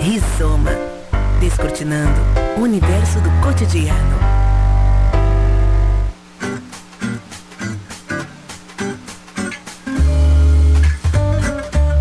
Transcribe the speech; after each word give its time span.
Rizoma. 0.00 0.70
Descortinando 1.40 2.18
o 2.56 2.62
universo 2.62 3.20
do 3.20 3.30
cotidiano. 3.42 4.18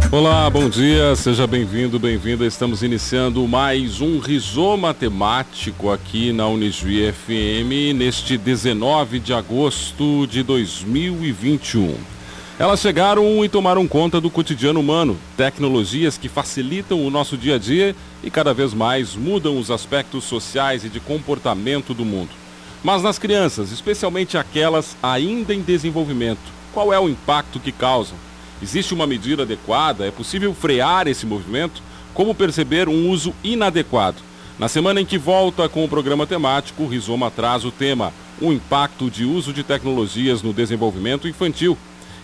Olá, 0.10 0.50
bom 0.50 0.70
dia, 0.70 1.14
seja 1.18 1.46
bem-vindo, 1.46 2.00
bem-vinda. 2.00 2.46
Estamos 2.46 2.84
iniciando 2.84 3.46
mais 3.46 4.00
um 4.00 4.20
Rizoma 4.20 4.93
temático 4.93 5.91
aqui 5.91 6.31
na 6.31 6.47
Unisvi 6.47 7.11
FM 7.11 7.93
neste 7.93 8.38
19 8.38 9.20
de 9.20 9.34
agosto 9.34 10.25
de 10.25 10.41
2021. 10.41 12.19
Elas 12.60 12.82
chegaram 12.82 13.46
e 13.46 13.48
tomaram 13.48 13.88
conta 13.88 14.20
do 14.20 14.30
cotidiano 14.30 14.82
humano, 14.82 15.18
tecnologias 15.38 16.18
que 16.18 16.28
facilitam 16.28 17.02
o 17.02 17.09
nosso 17.09 17.38
dia 17.38 17.55
a 17.55 17.58
dia 17.58 17.96
e 18.21 18.30
cada 18.30 18.54
vez 18.54 18.73
mais 18.73 19.16
mudam 19.16 19.58
os 19.58 19.72
aspectos 19.72 20.26
sociais 20.26 20.84
e 20.84 20.90
de 20.90 20.99
comportamento 20.99 21.94
do 21.94 22.04
mundo. 22.04 22.32
Mas 22.84 23.02
nas 23.02 23.18
crianças, 23.18 23.72
especialmente 23.72 24.38
aquelas 24.38 24.98
ainda 25.02 25.55
em 25.55 25.62
desenvolvimento, 25.62 26.41
qual 26.73 26.91
é 26.91 26.99
o 26.99 27.08
impacto 27.08 27.62
que 27.62 27.72
causam? 27.72 28.18
Existe 28.62 28.94
uma 28.94 29.07
medida 29.07 29.44
adequada? 29.44 30.05
É 30.05 30.12
possível 30.12 30.54
frear 30.54 31.07
esse 31.07 31.26
movimento? 31.26 31.82
Como 32.13 32.35
perceber 32.35 32.90
um 32.90 33.10
uso 33.10 33.34
inadequado? 33.41 34.18
Na 34.60 34.68
semana 34.68 34.99
em 34.99 35.05
que 35.05 35.18
volta 35.18 35.70
com 35.70 35.85
o 35.85 35.88
programa 35.88 36.27
temático, 36.27 36.85
Rizoma 36.85 37.32
traz 37.32 37.63
o 37.63 37.71
tema 37.71 38.12
O 38.41 38.52
impacto 38.52 39.10
de 39.10 39.23
uso 39.23 39.54
de 39.54 39.63
tecnologias 39.63 40.41
no 40.41 40.52
desenvolvimento 40.52 41.26
infantil. 41.26 41.77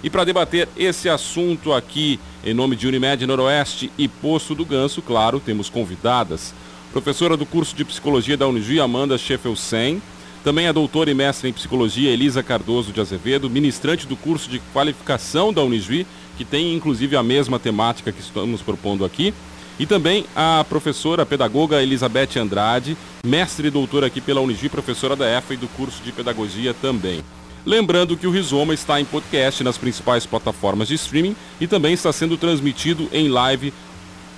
E 0.04 0.10
para 0.10 0.24
debater 0.24 0.68
esse 0.78 1.10
assunto 1.10 1.74
aqui, 1.74 2.20
em 2.44 2.54
nome 2.54 2.76
de 2.76 2.88
Unimed 2.88 3.26
Noroeste 3.26 3.92
e 3.98 4.08
Poço 4.08 4.54
do 4.54 4.66
Ganso, 4.66 5.02
claro, 5.02 5.40
temos 5.40 5.70
convidadas. 5.70 6.54
Professora 6.92 7.36
do 7.36 7.46
curso 7.46 7.76
de 7.76 7.84
Psicologia 7.84 8.38
da 8.38 8.48
Unigi, 8.48 8.80
Amanda 8.80 9.18
Scheffelsen, 9.18 10.02
também 10.44 10.68
a 10.68 10.72
doutora 10.72 11.10
e 11.10 11.14
mestre 11.14 11.50
em 11.50 11.54
Psicologia 11.54 12.12
Elisa 12.12 12.44
Cardoso 12.44 12.92
de 12.92 13.02
Azevedo, 13.02 13.50
ministrante 13.50 14.06
do 14.06 14.16
curso 14.16 14.50
de 14.50 14.60
qualificação 14.74 15.52
da 15.52 15.64
Unisvi 15.64 16.06
que 16.38 16.46
tem 16.46 16.74
inclusive 16.74 17.16
a 17.16 17.24
mesma 17.24 17.60
temática 17.60 18.12
que 18.12 18.22
estamos 18.22 18.62
propondo 18.62 19.06
aqui. 19.06 19.34
E 19.78 19.86
também 19.86 20.26
a 20.34 20.66
professora 20.68 21.26
pedagoga 21.26 21.84
Elizabeth 21.84 22.40
Andrade, 22.40 22.96
mestre 23.26 23.68
e 23.68 23.72
doutora 23.72 24.08
aqui 24.08 24.22
pela 24.22 24.40
Unigi, 24.40 24.70
professora 24.70 25.18
da 25.18 25.28
EFA 25.30 25.54
e 25.54 25.58
do 25.58 25.68
curso 25.68 26.02
de 26.02 26.14
pedagogia 26.14 26.74
também. 26.74 27.22
Lembrando 27.66 28.16
que 28.16 28.28
o 28.28 28.32
Rizoma 28.32 28.76
está 28.76 29.02
em 29.02 29.06
podcast 29.06 29.64
nas 29.64 29.76
principais 29.76 30.26
plataformas 30.26 30.88
de 30.88 30.94
streaming 30.94 31.36
e 31.60 31.66
também 31.66 31.94
está 31.94 32.14
sendo 32.14 32.38
transmitido 32.38 33.10
em 33.12 33.28
live 33.28 33.74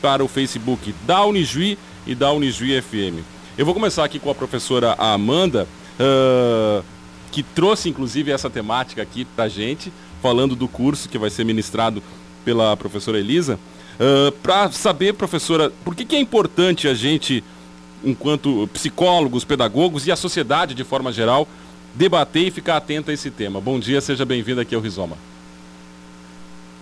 para 0.01 0.23
o 0.23 0.29
Facebook 0.29 0.95
da 1.05 1.25
Unijuí 1.25 1.77
e 2.05 2.15
da 2.15 2.31
Unijuí 2.31 2.81
FM. 2.81 3.21
Eu 3.57 3.65
vou 3.65 3.73
começar 3.73 4.05
aqui 4.05 4.17
com 4.17 4.29
a 4.29 4.35
professora 4.35 4.93
Amanda, 4.97 5.67
uh, 5.99 6.81
que 7.29 7.43
trouxe 7.43 7.89
inclusive 7.89 8.31
essa 8.31 8.49
temática 8.49 9.01
aqui 9.01 9.25
para 9.25 9.45
a 9.45 9.49
gente 9.49 9.91
falando 10.21 10.55
do 10.55 10.67
curso 10.67 11.09
que 11.09 11.17
vai 11.17 11.29
ser 11.29 11.43
ministrado 11.43 12.01
pela 12.45 12.77
professora 12.77 13.19
Elisa. 13.19 13.59
Uh, 13.99 14.31
Para 14.31 14.71
saber, 14.71 15.13
professora, 15.13 15.71
por 15.83 15.95
que, 15.95 16.05
que 16.05 16.15
é 16.15 16.19
importante 16.19 16.87
a 16.87 16.93
gente, 16.93 17.43
enquanto 18.03 18.69
psicólogos, 18.71 19.43
pedagogos 19.43 20.07
e 20.07 20.11
a 20.11 20.15
sociedade 20.15 20.73
de 20.73 20.83
forma 20.83 21.11
geral, 21.11 21.47
debater 21.93 22.47
e 22.47 22.51
ficar 22.51 22.77
atenta 22.77 23.11
a 23.11 23.13
esse 23.13 23.31
tema. 23.31 23.59
Bom 23.59 23.79
dia, 23.79 24.01
seja 24.01 24.25
bem-vindo 24.25 24.61
aqui 24.61 24.75
ao 24.75 24.81
Rizoma. 24.81 25.17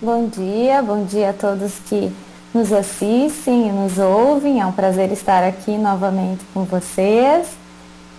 Bom 0.01 0.27
dia, 0.27 0.81
bom 0.81 1.05
dia 1.05 1.29
a 1.29 1.33
todos 1.33 1.73
que 1.87 2.11
nos 2.53 2.71
assistem 2.71 3.69
e 3.69 3.71
nos 3.71 3.97
ouvem. 3.97 4.61
É 4.61 4.65
um 4.65 4.71
prazer 4.71 5.11
estar 5.11 5.43
aqui 5.43 5.77
novamente 5.77 6.43
com 6.53 6.63
vocês. 6.63 7.47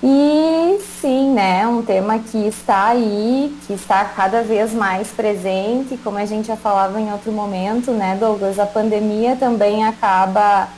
E 0.02 0.78
sim, 1.00 1.32
né, 1.32 1.66
um 1.66 1.82
tema 1.82 2.18
que 2.18 2.38
está 2.46 2.88
aí, 2.88 3.56
que 3.66 3.72
está 3.72 4.04
cada 4.04 4.42
vez 4.42 4.74
mais 4.74 5.08
presente, 5.08 5.96
como 6.04 6.18
a 6.18 6.26
gente 6.26 6.48
já 6.48 6.56
falava 6.56 7.00
em 7.00 7.10
outro 7.10 7.32
momento, 7.32 7.92
né, 7.92 8.16
Douglas, 8.20 8.58
a 8.58 8.66
pandemia 8.66 9.36
também 9.36 9.84
acaba 9.84 10.68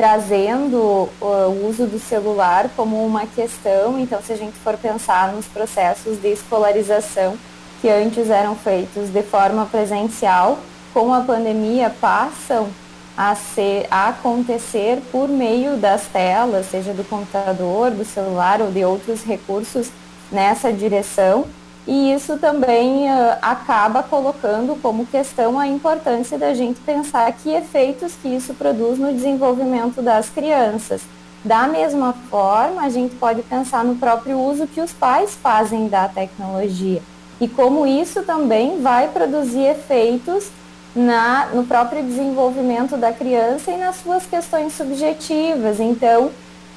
trazendo 0.00 1.10
o 1.20 1.68
uso 1.68 1.84
do 1.84 1.98
celular 1.98 2.70
como 2.74 3.04
uma 3.04 3.26
questão, 3.26 4.00
então 4.00 4.18
se 4.22 4.32
a 4.32 4.36
gente 4.36 4.56
for 4.56 4.78
pensar 4.78 5.30
nos 5.30 5.44
processos 5.44 6.18
de 6.22 6.28
escolarização 6.28 7.36
que 7.82 7.88
antes 7.90 8.30
eram 8.30 8.56
feitos 8.56 9.10
de 9.10 9.22
forma 9.22 9.66
presencial, 9.66 10.58
com 10.94 11.12
a 11.12 11.20
pandemia 11.20 11.94
passam 12.00 12.70
a, 13.14 13.34
ser, 13.34 13.86
a 13.90 14.08
acontecer 14.08 15.02
por 15.12 15.28
meio 15.28 15.76
das 15.76 16.06
telas, 16.06 16.70
seja 16.70 16.94
do 16.94 17.04
computador, 17.04 17.90
do 17.90 18.02
celular 18.06 18.62
ou 18.62 18.70
de 18.70 18.82
outros 18.82 19.22
recursos 19.22 19.90
nessa 20.32 20.72
direção. 20.72 21.44
E 21.86 22.12
isso 22.12 22.36
também 22.36 23.08
uh, 23.08 23.38
acaba 23.40 24.02
colocando 24.02 24.80
como 24.80 25.06
questão 25.06 25.58
a 25.58 25.66
importância 25.66 26.38
da 26.38 26.52
gente 26.54 26.80
pensar 26.80 27.32
que 27.32 27.50
efeitos 27.50 28.12
que 28.20 28.28
isso 28.28 28.54
produz 28.54 28.98
no 28.98 29.12
desenvolvimento 29.12 30.02
das 30.02 30.28
crianças. 30.28 31.02
Da 31.44 31.66
mesma 31.66 32.12
forma, 32.30 32.82
a 32.82 32.90
gente 32.90 33.14
pode 33.16 33.42
pensar 33.42 33.82
no 33.82 33.96
próprio 33.96 34.38
uso 34.38 34.66
que 34.66 34.80
os 34.80 34.92
pais 34.92 35.34
fazem 35.34 35.88
da 35.88 36.06
tecnologia 36.06 37.00
e 37.40 37.48
como 37.48 37.86
isso 37.86 38.22
também 38.22 38.82
vai 38.82 39.08
produzir 39.08 39.64
efeitos 39.64 40.50
na, 40.94 41.46
no 41.54 41.64
próprio 41.64 42.02
desenvolvimento 42.02 42.96
da 42.96 43.12
criança 43.12 43.70
e 43.70 43.78
nas 43.78 43.96
suas 43.96 44.26
questões 44.26 44.74
subjetivas. 44.74 45.80
Então, 45.80 46.30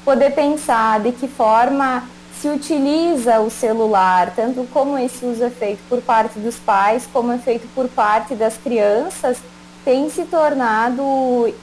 poder 0.06 0.32
pensar 0.32 1.02
de 1.02 1.12
que 1.12 1.28
forma 1.28 2.04
se 2.44 2.50
utiliza 2.50 3.40
o 3.40 3.50
celular, 3.50 4.34
tanto 4.36 4.68
como 4.74 4.98
esse 4.98 5.26
uso 5.26 5.46
é 5.46 5.50
feito 5.50 5.80
por 5.88 6.02
parte 6.02 6.38
dos 6.40 6.58
pais, 6.58 7.08
como 7.14 7.32
é 7.32 7.38
feito 7.38 7.66
por 7.74 7.88
parte 7.88 8.36
das 8.36 8.58
crianças, 8.58 9.38
tem 9.86 10.10
se 10.10 10.26
tornado 10.26 11.02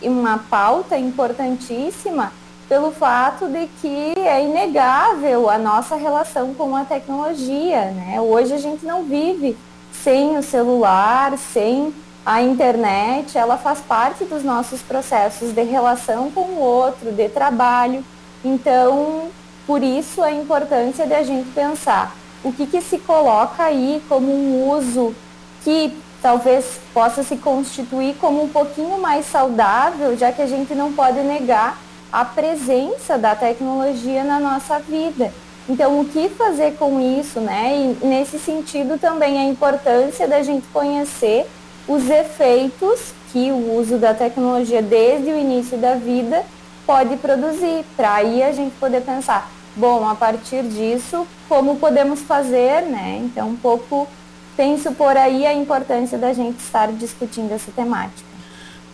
uma 0.01 0.39
pauta 0.39 0.97
importantíssima 0.97 2.33
pelo 2.67 2.93
fato 2.93 3.47
de 3.47 3.69
que 3.83 4.15
é 4.21 4.43
inegável 4.43 5.51
a 5.51 5.59
nossa 5.59 5.97
relação 5.97 6.55
com 6.55 6.75
a 6.75 6.83
tecnologia. 6.83 7.91
Né? 7.91 8.19
Hoje 8.19 8.55
a 8.55 8.59
gente 8.59 8.87
não 8.87 9.03
vive 9.03 9.59
sem 9.93 10.39
o 10.39 10.43
celular, 10.43 11.37
sem 11.37 11.93
a 12.25 12.41
internet, 12.41 13.37
ela 13.37 13.59
faz 13.59 13.81
parte 13.81 14.25
dos 14.25 14.43
nossos 14.43 14.81
processos 14.81 15.53
de 15.53 15.63
relação 15.63 16.31
com 16.31 16.41
o 16.41 16.59
outro, 16.59 17.13
de 17.13 17.29
trabalho. 17.29 18.03
Então, 18.43 19.29
por 19.71 19.85
isso 19.85 20.21
a 20.21 20.33
importância 20.33 21.07
de 21.07 21.15
a 21.15 21.23
gente 21.23 21.49
pensar 21.51 22.17
o 22.43 22.53
que, 22.53 22.67
que 22.67 22.81
se 22.81 22.99
coloca 22.99 23.63
aí 23.63 24.03
como 24.09 24.27
um 24.33 24.69
uso 24.69 25.15
que 25.63 25.97
talvez 26.21 26.81
possa 26.93 27.23
se 27.23 27.37
constituir 27.37 28.17
como 28.17 28.43
um 28.43 28.49
pouquinho 28.49 29.01
mais 29.01 29.27
saudável, 29.27 30.19
já 30.19 30.33
que 30.33 30.43
a 30.43 30.47
gente 30.49 30.75
não 30.75 30.93
pode 30.93 31.21
negar 31.21 31.79
a 32.11 32.25
presença 32.25 33.17
da 33.17 33.37
tecnologia 33.37 34.25
na 34.25 34.41
nossa 34.41 34.81
vida. 34.81 35.33
Então, 35.69 36.01
o 36.01 36.05
que 36.05 36.29
fazer 36.31 36.73
com 36.77 37.01
isso, 37.01 37.39
né? 37.39 37.95
E 38.03 38.05
nesse 38.05 38.41
sentido 38.41 38.99
também 38.99 39.39
a 39.39 39.45
importância 39.45 40.27
da 40.27 40.43
gente 40.43 40.67
conhecer 40.73 41.49
os 41.87 42.11
efeitos 42.11 43.15
que 43.31 43.53
o 43.53 43.79
uso 43.79 43.99
da 43.99 44.15
tecnologia 44.15 44.83
desde 44.83 45.31
o 45.31 45.39
início 45.39 45.79
da 45.79 45.95
vida 45.95 46.45
pode 46.85 47.17
produzir, 47.19 47.85
para 47.97 48.15
aí 48.15 48.43
a 48.43 48.51
gente 48.51 48.75
poder 48.81 49.03
pensar, 49.03 49.49
bom, 49.77 50.09
a 50.09 50.15
partir 50.15 50.63
disso, 50.65 51.27
como 51.49 51.77
podemos 51.77 52.21
fazer, 52.21 52.83
né? 52.83 53.21
Então, 53.25 53.49
um 53.49 53.57
pouco 53.57 54.09
penso 54.57 54.93
por 54.93 55.17
aí 55.17 55.47
a 55.47 55.55
importância 55.55 56.19
da 56.19 56.33
gente 56.33 56.59
estar 56.59 56.93
discutindo 56.93 57.53
essa 57.53 57.71
temática. 57.73 58.31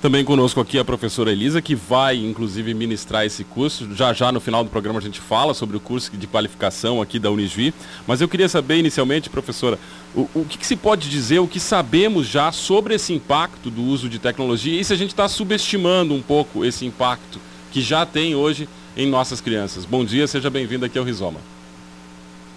Também 0.00 0.25
conosco 0.25 0.60
aqui 0.60 0.78
a 0.78 0.84
professora 0.84 1.32
Elisa, 1.32 1.62
que 1.62 1.75
vai 1.75 2.16
inclusive 2.19 2.74
ministrar 2.74 3.24
esse 3.24 3.42
curso. 3.42 3.92
Já 3.95 4.12
já 4.12 4.30
no 4.30 4.41
final 4.41 4.62
do 4.62 4.68
programa 4.68 4.98
a 4.98 5.03
gente 5.03 5.18
fala 5.18 5.54
sobre 5.54 5.77
o 5.77 5.80
curso 5.80 6.16
de 6.16 6.27
qualificação 6.27 7.00
aqui 7.00 7.18
da 7.18 7.30
Unisvi. 7.30 7.72
Mas 8.06 8.21
eu 8.21 8.28
queria 8.28 8.48
saber 8.48 8.77
inicialmente, 8.77 9.30
professora, 9.30 9.78
o, 10.15 10.28
o 10.34 10.45
que, 10.45 10.59
que, 10.59 10.66
se 10.66 10.77
pode 10.77 11.09
dizer, 11.09 11.39
o 11.39 11.48
que 11.48 11.59
sabemos 11.59 12.28
já 12.28 12.53
sobre 12.53 12.95
esse 12.95 13.15
impacto 13.15 13.71
do 13.71 13.83
uso 13.83 14.09
de 14.09 14.18
tecnologia 14.18 14.78
e 14.78 14.84
se 14.84 14.92
a 14.92 14.97
gente 14.97 15.10
está 15.10 15.27
subestimando 15.28 16.15
um 16.15 16.22
pouco 16.22 16.65
esse 16.65 16.84
impacto 16.84 17.41
que 17.72 17.80
já 17.80 18.04
tem 18.04 18.34
hoje 18.34 18.68
em 18.97 19.07
nossas 19.07 19.41
crianças. 19.41 19.84
Bom 19.84 20.04
dia, 20.04 20.27
seja 20.27 20.48
bem-vindo 20.48 20.84
aqui 20.84 20.98
ao 20.98 21.04
Rizoma. 21.04 21.41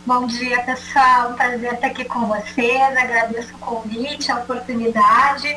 Bom 0.06 0.26
dia, 0.26 0.62
pessoal. 0.64 1.34
Prazer 1.34 1.74
estar 1.74 1.88
aqui 1.88 2.06
com 2.06 2.26
vocês. 2.26 2.98
Agradeço 2.98 3.54
o 3.54 3.60
convite, 3.60 4.32
a 4.32 4.38
oportunidade. 4.38 5.48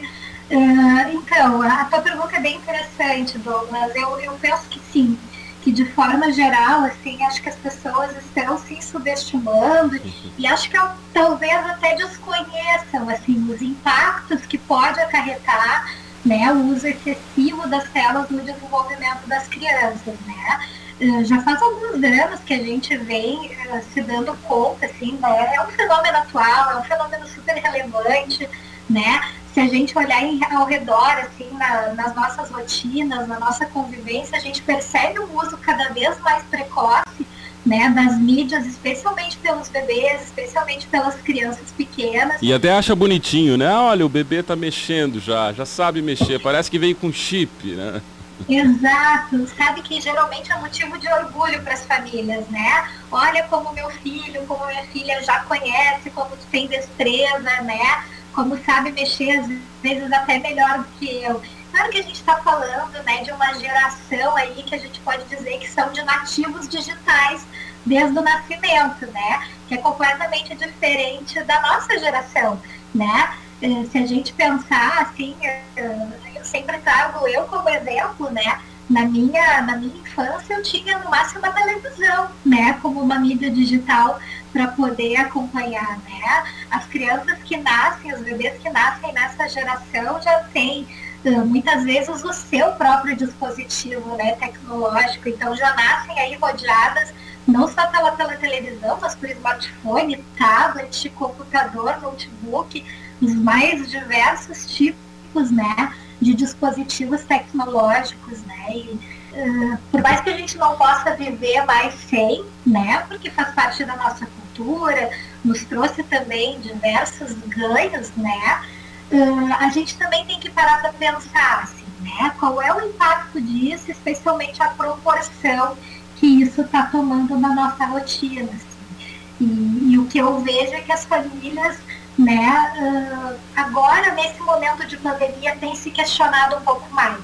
Uh, 0.51 1.09
então, 1.15 1.63
a 1.63 1.85
tua 1.85 2.01
pergunta 2.01 2.37
é 2.37 2.41
bem 2.41 2.57
interessante, 2.57 3.39
Douglas. 3.39 3.95
Eu, 3.95 4.19
eu 4.21 4.33
penso 4.35 4.69
que 4.69 4.81
sim, 4.93 5.17
que 5.63 5.71
de 5.71 5.85
forma 5.93 6.33
geral, 6.33 6.83
assim, 6.85 7.23
acho 7.25 7.41
que 7.41 7.49
as 7.49 7.55
pessoas 7.55 8.11
estão 8.17 8.59
se 8.59 8.83
subestimando 8.83 9.97
uhum. 9.97 10.33
e 10.37 10.47
acho 10.47 10.69
que 10.69 10.77
talvez 11.15 11.67
até 11.67 11.95
desconheçam, 11.95 13.09
assim, 13.09 13.49
os 13.49 13.63
impactos 13.63 14.45
que 14.45 14.59
pode 14.59 15.01
acarretar 15.01 15.87
né, 16.25 16.53
o 16.53 16.73
uso 16.73 16.87
excessivo 16.87 17.67
das 17.69 17.89
telas 17.91 18.31
no 18.31 18.41
desenvolvimento 18.41 19.27
das 19.27 19.49
crianças, 19.49 20.15
né? 20.27 20.61
Uh, 21.01 21.25
já 21.25 21.41
faz 21.43 21.61
alguns 21.61 21.95
anos 21.95 22.41
que 22.47 22.55
a 22.55 22.63
gente 22.63 22.97
vem 22.97 23.39
uh, 23.47 23.83
se 23.93 24.01
dando 24.03 24.37
conta, 24.45 24.87
assim, 24.87 25.19
né? 25.21 25.55
É 25.55 25.61
um 25.61 25.67
fenômeno 25.67 26.19
atual, 26.19 26.71
é 26.71 26.77
um 26.77 26.85
fenômeno 26.85 27.27
super 27.27 27.57
relevante, 27.57 28.49
né? 28.89 29.21
Se 29.53 29.61
a 29.61 29.67
gente 29.67 29.97
olhar 29.99 30.23
em, 30.23 30.41
ao 30.55 30.65
redor, 30.65 31.11
assim, 31.19 31.51
na, 31.53 31.89
nas 31.95 32.15
nossas 32.15 32.51
rotinas, 32.51 33.27
na 33.27 33.39
nossa 33.41 33.67
convivência, 33.67 34.39
a 34.39 34.41
gente 34.41 34.63
percebe 34.63 35.19
um 35.19 35.37
uso 35.37 35.57
cada 35.59 35.89
vez 35.89 36.19
mais 36.21 36.43
precoce 36.45 37.27
né, 37.65 37.91
das 37.91 38.19
mídias, 38.19 38.67
especialmente 38.67 39.37
pelos 39.39 39.69
bebês, 39.69 40.23
especialmente 40.23 40.87
pelas 40.89 41.15
crianças 41.17 41.71
pequenas. 41.77 42.39
E 42.43 42.53
até 42.53 42.73
acha 42.73 42.95
bonitinho, 42.95 43.57
né? 43.57 43.73
Olha, 43.73 44.05
o 44.05 44.09
bebê 44.09 44.43
tá 44.43 44.57
mexendo 44.57 45.21
já, 45.21 45.53
já 45.53 45.65
sabe 45.65 46.03
mexer, 46.03 46.41
parece 46.41 46.71
que 46.71 46.79
veio 46.79 46.97
com 46.97 47.13
chip, 47.13 47.69
né? 47.75 48.03
Exato, 48.49 49.47
sabe 49.57 49.83
que 49.83 50.01
geralmente 50.01 50.51
é 50.51 50.59
motivo 50.59 50.99
de 50.99 51.09
orgulho 51.09 51.63
para 51.63 51.75
as 51.75 51.85
famílias, 51.85 52.49
né? 52.49 52.89
Olha 53.11 53.45
como 53.45 53.73
meu 53.73 53.89
filho, 53.91 54.45
como 54.47 54.67
minha 54.67 54.85
filha 54.87 55.23
já 55.23 55.41
conhece, 55.41 56.11
como 56.11 56.37
tem 56.51 56.67
destreza, 56.67 57.63
né? 57.63 58.05
Como 58.33 58.59
sabe 58.65 58.91
mexer 58.91 59.39
às 59.39 59.47
vezes 59.83 60.13
até 60.13 60.39
melhor 60.39 60.79
do 60.79 60.85
que 60.99 61.23
eu. 61.23 61.41
Claro 61.83 61.95
que 61.95 61.99
a 61.99 62.03
gente 62.03 62.15
está 62.15 62.37
falando 62.37 62.93
né, 63.03 63.25
de 63.25 63.33
uma 63.33 63.55
geração 63.55 64.37
aí 64.37 64.63
que 64.63 64.73
a 64.73 64.79
gente 64.79 65.01
pode 65.01 65.25
dizer 65.25 65.59
que 65.59 65.69
são 65.69 65.91
de 65.91 66.01
nativos 66.05 66.69
digitais 66.69 67.45
desde 67.85 68.17
o 68.17 68.23
nascimento, 68.23 69.05
né? 69.07 69.49
Que 69.67 69.75
é 69.75 69.79
completamente 69.79 70.55
diferente 70.55 71.43
da 71.43 71.61
nossa 71.61 71.99
geração, 71.99 72.63
né? 72.95 73.35
Eh, 73.61 73.85
se 73.91 73.99
a 73.99 74.07
gente 74.07 74.33
pensar 74.33 75.03
assim, 75.03 75.35
eh, 75.43 76.09
eu 76.37 76.45
sempre 76.45 76.79
trago 76.79 77.27
eu 77.27 77.47
como 77.47 77.69
exemplo, 77.69 78.31
né? 78.31 78.61
Na 78.89 79.05
minha, 79.05 79.63
na 79.63 79.77
minha 79.77 79.97
infância 79.97 80.55
eu 80.55 80.63
tinha 80.63 80.99
no 81.01 81.11
máximo 81.11 81.45
a 81.45 81.51
televisão, 81.51 82.29
né? 82.47 82.79
Como 82.81 83.01
uma 83.01 83.19
mídia 83.19 83.51
digital 83.51 84.21
para 84.53 84.69
poder 84.69 85.17
acompanhar, 85.17 85.99
né? 85.99 86.45
As 86.71 86.85
crianças 86.87 87.39
que 87.43 87.57
nascem, 87.57 88.15
os 88.15 88.21
bebês 88.21 88.57
que 88.63 88.71
nascem 88.71 89.13
nessa 89.13 89.49
geração 89.49 90.23
já 90.23 90.45
têm 90.53 90.87
muitas 91.31 91.85
vezes 91.85 92.25
o 92.25 92.33
seu 92.33 92.73
próprio 92.73 93.17
dispositivo 93.17 94.17
né, 94.17 94.33
tecnológico, 94.33 95.29
então 95.29 95.55
já 95.55 95.73
nascem 95.75 96.19
aí 96.19 96.35
rodeadas 96.37 97.13
não 97.47 97.69
só 97.69 97.87
pela, 97.89 98.13
pela 98.13 98.37
televisão, 98.37 98.99
mas 99.01 99.15
por 99.15 99.29
smartphone, 99.29 100.25
tablet, 100.39 101.09
computador, 101.11 102.01
notebook, 102.01 102.85
os 103.21 103.35
mais 103.35 103.91
diversos 103.91 104.67
tipos 104.67 105.51
né, 105.51 105.93
de 106.21 106.35
dispositivos 106.35 107.25
tecnológicos, 107.25 108.43
né? 108.45 108.67
E, 108.71 109.01
uh, 109.33 109.79
por 109.91 110.01
mais 110.03 110.21
que 110.21 110.31
a 110.31 110.37
gente 110.37 110.57
não 110.57 110.77
possa 110.77 111.15
viver 111.17 111.65
mais 111.65 111.95
sem, 111.95 112.45
né? 112.65 113.05
Porque 113.09 113.31
faz 113.31 113.53
parte 113.55 113.85
da 113.85 113.97
nossa 113.97 114.27
cultura, 114.27 115.11
nos 115.45 115.65
trouxe 115.65 116.03
também 116.05 116.61
diversos 116.61 117.33
ganhos, 117.49 118.13
né? 118.17 118.63
Uh, 119.13 119.53
a 119.61 119.69
gente 119.69 119.97
também 119.99 120.25
tem 120.25 120.41
que 120.41 120.51
parar 120.51 120.81
para 120.81 120.93
pensar 120.95 121.65
assim, 121.65 121.85
né? 122.01 122.33
Qual 122.41 122.63
é 122.63 122.73
o 122.75 122.81
impacto 122.89 123.41
disso, 123.41 123.91
especialmente 123.91 124.63
a 124.63 124.69
proporção 124.69 125.77
que 126.17 126.27
isso 126.27 126.63
está 126.63 126.85
tomando 126.85 127.39
na 127.39 127.55
nossa 127.55 127.85
rotina. 127.85 128.49
Assim. 128.51 129.13
E, 129.41 129.93
e, 129.93 129.99
o 129.99 130.07
que 130.07 130.19
eu 130.19 130.41
vejo 130.41 130.73
é 130.73 130.81
que 130.81 130.93
as 130.93 131.05
famílias 131.05 131.77
né, 132.17 132.73
uh, 132.79 133.39
agora, 133.57 134.13
nesse 134.15 134.41
momento 134.41 134.87
de 134.87 134.97
pandemia, 134.97 135.57
tem 135.57 135.75
se 135.75 135.91
questionado 135.91 136.57
um 136.57 136.61
pouco 136.61 136.95
mais, 136.95 137.19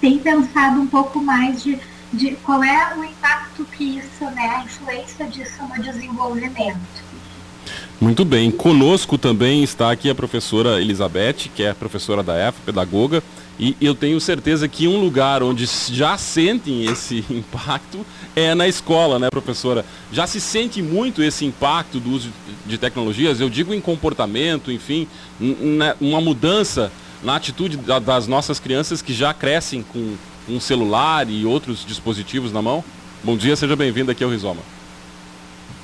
tem 0.00 0.18
pensado 0.18 0.80
um 0.80 0.86
pouco 0.86 1.20
mais 1.20 1.62
de, 1.62 1.78
de 2.12 2.36
qual 2.36 2.62
é 2.62 2.94
o 2.96 3.04
impacto 3.04 3.64
que 3.64 3.98
isso, 3.98 4.24
né, 4.32 4.56
a 4.56 4.64
influência 4.64 5.26
disso 5.26 5.62
no 5.62 5.82
desenvolvimento. 5.82 7.09
Muito 8.00 8.24
bem. 8.24 8.50
Conosco 8.50 9.18
também 9.18 9.62
está 9.62 9.90
aqui 9.92 10.08
a 10.08 10.14
professora 10.14 10.80
Elizabeth, 10.80 11.50
que 11.54 11.62
é 11.62 11.74
professora 11.74 12.22
da 12.22 12.48
EFA, 12.48 12.58
pedagoga, 12.64 13.22
e 13.58 13.76
eu 13.78 13.94
tenho 13.94 14.18
certeza 14.18 14.66
que 14.66 14.88
um 14.88 14.98
lugar 14.98 15.42
onde 15.42 15.66
já 15.66 16.16
sentem 16.16 16.86
esse 16.86 17.22
impacto 17.28 18.06
é 18.34 18.54
na 18.54 18.66
escola, 18.66 19.18
né, 19.18 19.28
professora? 19.28 19.84
Já 20.10 20.26
se 20.26 20.40
sente 20.40 20.80
muito 20.80 21.22
esse 21.22 21.44
impacto 21.44 22.00
do 22.00 22.12
uso 22.12 22.30
de 22.64 22.78
tecnologias, 22.78 23.38
eu 23.38 23.50
digo 23.50 23.74
em 23.74 23.82
comportamento, 23.82 24.72
enfim, 24.72 25.06
uma 26.00 26.22
mudança 26.22 26.90
na 27.22 27.36
atitude 27.36 27.76
das 27.76 28.26
nossas 28.26 28.58
crianças 28.58 29.02
que 29.02 29.12
já 29.12 29.34
crescem 29.34 29.82
com 29.82 30.14
um 30.48 30.58
celular 30.58 31.28
e 31.28 31.44
outros 31.44 31.84
dispositivos 31.86 32.50
na 32.50 32.62
mão? 32.62 32.82
Bom 33.22 33.36
dia, 33.36 33.54
seja 33.56 33.76
bem-vindo 33.76 34.10
aqui 34.10 34.24
ao 34.24 34.30
Rizoma. 34.30 34.79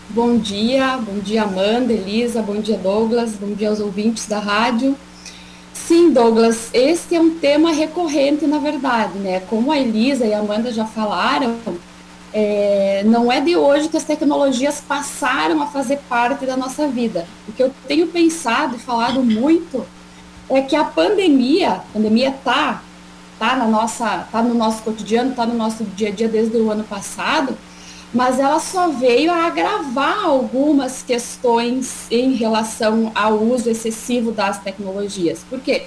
Bom 0.08 0.38
dia, 0.38 0.98
bom 0.98 1.18
dia 1.18 1.42
Amanda, 1.42 1.92
Elisa, 1.92 2.40
bom 2.40 2.60
dia 2.60 2.78
Douglas, 2.78 3.32
bom 3.32 3.52
dia 3.54 3.68
aos 3.68 3.80
ouvintes 3.80 4.26
da 4.26 4.38
rádio. 4.38 4.96
Sim, 5.74 6.12
Douglas, 6.12 6.70
esse 6.72 7.16
é 7.16 7.20
um 7.20 7.30
tema 7.38 7.72
recorrente, 7.72 8.46
na 8.46 8.58
verdade, 8.58 9.18
né? 9.18 9.40
Como 9.40 9.72
a 9.72 9.76
Elisa 9.76 10.24
e 10.24 10.32
a 10.32 10.38
Amanda 10.38 10.72
já 10.72 10.84
falaram, 10.86 11.56
é, 12.32 13.02
não 13.04 13.32
é 13.32 13.40
de 13.40 13.56
hoje 13.56 13.88
que 13.88 13.96
as 13.96 14.04
tecnologias 14.04 14.80
passaram 14.80 15.60
a 15.60 15.66
fazer 15.66 15.98
parte 16.08 16.46
da 16.46 16.56
nossa 16.56 16.86
vida. 16.86 17.26
O 17.48 17.52
que 17.52 17.64
eu 17.64 17.72
tenho 17.88 18.06
pensado 18.06 18.76
e 18.76 18.78
falado 18.78 19.24
muito 19.24 19.84
é 20.48 20.62
que 20.62 20.76
a 20.76 20.84
pandemia, 20.84 21.72
a 21.72 21.84
pandemia 21.92 22.32
tá, 22.44 22.80
tá 23.40 23.56
na 23.56 23.66
nossa, 23.66 24.26
tá 24.30 24.40
no 24.40 24.54
nosso 24.54 24.84
cotidiano, 24.84 25.34
tá 25.34 25.44
no 25.44 25.54
nosso 25.54 25.82
dia 25.82 26.08
a 26.08 26.12
dia 26.12 26.28
desde 26.28 26.56
o 26.56 26.70
ano 26.70 26.84
passado, 26.84 27.58
mas 28.16 28.40
ela 28.40 28.58
só 28.58 28.88
veio 28.88 29.30
a 29.30 29.44
agravar 29.46 30.24
algumas 30.24 31.02
questões 31.02 32.06
em 32.10 32.32
relação 32.32 33.12
ao 33.14 33.34
uso 33.34 33.68
excessivo 33.68 34.32
das 34.32 34.58
tecnologias. 34.58 35.44
Por 35.50 35.60
quê? 35.60 35.84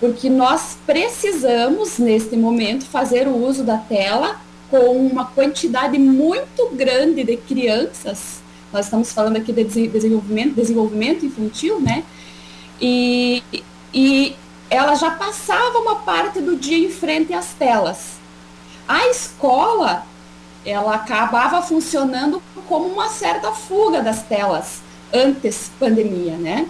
Porque 0.00 0.28
nós 0.28 0.76
precisamos, 0.84 1.96
neste 1.98 2.36
momento, 2.36 2.84
fazer 2.84 3.28
o 3.28 3.36
uso 3.36 3.62
da 3.62 3.76
tela 3.76 4.40
com 4.68 5.06
uma 5.06 5.26
quantidade 5.26 5.96
muito 5.98 6.68
grande 6.72 7.22
de 7.22 7.36
crianças. 7.36 8.40
Nós 8.72 8.86
estamos 8.86 9.12
falando 9.12 9.36
aqui 9.36 9.52
de 9.52 9.62
desenvolvimento, 9.62 10.56
desenvolvimento 10.56 11.24
infantil, 11.24 11.80
né? 11.80 12.02
E, 12.80 13.40
e 13.94 14.34
ela 14.68 14.96
já 14.96 15.12
passava 15.12 15.78
uma 15.78 15.96
parte 15.96 16.40
do 16.40 16.56
dia 16.56 16.76
em 16.76 16.90
frente 16.90 17.32
às 17.32 17.52
telas. 17.52 18.18
A 18.88 19.06
escola 19.06 20.04
ela 20.68 20.94
acabava 20.94 21.62
funcionando 21.62 22.42
como 22.68 22.86
uma 22.86 23.08
certa 23.08 23.52
fuga 23.52 24.02
das 24.02 24.22
telas 24.22 24.82
antes 25.12 25.70
pandemia, 25.78 26.36
né? 26.36 26.68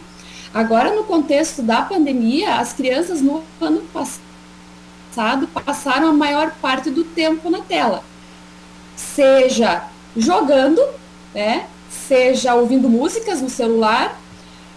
Agora, 0.55 0.95
no 0.95 1.05
contexto 1.05 1.62
da 1.62 1.83
pandemia, 1.83 2.57
as 2.57 2.73
crianças 2.73 3.21
no 3.21 3.43
ano 3.61 3.83
passado 3.93 5.47
passaram 5.49 6.09
a 6.09 6.12
maior 6.12 6.52
parte 6.62 6.90
do 6.90 7.05
tempo 7.05 7.50
na 7.50 7.61
tela, 7.61 8.02
seja 8.97 9.85
jogando, 10.17 10.81
né? 11.35 11.67
Seja 11.90 12.55
ouvindo 12.55 12.88
músicas 12.88 13.43
no 13.43 13.50
celular 13.50 14.19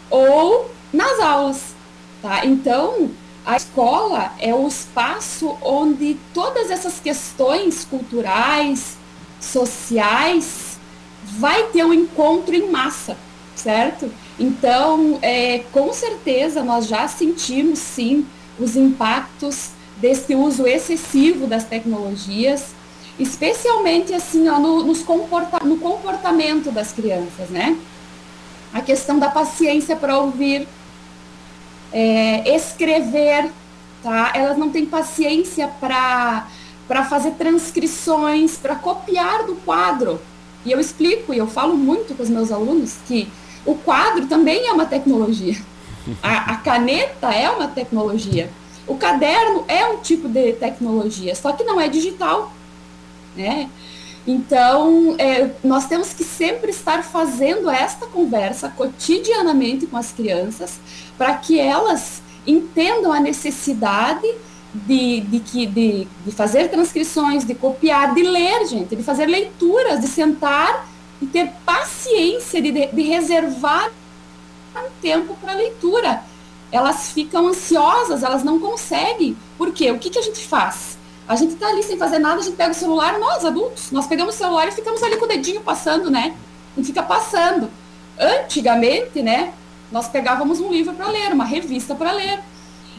ou 0.10 0.70
nas 0.92 1.20
aulas, 1.20 1.76
tá? 2.22 2.46
Então, 2.46 3.12
a 3.46 3.58
escola 3.58 4.34
é 4.40 4.54
o 4.54 4.68
espaço 4.68 5.58
onde 5.62 6.18
todas 6.34 6.70
essas 6.70 7.00
questões 7.00 7.86
culturais, 7.86 8.98
sociais, 9.42 10.80
vai 11.24 11.64
ter 11.68 11.84
um 11.84 11.94
encontro 11.94 12.56
em 12.56 12.70
massa, 12.70 13.18
certo? 13.56 14.12
Então, 14.40 15.20
é, 15.22 15.64
com 15.72 15.92
certeza, 15.92 16.64
nós 16.64 16.88
já 16.88 17.08
sentimos, 17.08 17.80
sim, 17.80 18.26
os 18.60 18.76
impactos 18.76 19.72
desse 19.98 20.36
uso 20.36 20.66
excessivo 20.66 21.48
das 21.48 21.66
tecnologias, 21.66 22.68
especialmente 23.20 24.14
assim 24.14 24.48
ó, 24.48 24.60
no, 24.60 24.84
nos 24.84 25.02
comporta 25.04 25.64
no 25.64 25.78
comportamento 25.78 26.72
das 26.72 26.92
crianças, 26.92 27.50
né? 27.50 27.78
A 28.74 28.82
questão 28.82 29.20
da 29.20 29.30
paciência 29.30 29.96
para 29.96 30.18
ouvir, 30.18 30.68
é, 31.92 32.56
escrever, 32.56 33.52
tá? 34.02 34.32
Elas 34.34 34.58
não 34.58 34.70
têm 34.70 34.86
paciência 34.86 35.68
para 35.68 36.48
para 36.88 37.06
fazer 37.06 37.32
transcrições, 37.32 38.58
para 38.58 38.76
copiar 38.76 39.46
do 39.46 39.56
quadro. 39.56 40.20
E 40.66 40.72
eu 40.72 40.80
explico 40.80 41.34
e 41.34 41.38
eu 41.38 41.48
falo 41.48 41.76
muito 41.76 42.16
com 42.16 42.24
os 42.24 42.30
meus 42.30 42.52
alunos 42.52 42.98
que 43.08 43.28
o 43.66 43.76
quadro 43.76 44.28
também 44.28 44.68
é 44.68 44.72
uma 44.72 44.86
tecnologia. 44.86 45.58
A, 46.24 46.54
a, 46.54 46.58
caneta 46.58 47.32
é 47.32 47.48
uma 47.48 47.68
tecnologia. 47.68 48.50
O 48.88 48.96
caderno 48.96 49.64
é 49.68 49.86
um 49.86 49.98
tipo 49.98 50.28
de 50.28 50.54
tecnologia, 50.54 51.36
só 51.36 51.52
que 51.52 51.64
não 51.64 51.80
é 51.80 51.88
digital. 51.88 52.52
Né? 53.36 53.70
Então, 54.26 55.16
é, 55.20 55.52
nós 55.64 55.86
temos 55.86 56.12
que 56.12 56.24
sempre 56.24 56.72
estar 56.72 57.04
fazendo 57.04 57.70
esta 57.70 58.08
conversa 58.08 58.70
cotidianamente 58.70 59.86
com 59.86 59.96
as 59.96 60.12
crianças, 60.12 60.80
para 61.18 61.36
que 61.36 61.60
elas 61.60 62.22
entendam 62.46 63.12
a 63.12 63.20
necessidade 63.20 64.28
de, 64.74 65.22
de, 65.22 65.40
de, 65.40 65.66
de, 65.66 66.08
de 66.26 66.32
fazer 66.32 66.70
transcrições, 66.70 67.46
de 67.46 67.54
copiar, 67.54 68.14
de 68.14 68.24
ler, 68.24 68.66
gente, 68.68 68.96
de 68.96 69.04
fazer 69.04 69.26
leituras, 69.26 70.00
de 70.00 70.08
sentar 70.08 70.88
e 71.22 71.26
ter 71.26 71.52
paciência 71.66 72.62
de, 72.62 72.72
de 72.72 73.02
reservar 73.02 73.92
um 74.76 74.90
tempo 75.02 75.36
para 75.42 75.54
leitura. 75.54 76.24
Elas 76.72 77.12
ficam 77.12 77.48
ansiosas, 77.48 78.24
elas 78.24 78.44
não 78.44 78.60
conseguem. 78.60 79.36
Por 79.58 79.72
quê? 79.74 79.92
O 79.92 80.00
que, 80.00 80.10
que 80.10 80.20
a 80.20 80.22
gente 80.22 80.40
faz? 80.48 80.98
A 81.28 81.36
gente 81.36 81.54
está 81.54 81.68
ali 81.68 81.84
sem 81.84 81.98
fazer 81.98 82.20
nada, 82.20 82.40
a 82.40 82.44
gente 82.44 82.56
pega 82.56 82.72
o 82.72 82.76
celular, 82.76 83.20
nós 83.20 83.46
adultos, 83.46 83.92
nós 83.92 84.08
pegamos 84.08 84.36
o 84.36 84.38
celular 84.38 84.68
e 84.68 84.72
ficamos 84.72 85.04
ali 85.04 85.18
com 85.18 85.26
o 85.26 85.28
dedinho 85.28 85.62
passando, 85.62 86.10
né? 86.10 86.36
E 86.78 86.84
fica 86.84 87.04
passando. 87.04 87.70
Antigamente, 88.20 89.22
né, 89.22 89.54
nós 89.92 90.08
pegávamos 90.08 90.60
um 90.60 90.72
livro 90.72 90.94
para 90.94 91.08
ler, 91.08 91.34
uma 91.34 91.46
revista 91.46 91.96
para 91.96 92.12
ler. 92.12 92.40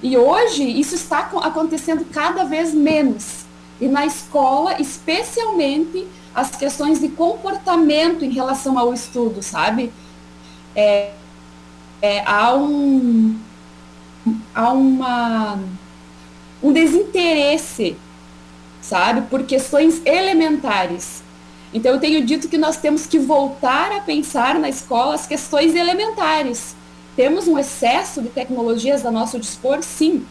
E 0.03 0.17
hoje 0.17 0.65
isso 0.65 0.97
está 0.97 1.21
acontecendo 1.21 2.05
cada 2.11 2.45
vez 2.45 2.75
menos. 2.75 3.45
E 3.81 3.87
na 3.87 4.05
escola, 4.05 4.81
especialmente, 4.81 6.07
as 6.35 6.57
questões 6.57 7.01
de 7.01 7.09
comportamento 7.09 8.25
em 8.25 8.31
relação 8.31 8.79
ao 8.79 8.93
estudo, 8.93 9.43
sabe? 9.43 9.93
É, 10.75 11.13
é, 12.01 12.23
há 12.27 12.55
um, 12.55 13.39
há 14.55 14.73
uma, 14.73 15.59
um 16.63 16.73
desinteresse, 16.73 17.97
sabe, 18.81 19.23
por 19.23 19.45
questões 19.45 20.03
elementares. 20.05 21.23
Então, 21.73 21.93
eu 21.93 22.01
tenho 22.01 22.25
dito 22.25 22.49
que 22.49 22.59
nós 22.59 22.77
temos 22.77 23.07
que 23.07 23.19
voltar 23.19 23.93
a 23.93 24.01
pensar 24.01 24.59
na 24.59 24.69
escola 24.69 25.15
as 25.15 25.27
questões 25.27 25.75
elementares. 25.75 26.75
Temos 27.16 27.47
um 27.47 27.59
excesso 27.59 28.23
de 28.23 28.28
tecnologias 28.28 29.04
a 29.04 29.11
nosso 29.11 29.38
dispor? 29.38 29.83
Sim. 29.83 30.25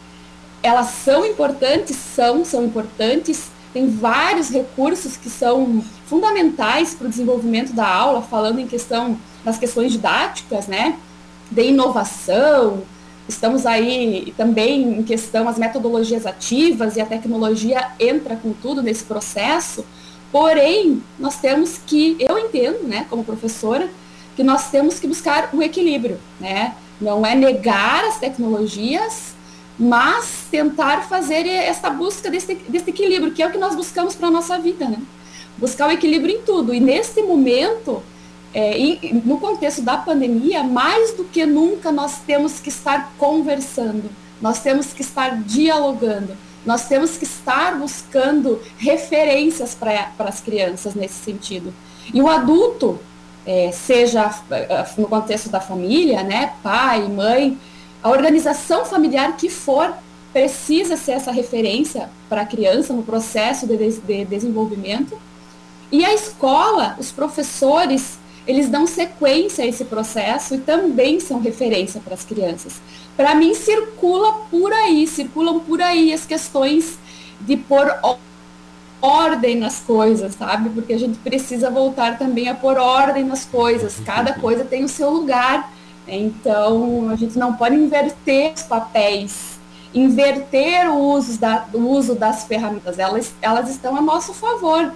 Elas 0.62 0.88
são 0.88 1.24
importantes? 1.24 1.96
São, 1.96 2.44
são 2.44 2.64
importantes. 2.64 3.50
Tem 3.72 3.88
vários 3.88 4.50
recursos 4.50 5.16
que 5.16 5.30
são 5.30 5.82
fundamentais 6.06 6.94
para 6.94 7.06
o 7.06 7.10
desenvolvimento 7.10 7.72
da 7.72 7.86
aula, 7.86 8.22
falando 8.22 8.58
em 8.58 8.66
questão 8.66 9.18
das 9.44 9.58
questões 9.58 9.92
didáticas, 9.92 10.66
né? 10.66 10.98
De 11.50 11.62
inovação, 11.62 12.82
Estamos 13.28 13.66
aí 13.66 14.34
também 14.36 14.98
em 14.98 15.02
questão 15.02 15.48
as 15.48 15.56
metodologias 15.56 16.26
ativas 16.26 16.96
e 16.96 17.00
a 17.00 17.06
tecnologia 17.06 17.90
entra 17.98 18.36
com 18.36 18.52
tudo 18.52 18.82
nesse 18.82 19.04
processo. 19.04 19.84
Porém, 20.30 21.02
nós 21.18 21.38
temos 21.38 21.78
que, 21.86 22.16
eu 22.18 22.38
entendo, 22.38 22.86
né, 22.86 23.06
como 23.08 23.22
professora, 23.22 23.88
que 24.36 24.42
nós 24.42 24.70
temos 24.70 24.98
que 24.98 25.06
buscar 25.06 25.50
o 25.52 25.62
equilíbrio, 25.62 26.18
né? 26.40 26.74
Não 27.00 27.24
é 27.26 27.34
negar 27.34 28.04
as 28.04 28.18
tecnologias, 28.18 29.34
mas 29.78 30.46
tentar 30.50 31.08
fazer 31.08 31.46
essa 31.46 31.90
busca 31.90 32.30
desse, 32.30 32.54
desse 32.54 32.90
equilíbrio, 32.90 33.32
que 33.32 33.42
é 33.42 33.46
o 33.46 33.50
que 33.50 33.58
nós 33.58 33.74
buscamos 33.74 34.14
para 34.14 34.28
a 34.28 34.30
nossa 34.30 34.58
vida, 34.58 34.88
né? 34.88 34.98
Buscar 35.56 35.88
o 35.88 35.92
equilíbrio 35.92 36.36
em 36.36 36.42
tudo. 36.42 36.72
E 36.72 36.80
nesse 36.80 37.22
momento, 37.22 38.02
é, 38.54 38.78
e, 38.78 39.14
no 39.24 39.38
contexto 39.38 39.82
da 39.82 39.96
pandemia, 39.96 40.62
mais 40.62 41.12
do 41.12 41.24
que 41.24 41.44
nunca 41.46 41.90
nós 41.90 42.20
temos 42.20 42.60
que 42.60 42.68
estar 42.68 43.12
conversando, 43.18 44.10
nós 44.40 44.60
temos 44.60 44.92
que 44.92 45.02
estar 45.02 45.42
dialogando, 45.42 46.36
nós 46.64 46.86
temos 46.86 47.16
que 47.16 47.24
estar 47.24 47.78
buscando 47.78 48.60
referências 48.78 49.74
para 49.74 50.10
as 50.18 50.40
crianças 50.40 50.94
nesse 50.94 51.14
sentido. 51.14 51.72
E 52.12 52.20
o 52.20 52.28
adulto, 52.28 53.00
é, 53.46 53.70
seja 53.72 54.30
no 54.96 55.08
contexto 55.08 55.48
da 55.48 55.60
família, 55.60 56.22
né, 56.22 56.52
pai, 56.62 57.08
mãe, 57.08 57.58
a 58.02 58.10
organização 58.10 58.84
familiar 58.84 59.36
que 59.36 59.48
for, 59.48 59.92
precisa 60.32 60.96
ser 60.96 61.12
essa 61.12 61.30
referência 61.30 62.08
para 62.28 62.42
a 62.42 62.46
criança 62.46 62.92
no 62.92 63.02
processo 63.02 63.66
de, 63.66 63.76
de 63.76 64.24
desenvolvimento. 64.24 65.18
E 65.90 66.04
a 66.04 66.14
escola, 66.14 66.96
os 66.98 67.12
professores, 67.12 68.18
eles 68.46 68.68
dão 68.68 68.86
sequência 68.86 69.62
a 69.62 69.66
esse 69.66 69.84
processo 69.84 70.54
e 70.54 70.58
também 70.58 71.20
são 71.20 71.38
referência 71.38 72.00
para 72.00 72.14
as 72.14 72.24
crianças. 72.24 72.80
Para 73.16 73.34
mim, 73.34 73.54
circula 73.54 74.32
por 74.50 74.72
aí, 74.72 75.06
circulam 75.06 75.60
por 75.60 75.82
aí 75.82 76.12
as 76.12 76.24
questões 76.24 76.98
de 77.40 77.56
pôr 77.56 77.94
ordem 79.02 79.56
nas 79.56 79.80
coisas, 79.80 80.36
sabe? 80.36 80.70
Porque 80.70 80.92
a 80.92 80.98
gente 80.98 81.18
precisa 81.18 81.68
voltar 81.68 82.16
também 82.16 82.48
a 82.48 82.54
pôr 82.54 82.78
ordem 82.78 83.24
nas 83.24 83.44
coisas. 83.44 83.96
Cada 84.06 84.34
coisa 84.34 84.64
tem 84.64 84.84
o 84.84 84.88
seu 84.88 85.10
lugar. 85.10 85.72
Então, 86.06 87.10
a 87.10 87.16
gente 87.16 87.36
não 87.36 87.54
pode 87.54 87.74
inverter 87.74 88.52
os 88.54 88.62
papéis, 88.62 89.58
inverter 89.92 90.88
o 90.88 90.96
uso, 90.96 91.38
da, 91.38 91.66
o 91.74 91.78
uso 91.78 92.14
das 92.14 92.44
ferramentas. 92.44 92.98
Elas, 92.98 93.34
elas 93.42 93.68
estão 93.68 93.96
a 93.96 94.00
nosso 94.00 94.32
favor. 94.32 94.92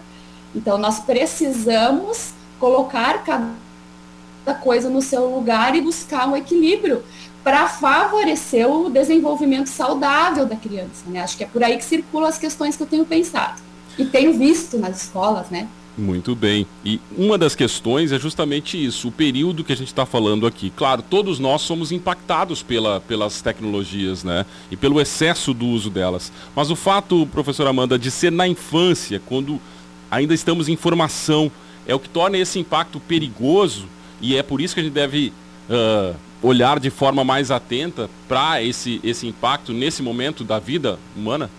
Então, 0.54 0.78
nós 0.78 1.00
precisamos 1.00 2.32
colocar 2.60 3.24
cada 3.24 4.54
coisa 4.62 4.88
no 4.88 5.02
seu 5.02 5.28
lugar 5.28 5.74
e 5.74 5.80
buscar 5.80 6.28
um 6.28 6.36
equilíbrio 6.36 7.02
para 7.42 7.68
favorecer 7.68 8.68
o 8.68 8.88
desenvolvimento 8.88 9.68
saudável 9.68 10.46
da 10.46 10.56
criança. 10.56 11.04
Né? 11.06 11.20
Acho 11.20 11.36
que 11.36 11.44
é 11.44 11.46
por 11.46 11.62
aí 11.62 11.76
que 11.76 11.84
circulam 11.84 12.28
as 12.28 12.38
questões 12.38 12.76
que 12.76 12.82
eu 12.82 12.86
tenho 12.86 13.04
pensado 13.04 13.65
e 13.98 14.04
tenho 14.04 14.36
visto 14.38 14.78
nas 14.78 15.02
escolas, 15.04 15.50
né? 15.50 15.68
Muito 15.98 16.34
bem. 16.34 16.66
E 16.84 17.00
uma 17.16 17.38
das 17.38 17.54
questões 17.54 18.12
é 18.12 18.18
justamente 18.18 18.82
isso, 18.82 19.08
o 19.08 19.12
período 19.12 19.64
que 19.64 19.72
a 19.72 19.76
gente 19.76 19.88
está 19.88 20.04
falando 20.04 20.46
aqui. 20.46 20.70
Claro, 20.76 21.02
todos 21.02 21.38
nós 21.38 21.62
somos 21.62 21.90
impactados 21.90 22.62
pela, 22.62 23.00
pelas 23.00 23.40
tecnologias, 23.40 24.22
né? 24.22 24.44
E 24.70 24.76
pelo 24.76 25.00
excesso 25.00 25.54
do 25.54 25.66
uso 25.66 25.88
delas. 25.88 26.30
Mas 26.54 26.70
o 26.70 26.76
fato, 26.76 27.26
professora 27.32 27.70
Amanda, 27.70 27.98
de 27.98 28.10
ser 28.10 28.30
na 28.30 28.46
infância, 28.46 29.22
quando 29.24 29.58
ainda 30.10 30.34
estamos 30.34 30.68
em 30.68 30.76
formação, 30.76 31.50
é 31.86 31.94
o 31.94 31.98
que 31.98 32.10
torna 32.10 32.36
esse 32.36 32.58
impacto 32.58 33.00
perigoso 33.00 33.86
e 34.20 34.36
é 34.36 34.42
por 34.42 34.60
isso 34.60 34.74
que 34.74 34.80
a 34.80 34.82
gente 34.82 34.92
deve 34.92 35.32
uh, 35.70 36.14
olhar 36.42 36.78
de 36.78 36.90
forma 36.90 37.24
mais 37.24 37.50
atenta 37.50 38.10
para 38.28 38.62
esse, 38.62 39.00
esse 39.02 39.26
impacto 39.26 39.72
nesse 39.72 40.02
momento 40.02 40.44
da 40.44 40.58
vida 40.58 40.98
humana? 41.16 41.50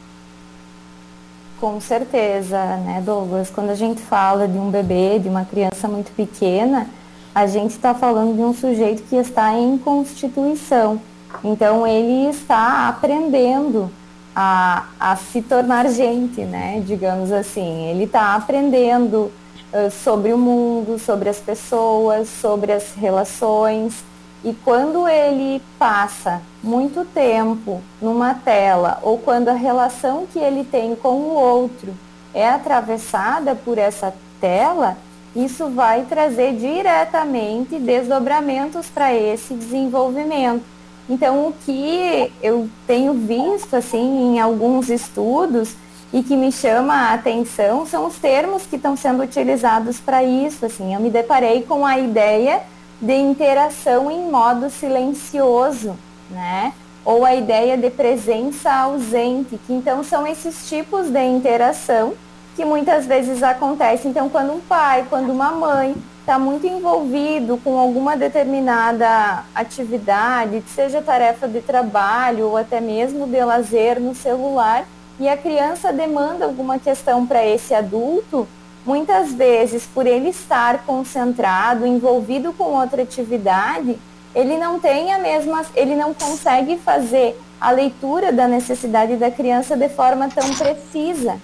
Com 1.59 1.81
certeza, 1.81 2.77
né, 2.77 3.01
Douglas? 3.03 3.49
Quando 3.49 3.71
a 3.71 3.75
gente 3.75 3.99
fala 3.99 4.47
de 4.47 4.59
um 4.59 4.69
bebê, 4.69 5.17
de 5.17 5.27
uma 5.27 5.43
criança 5.43 5.87
muito 5.87 6.11
pequena, 6.15 6.87
a 7.33 7.47
gente 7.47 7.71
está 7.71 7.95
falando 7.95 8.35
de 8.35 8.41
um 8.41 8.53
sujeito 8.53 9.01
que 9.03 9.15
está 9.15 9.53
em 9.53 9.77
constituição. 9.77 11.01
Então, 11.43 11.85
ele 11.85 12.29
está 12.29 12.87
aprendendo 12.87 13.91
a, 14.35 14.85
a 14.99 15.15
se 15.15 15.41
tornar 15.41 15.89
gente, 15.89 16.41
né? 16.41 16.83
Digamos 16.85 17.31
assim. 17.31 17.87
Ele 17.89 18.03
está 18.03 18.35
aprendendo 18.35 19.31
uh, 19.73 19.89
sobre 20.03 20.33
o 20.33 20.37
mundo, 20.37 20.99
sobre 20.99 21.27
as 21.27 21.39
pessoas, 21.39 22.29
sobre 22.29 22.71
as 22.71 22.93
relações. 22.93 24.03
E 24.43 24.53
quando 24.63 25.07
ele 25.07 25.61
passa 25.79 26.41
muito 26.61 27.05
tempo 27.05 27.81
numa 28.01 28.33
tela, 28.33 28.99
ou 29.01 29.17
quando 29.17 29.49
a 29.49 29.53
relação 29.53 30.27
que 30.31 30.39
ele 30.39 30.63
tem 30.63 30.95
com 30.95 31.15
o 31.15 31.33
outro 31.33 31.93
é 32.33 32.47
atravessada 32.47 33.55
por 33.55 33.77
essa 33.77 34.13
tela, 34.39 34.97
isso 35.35 35.67
vai 35.69 36.03
trazer 36.03 36.55
diretamente 36.55 37.79
desdobramentos 37.79 38.87
para 38.87 39.13
esse 39.13 39.53
desenvolvimento. 39.53 40.63
Então, 41.09 41.47
o 41.47 41.53
que 41.65 42.31
eu 42.41 42.69
tenho 42.85 43.13
visto 43.13 43.75
assim 43.75 44.35
em 44.35 44.39
alguns 44.39 44.89
estudos 44.89 45.75
e 46.11 46.23
que 46.23 46.35
me 46.35 46.51
chama 46.51 46.93
a 46.93 47.13
atenção 47.13 47.85
são 47.85 48.07
os 48.07 48.15
termos 48.17 48.63
que 48.65 48.75
estão 48.75 48.95
sendo 48.95 49.23
utilizados 49.23 49.99
para 49.99 50.23
isso. 50.23 50.65
Assim, 50.65 50.93
eu 50.93 50.99
me 50.99 51.09
deparei 51.09 51.63
com 51.63 51.85
a 51.85 51.97
ideia 51.97 52.61
de 53.01 53.13
interação 53.13 54.09
em 54.09 54.29
modo 54.29 54.69
silencioso, 54.69 55.95
né? 56.29 56.73
Ou 57.05 57.23
a 57.23 57.35
ideia 57.35 57.77
de 57.77 57.89
presença 57.89 58.71
ausente, 58.73 59.59
que 59.65 59.73
então 59.73 60.03
são 60.03 60.27
esses 60.27 60.67
tipos 60.67 61.09
de 61.09 61.23
interação 61.23 62.13
que 62.55 62.65
muitas 62.65 63.05
vezes 63.05 63.43
acontecem. 63.43 64.11
Então, 64.11 64.27
quando 64.27 64.51
um 64.51 64.59
pai, 64.59 65.05
quando 65.09 65.29
uma 65.29 65.51
mãe 65.51 65.95
está 66.19 66.37
muito 66.37 66.67
envolvido 66.67 67.57
com 67.63 67.77
alguma 67.77 68.17
determinada 68.17 69.45
atividade, 69.55 70.61
seja 70.67 71.01
tarefa 71.01 71.47
de 71.47 71.61
trabalho 71.61 72.47
ou 72.47 72.57
até 72.57 72.81
mesmo 72.81 73.25
de 73.25 73.41
lazer 73.45 74.01
no 74.01 74.13
celular, 74.13 74.85
e 75.19 75.29
a 75.29 75.37
criança 75.37 75.93
demanda 75.93 76.45
alguma 76.45 76.77
questão 76.77 77.25
para 77.25 77.45
esse 77.45 77.73
adulto, 77.73 78.47
muitas 78.87 79.33
vezes 79.33 79.85
por 79.85 80.07
ele 80.07 80.29
estar 80.29 80.85
concentrado, 80.85 81.85
envolvido 81.85 82.53
com 82.53 82.63
outra 82.63 83.01
atividade, 83.03 83.99
ele 84.33 84.55
não 84.55 84.79
tem 84.79 85.11
a 85.11 85.19
mesma, 85.19 85.65
ele 85.75 85.93
não 85.93 86.13
consegue 86.13 86.77
fazer 86.77 87.37
a 87.59 87.69
leitura 87.69 88.31
da 88.31 88.47
necessidade 88.47 89.17
da 89.17 89.29
criança 89.29 89.75
de 89.75 89.89
forma 89.89 90.29
tão 90.29 90.49
precisa. 90.53 91.37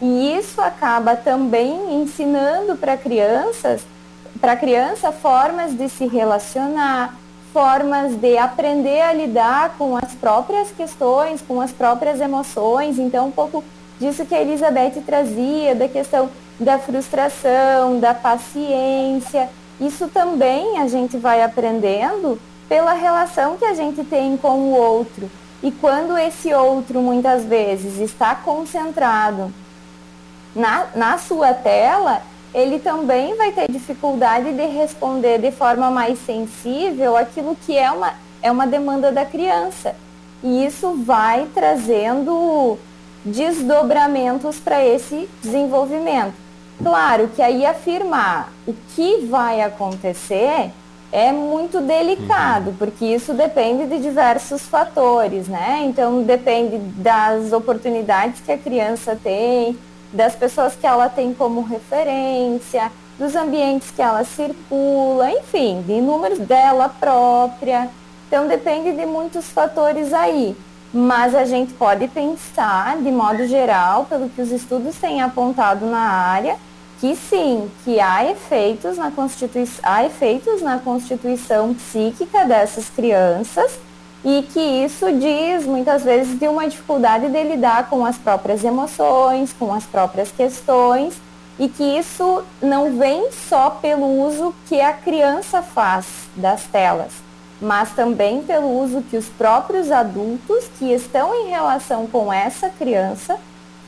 E 0.00 0.36
isso 0.36 0.60
acaba 0.60 1.16
também 1.16 2.00
ensinando 2.00 2.76
para 2.76 2.96
crianças, 2.96 3.82
para 4.40 4.54
criança 4.54 5.10
formas 5.10 5.72
de 5.76 5.88
se 5.88 6.06
relacionar, 6.06 7.16
formas 7.52 8.14
de 8.14 8.36
aprender 8.36 9.00
a 9.00 9.12
lidar 9.12 9.74
com 9.78 9.96
as 9.96 10.14
próprias 10.14 10.70
questões, 10.70 11.40
com 11.40 11.60
as 11.60 11.72
próprias 11.72 12.20
emoções. 12.20 12.98
Então, 12.98 13.28
um 13.28 13.32
pouco 13.32 13.64
disso 13.98 14.24
que 14.26 14.34
a 14.34 14.42
Elizabeth 14.42 15.02
trazia, 15.04 15.74
da 15.74 15.88
questão 15.88 16.28
da 16.58 16.78
frustração, 16.78 18.00
da 18.00 18.14
paciência. 18.14 19.48
Isso 19.80 20.08
também 20.08 20.78
a 20.78 20.88
gente 20.88 21.16
vai 21.16 21.42
aprendendo 21.42 22.40
pela 22.68 22.92
relação 22.92 23.56
que 23.56 23.64
a 23.64 23.74
gente 23.74 24.02
tem 24.04 24.36
com 24.36 24.58
o 24.58 24.74
outro. 24.74 25.30
E 25.62 25.70
quando 25.70 26.16
esse 26.16 26.52
outro 26.52 27.00
muitas 27.00 27.44
vezes 27.44 27.98
está 27.98 28.34
concentrado 28.34 29.52
na, 30.54 30.86
na 30.94 31.18
sua 31.18 31.52
tela, 31.54 32.22
ele 32.54 32.78
também 32.78 33.36
vai 33.36 33.52
ter 33.52 33.70
dificuldade 33.70 34.52
de 34.52 34.66
responder 34.66 35.38
de 35.38 35.50
forma 35.50 35.90
mais 35.90 36.18
sensível 36.20 37.16
aquilo 37.16 37.56
que 37.66 37.76
é 37.76 37.90
uma, 37.90 38.14
é 38.42 38.50
uma 38.50 38.66
demanda 38.66 39.12
da 39.12 39.24
criança. 39.24 39.94
E 40.42 40.64
isso 40.64 40.94
vai 41.04 41.46
trazendo 41.54 42.78
desdobramentos 43.24 44.58
para 44.58 44.84
esse 44.84 45.28
desenvolvimento. 45.42 46.45
Claro 46.82 47.28
que 47.34 47.40
aí 47.40 47.64
afirmar 47.64 48.52
o 48.66 48.74
que 48.94 49.26
vai 49.26 49.62
acontecer 49.62 50.70
é 51.12 51.32
muito 51.32 51.80
delicado, 51.80 52.70
uhum. 52.70 52.76
porque 52.76 53.04
isso 53.04 53.32
depende 53.32 53.86
de 53.86 53.98
diversos 54.00 54.62
fatores, 54.62 55.48
né? 55.48 55.82
Então 55.84 56.22
depende 56.22 56.78
das 56.78 57.52
oportunidades 57.52 58.40
que 58.40 58.52
a 58.52 58.58
criança 58.58 59.18
tem, 59.22 59.78
das 60.12 60.34
pessoas 60.34 60.74
que 60.74 60.86
ela 60.86 61.08
tem 61.08 61.32
como 61.32 61.62
referência, 61.62 62.90
dos 63.18 63.34
ambientes 63.34 63.90
que 63.90 64.02
ela 64.02 64.24
circula, 64.24 65.30
enfim, 65.30 65.82
de 65.86 66.00
números 66.00 66.38
dela 66.38 66.88
própria. 66.88 67.88
Então 68.28 68.46
depende 68.46 68.92
de 68.92 69.06
muitos 69.06 69.46
fatores 69.46 70.12
aí. 70.12 70.56
Mas 70.98 71.34
a 71.34 71.44
gente 71.44 71.74
pode 71.74 72.08
pensar, 72.08 72.96
de 72.96 73.10
modo 73.10 73.46
geral, 73.46 74.06
pelo 74.06 74.30
que 74.30 74.40
os 74.40 74.50
estudos 74.50 74.96
têm 74.96 75.20
apontado 75.20 75.84
na 75.84 75.98
área, 75.98 76.56
que 76.98 77.14
sim, 77.14 77.70
que 77.84 78.00
há 78.00 78.24
efeitos 78.24 78.96
na 78.96 79.10
constituição, 79.10 79.80
há 79.82 80.06
efeitos 80.06 80.62
na 80.62 80.78
constituição 80.78 81.74
psíquica 81.74 82.46
dessas 82.46 82.88
crianças 82.88 83.78
e 84.24 84.42
que 84.50 84.58
isso 84.58 85.12
diz 85.12 85.66
muitas 85.66 86.02
vezes 86.02 86.38
de 86.38 86.48
uma 86.48 86.66
dificuldade 86.66 87.28
de 87.28 87.42
lidar 87.42 87.90
com 87.90 88.06
as 88.06 88.16
próprias 88.16 88.64
emoções, 88.64 89.52
com 89.52 89.74
as 89.74 89.84
próprias 89.84 90.32
questões 90.32 91.20
e 91.58 91.68
que 91.68 91.84
isso 91.84 92.42
não 92.62 92.96
vem 92.96 93.30
só 93.50 93.68
pelo 93.68 94.26
uso 94.26 94.54
que 94.66 94.80
a 94.80 94.94
criança 94.94 95.60
faz 95.60 96.06
das 96.34 96.62
telas, 96.64 97.12
mas 97.60 97.92
também 97.92 98.42
pelo 98.42 98.68
uso 98.80 99.02
que 99.02 99.16
os 99.16 99.26
próprios 99.26 99.90
adultos 99.90 100.68
que 100.78 100.92
estão 100.92 101.34
em 101.34 101.48
relação 101.48 102.06
com 102.06 102.32
essa 102.32 102.68
criança 102.68 103.38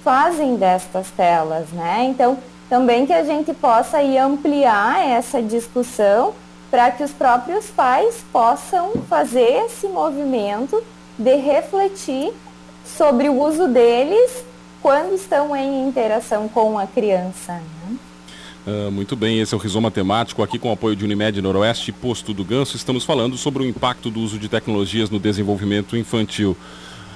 fazem 0.02 0.56
destas 0.56 1.10
telas, 1.10 1.68
né? 1.70 2.04
Então, 2.04 2.38
também 2.68 3.06
que 3.06 3.12
a 3.12 3.24
gente 3.24 3.52
possa 3.52 4.02
ir 4.02 4.18
ampliar 4.18 5.06
essa 5.06 5.42
discussão 5.42 6.34
para 6.70 6.90
que 6.90 7.02
os 7.02 7.12
próprios 7.12 7.66
pais 7.66 8.24
possam 8.32 8.92
fazer 9.08 9.64
esse 9.66 9.86
movimento 9.88 10.82
de 11.18 11.34
refletir 11.36 12.32
sobre 12.84 13.28
o 13.28 13.42
uso 13.42 13.68
deles 13.68 14.44
quando 14.80 15.14
estão 15.14 15.56
em 15.56 15.88
interação 15.88 16.48
com 16.48 16.78
a 16.78 16.86
criança. 16.86 17.54
Né? 17.54 17.96
Uh, 18.68 18.90
muito 18.90 19.16
bem, 19.16 19.40
esse 19.40 19.54
é 19.54 19.56
o 19.56 19.60
Rizoma 19.60 19.90
Temático, 19.90 20.42
aqui 20.42 20.58
com 20.58 20.68
o 20.68 20.72
apoio 20.72 20.94
de 20.94 21.02
Unimed 21.02 21.40
Noroeste 21.40 21.90
Posto 21.90 22.34
do 22.34 22.44
Ganso. 22.44 22.76
Estamos 22.76 23.02
falando 23.02 23.34
sobre 23.38 23.62
o 23.62 23.66
impacto 23.66 24.10
do 24.10 24.20
uso 24.20 24.38
de 24.38 24.46
tecnologias 24.46 25.08
no 25.08 25.18
desenvolvimento 25.18 25.96
infantil. 25.96 26.54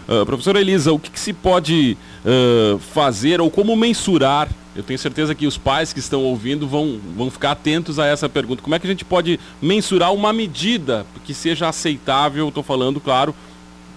Uh, 0.09 0.25
professora 0.25 0.63
Elisa, 0.63 0.95
o 0.95 0.99
que, 0.99 1.11
que 1.11 1.21
se 1.21 1.35
pode 1.35 1.99
uh, 2.25 2.79
fazer 2.79 3.39
ou 3.39 3.51
como 3.51 3.77
mensurar 3.77 4.49
eu 4.75 4.83
tenho 4.83 4.99
certeza 4.99 5.35
que 5.35 5.47
os 5.47 5.59
pais 5.59 5.93
que 5.93 5.99
estão 5.99 6.23
ouvindo 6.23 6.67
vão, 6.67 6.99
vão 7.15 7.31
ficar 7.31 7.51
atentos 7.51 7.99
a 7.99 8.07
essa 8.07 8.27
pergunta. 8.27 8.63
Como 8.63 8.75
é 8.75 8.79
que 8.79 8.87
a 8.87 8.91
gente 8.91 9.05
pode 9.05 9.39
mensurar 9.61 10.15
uma 10.15 10.33
medida 10.33 11.05
que 11.27 11.35
seja 11.35 11.69
aceitável, 11.69 12.49
estou 12.49 12.63
falando, 12.63 12.99
claro, 12.99 13.35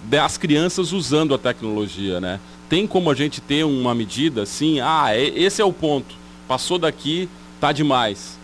das 0.03 0.38
crianças 0.38 0.91
usando 0.91 1.34
a 1.34 1.38
tecnologia, 1.38 2.19
né? 2.19 2.41
Tem 2.67 2.86
como 2.86 3.10
a 3.10 3.15
gente 3.15 3.39
ter 3.39 3.63
uma 3.63 3.95
medida, 3.95 4.45
sim, 4.45 4.82
ah, 4.82 5.17
esse 5.17 5.62
é 5.62 5.65
o 5.65 5.71
ponto. 5.71 6.13
Passou 6.45 6.77
daqui, 6.77 7.29
tá 7.59 7.71
demais. 7.71 8.37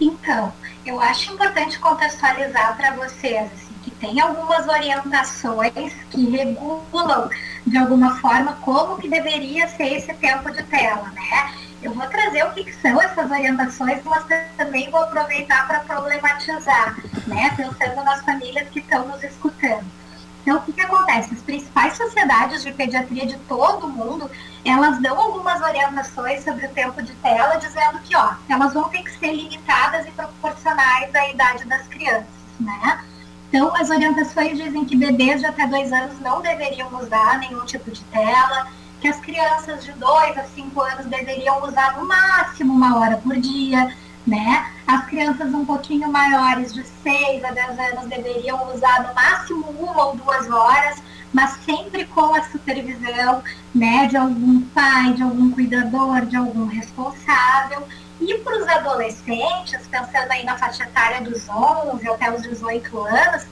Então, 0.00 0.52
eu 0.84 0.98
acho 1.00 1.32
importante 1.32 1.78
contextualizar 1.78 2.76
para 2.76 2.92
vocês 2.92 3.52
assim, 3.52 3.74
que 3.82 3.90
tem 3.90 4.18
algumas 4.20 4.66
orientações 4.66 5.92
que 6.10 6.30
regulam 6.30 7.28
de 7.66 7.76
alguma 7.76 8.16
forma 8.16 8.54
como 8.62 8.96
que 8.96 9.08
deveria 9.08 9.68
ser 9.68 9.92
esse 9.94 10.12
tempo 10.14 10.50
de 10.50 10.62
tela, 10.64 11.10
né? 11.10 11.54
Eu 11.82 11.94
vou 11.94 12.06
trazer 12.06 12.44
o 12.44 12.52
que, 12.52 12.64
que 12.64 12.74
são 12.74 13.00
essas 13.00 13.30
orientações, 13.30 14.02
mas 14.04 14.24
também 14.56 14.90
vou 14.90 15.02
aproveitar 15.02 15.66
para 15.66 15.80
problematizar, 15.80 16.96
né? 17.26 17.54
Pensando 17.56 18.04
nas 18.04 18.22
famílias 18.22 18.68
que 18.68 18.80
estão 18.80 19.06
nos 19.08 19.22
escutando. 19.22 19.99
Então, 20.42 20.56
o 20.56 20.60
que, 20.62 20.72
que 20.72 20.80
acontece? 20.80 21.34
As 21.34 21.42
principais 21.42 21.96
sociedades 21.96 22.62
de 22.62 22.72
pediatria 22.72 23.26
de 23.26 23.36
todo 23.40 23.86
o 23.86 23.90
mundo, 23.90 24.30
elas 24.64 25.00
dão 25.00 25.18
algumas 25.18 25.60
orientações 25.60 26.42
sobre 26.42 26.66
o 26.66 26.70
tempo 26.70 27.02
de 27.02 27.12
tela, 27.14 27.56
dizendo 27.56 27.98
que, 28.00 28.16
ó, 28.16 28.34
elas 28.48 28.72
vão 28.72 28.88
ter 28.88 29.02
que 29.02 29.12
ser 29.18 29.32
limitadas 29.32 30.06
e 30.06 30.10
proporcionais 30.10 31.14
à 31.14 31.28
idade 31.28 31.64
das 31.64 31.86
crianças, 31.88 32.26
né? 32.58 33.04
Então, 33.48 33.74
as 33.74 33.90
orientações 33.90 34.56
dizem 34.56 34.84
que 34.84 34.96
bebês 34.96 35.40
de 35.40 35.46
até 35.46 35.66
dois 35.66 35.92
anos 35.92 36.20
não 36.20 36.40
deveriam 36.40 36.88
usar 36.94 37.38
nenhum 37.38 37.64
tipo 37.64 37.90
de 37.90 38.02
tela, 38.04 38.68
que 39.00 39.08
as 39.08 39.18
crianças 39.18 39.84
de 39.84 39.92
dois 39.92 40.38
a 40.38 40.44
cinco 40.44 40.80
anos 40.80 41.06
deveriam 41.06 41.62
usar 41.64 41.96
no 41.98 42.06
máximo 42.06 42.72
uma 42.72 42.98
hora 42.98 43.16
por 43.16 43.36
dia, 43.36 43.92
né? 44.26 44.66
As 44.86 45.06
crianças 45.06 45.52
um 45.54 45.64
pouquinho 45.64 46.10
maiores, 46.10 46.74
de 46.74 46.84
6 46.84 47.44
a 47.44 47.50
10 47.52 47.78
anos, 47.78 48.06
deveriam 48.06 48.72
usar 48.74 49.06
no 49.06 49.14
máximo 49.14 49.66
uma 49.78 50.06
ou 50.06 50.16
duas 50.16 50.50
horas, 50.50 51.02
mas 51.32 51.52
sempre 51.64 52.04
com 52.06 52.34
a 52.34 52.42
supervisão 52.42 53.42
né, 53.74 54.06
de 54.06 54.16
algum 54.16 54.60
pai, 54.62 55.12
de 55.12 55.22
algum 55.22 55.50
cuidador, 55.50 56.26
de 56.26 56.36
algum 56.36 56.66
responsável. 56.66 57.86
E 58.20 58.34
para 58.38 58.58
os 58.58 58.68
adolescentes, 58.68 59.86
pensando 59.88 60.30
aí 60.30 60.44
na 60.44 60.58
faixa 60.58 60.82
etária 60.82 61.20
dos 61.22 61.48
11 61.48 62.08
até 62.08 62.34
os 62.34 62.42
18 62.42 62.98
anos, 62.98 63.46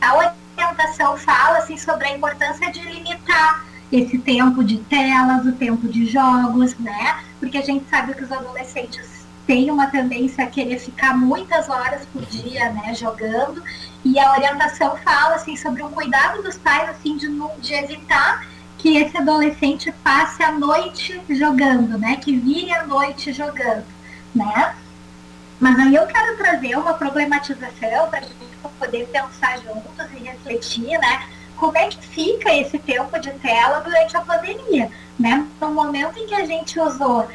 a 0.00 0.16
orientação 0.16 1.16
fala 1.16 1.58
assim, 1.58 1.76
sobre 1.76 2.08
a 2.08 2.16
importância 2.16 2.70
de 2.70 2.80
limitar 2.80 3.64
esse 3.92 4.18
tempo 4.18 4.64
de 4.64 4.78
telas, 4.78 5.44
o 5.46 5.52
tempo 5.52 5.86
de 5.88 6.06
jogos, 6.06 6.76
né? 6.78 7.20
Porque 7.38 7.58
a 7.58 7.62
gente 7.62 7.88
sabe 7.88 8.14
que 8.14 8.24
os 8.24 8.32
adolescentes 8.32 9.13
têm 9.46 9.70
uma 9.70 9.86
tendência 9.86 10.44
a 10.44 10.46
querer 10.46 10.78
ficar 10.78 11.16
muitas 11.16 11.68
horas 11.68 12.06
por 12.12 12.24
dia, 12.26 12.70
né, 12.70 12.94
jogando. 12.94 13.62
E 14.04 14.18
a 14.18 14.32
orientação 14.32 14.96
fala 14.96 15.36
assim 15.36 15.56
sobre 15.56 15.82
o 15.82 15.88
cuidado 15.88 16.42
dos 16.42 16.56
pais, 16.56 16.88
assim, 16.90 17.16
de, 17.16 17.28
de 17.60 17.74
evitar 17.74 18.46
que 18.78 18.96
esse 18.96 19.16
adolescente 19.16 19.92
passe 20.02 20.42
a 20.42 20.52
noite 20.52 21.20
jogando, 21.30 21.98
né? 21.98 22.16
Que 22.16 22.36
vire 22.36 22.72
a 22.72 22.86
noite 22.86 23.32
jogando 23.32 23.84
né? 24.34 24.74
Mas 25.60 25.78
aí 25.78 25.94
eu 25.94 26.06
quero 26.06 26.36
trazer 26.36 26.76
uma 26.76 26.94
problematização 26.94 28.10
para 28.10 28.18
a 28.18 28.22
gente 28.22 28.34
poder 28.78 29.06
pensar 29.06 29.58
juntos 29.58 30.06
e 30.14 30.24
refletir, 30.24 30.98
né? 30.98 31.26
Como 31.56 31.78
é 31.78 31.86
que 31.86 32.04
fica 32.04 32.52
esse 32.52 32.78
tempo 32.78 33.18
de 33.18 33.30
tela 33.34 33.80
durante 33.80 34.16
a 34.16 34.20
pandemia, 34.20 34.90
né? 35.18 35.46
No 35.60 35.70
momento 35.70 36.18
em 36.18 36.26
que 36.26 36.34
a 36.34 36.44
gente 36.44 36.78
usou, 36.80 37.28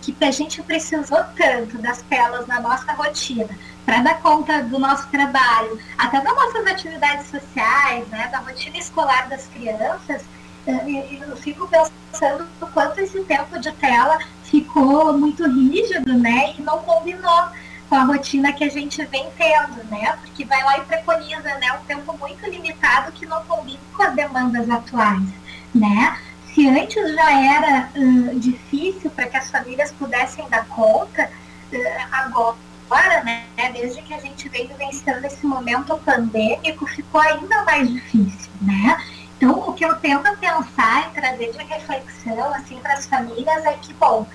que 0.00 0.24
a 0.24 0.30
gente 0.30 0.62
precisou 0.62 1.18
tanto 1.36 1.78
das 1.78 2.00
telas 2.02 2.46
na 2.46 2.60
nossa 2.60 2.92
rotina, 2.92 3.48
para 3.84 4.02
dar 4.02 4.20
conta 4.20 4.62
do 4.62 4.78
nosso 4.78 5.08
trabalho, 5.08 5.78
até 5.96 6.20
das 6.20 6.34
nossas 6.34 6.66
atividades 6.66 7.26
sociais, 7.28 8.06
né? 8.08 8.28
Da 8.28 8.38
rotina 8.38 8.78
escolar 8.78 9.28
das 9.28 9.46
crianças, 9.48 10.22
eu 10.66 11.36
fico 11.36 11.68
pensando 11.68 12.46
o 12.60 12.66
quanto 12.66 13.00
esse 13.00 13.20
tempo 13.24 13.58
de 13.58 13.72
tela 13.72 14.18
ficou 14.44 15.16
muito 15.16 15.46
rígido, 15.46 16.12
né? 16.14 16.54
E 16.58 16.62
não 16.62 16.78
combinou 16.78 17.48
com 17.88 17.94
a 17.94 18.04
rotina 18.04 18.52
que 18.52 18.64
a 18.64 18.70
gente 18.70 19.02
vem 19.06 19.26
tendo, 19.36 19.82
né? 19.90 20.16
Porque 20.20 20.44
vai 20.44 20.62
lá 20.62 20.78
e 20.78 20.82
preconiza, 20.82 21.54
né? 21.54 21.72
Um 21.72 21.84
tempo 21.86 22.16
muito 22.18 22.44
limitado 22.48 23.12
que 23.12 23.24
não 23.24 23.42
combina 23.44 23.80
com 23.96 24.02
as 24.02 24.14
demandas 24.14 24.68
atuais, 24.68 25.28
né? 25.74 26.18
Se 26.58 26.68
antes 26.68 27.14
já 27.14 27.40
era 27.40 27.88
uh, 27.94 28.40
difícil 28.40 29.08
para 29.12 29.28
que 29.28 29.36
as 29.36 29.48
famílias 29.48 29.92
pudessem 29.92 30.44
dar 30.48 30.66
conta, 30.66 31.30
uh, 31.72 31.78
agora, 32.10 33.22
né? 33.22 33.44
Desde 33.72 34.02
que 34.02 34.12
a 34.12 34.18
gente 34.18 34.48
vem 34.48 34.66
vivenciando 34.66 35.24
esse 35.24 35.46
momento 35.46 35.96
pandêmico, 35.98 36.84
ficou 36.88 37.20
ainda 37.20 37.62
mais 37.62 37.88
difícil, 37.88 38.50
né? 38.60 39.00
Então, 39.36 39.52
o 39.68 39.72
que 39.72 39.84
eu 39.84 39.94
tento 40.00 40.36
pensar 40.38 41.08
e 41.08 41.20
trazer 41.20 41.52
de 41.52 41.58
reflexão 41.58 42.52
assim, 42.52 42.80
para 42.80 42.94
as 42.94 43.06
famílias 43.06 43.64
é 43.64 43.74
que, 43.74 43.94
bom, 43.94 44.26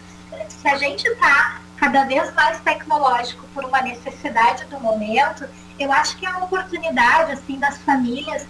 se 0.47 0.65
a 0.65 0.77
gente 0.77 1.05
está 1.05 1.59
cada 1.75 2.05
vez 2.05 2.33
mais 2.33 2.57
tecnológico 2.61 3.45
por 3.53 3.65
uma 3.65 3.81
necessidade 3.81 4.63
do 4.67 4.79
momento, 4.79 5.45
eu 5.77 5.91
acho 5.91 6.15
que 6.15 6.25
é 6.25 6.29
uma 6.29 6.45
oportunidade 6.45 7.33
assim 7.33 7.59
das 7.59 7.79
famílias 7.79 8.47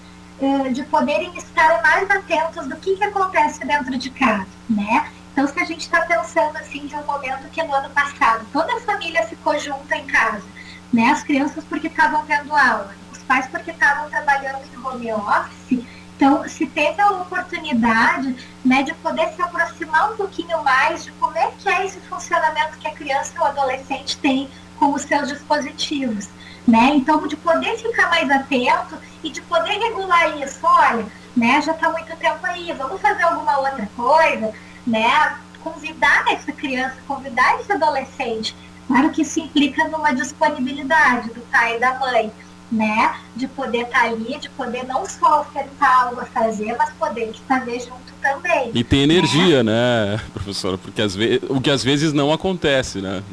de 0.74 0.84
poderem 0.84 1.36
estar 1.38 1.82
mais 1.82 2.10
atentos 2.10 2.68
do 2.68 2.76
que, 2.76 2.96
que 2.98 3.04
acontece 3.04 3.66
dentro 3.66 3.98
de 3.98 4.10
casa, 4.10 4.48
né? 4.70 5.10
Então, 5.32 5.48
se 5.48 5.60
a 5.60 5.66
gente 5.66 5.82
está 5.82 6.02
pensando 6.02 6.58
assim 6.58 6.86
de 6.86 6.96
um 6.96 7.04
momento 7.06 7.50
que 7.50 7.64
no 7.64 7.74
ano 7.74 7.90
passado 7.90 8.46
toda 8.52 8.76
a 8.76 8.82
família 8.82 9.26
ficou 9.26 9.58
junta 9.58 9.96
em 9.96 10.06
casa, 10.06 10.44
né? 10.92 11.12
As 11.12 11.24
crianças 11.24 11.64
porque 11.64 11.88
estavam 11.88 12.26
tendo 12.26 12.56
aula, 12.56 12.94
os 13.12 13.20
pais 13.20 13.48
porque 13.48 13.72
estavam 13.72 14.10
trabalhando 14.10 14.62
em 14.72 14.86
home 14.86 15.14
office. 15.14 15.86
Então, 16.16 16.48
se 16.48 16.66
teve 16.68 17.02
a 17.02 17.10
oportunidade 17.12 18.36
né, 18.64 18.84
de 18.84 18.94
poder 18.96 19.30
se 19.34 19.42
aproximar 19.42 20.12
um 20.12 20.16
pouquinho 20.16 20.64
mais 20.64 21.04
de 21.04 21.12
como 21.14 21.36
é 21.38 21.52
que 21.58 21.68
é 21.68 21.86
esse 21.86 22.00
funcionamento 22.02 22.78
que 22.78 22.88
a 22.88 22.94
criança 22.94 23.34
ou 23.40 23.46
adolescente 23.46 24.18
tem 24.18 24.50
com 24.78 24.94
os 24.94 25.02
seus 25.02 25.28
dispositivos. 25.28 26.30
Né? 26.68 26.92
Então, 26.96 27.28
de 27.28 27.36
poder 27.36 27.78
ficar 27.78 28.10
mais 28.10 28.30
atento 28.30 28.98
e 29.24 29.30
de 29.30 29.42
poder 29.42 29.74
regular 29.74 30.38
isso, 30.42 30.60
olha, 30.64 31.06
né, 31.36 31.62
já 31.62 31.72
está 31.74 31.90
muito 31.90 32.16
tempo 32.18 32.40
aí, 32.44 32.74
vamos 32.78 33.02
fazer 33.02 33.24
alguma 33.24 33.58
outra 33.58 33.90
coisa, 33.96 34.54
né? 34.86 35.38
Convidar 35.62 36.26
essa 36.32 36.52
criança, 36.52 36.96
convidar 37.08 37.60
esse 37.60 37.72
adolescente. 37.72 38.56
Claro 38.88 39.10
que 39.10 39.22
isso 39.22 39.40
implica 39.40 39.88
numa 39.88 40.14
disponibilidade 40.14 41.30
do 41.30 41.42
pai 41.52 41.78
e 41.78 41.80
da 41.80 41.98
mãe, 41.98 42.32
né? 42.72 43.16
De 43.36 43.48
poder 43.48 43.84
estar 43.84 44.02
tá 44.02 44.06
ali, 44.06 44.38
de 44.38 44.50
poder 44.50 44.86
não 44.86 45.06
só 45.06 45.42
ofertar 45.42 46.04
algo 46.04 46.22
a 46.22 46.26
fazer, 46.26 46.76
mas 46.78 46.92
poder 46.92 47.34
fazer 47.48 47.80
junto 47.80 48.14
também. 48.22 48.72
E 48.74 48.84
ter 48.84 48.98
energia, 48.98 49.64
né, 49.64 50.18
né 50.18 50.22
professora? 50.34 50.78
Porque 50.78 51.02
às 51.02 51.16
vezes, 51.16 51.42
o 51.50 51.62
que 51.62 51.70
às 51.70 51.84
vezes 51.84 52.14
não 52.14 52.32
acontece, 52.32 53.00
né? 53.00 53.24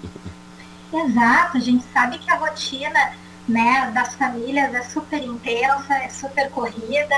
Exato, 0.92 1.56
a 1.56 1.60
gente 1.60 1.84
sabe 1.92 2.18
que 2.18 2.30
a 2.30 2.36
rotina 2.36 3.12
né, 3.48 3.90
das 3.92 4.14
famílias 4.14 4.74
é 4.74 4.82
super 4.82 5.22
intensa, 5.22 5.94
é 5.94 6.08
super 6.08 6.50
corrida, 6.50 7.14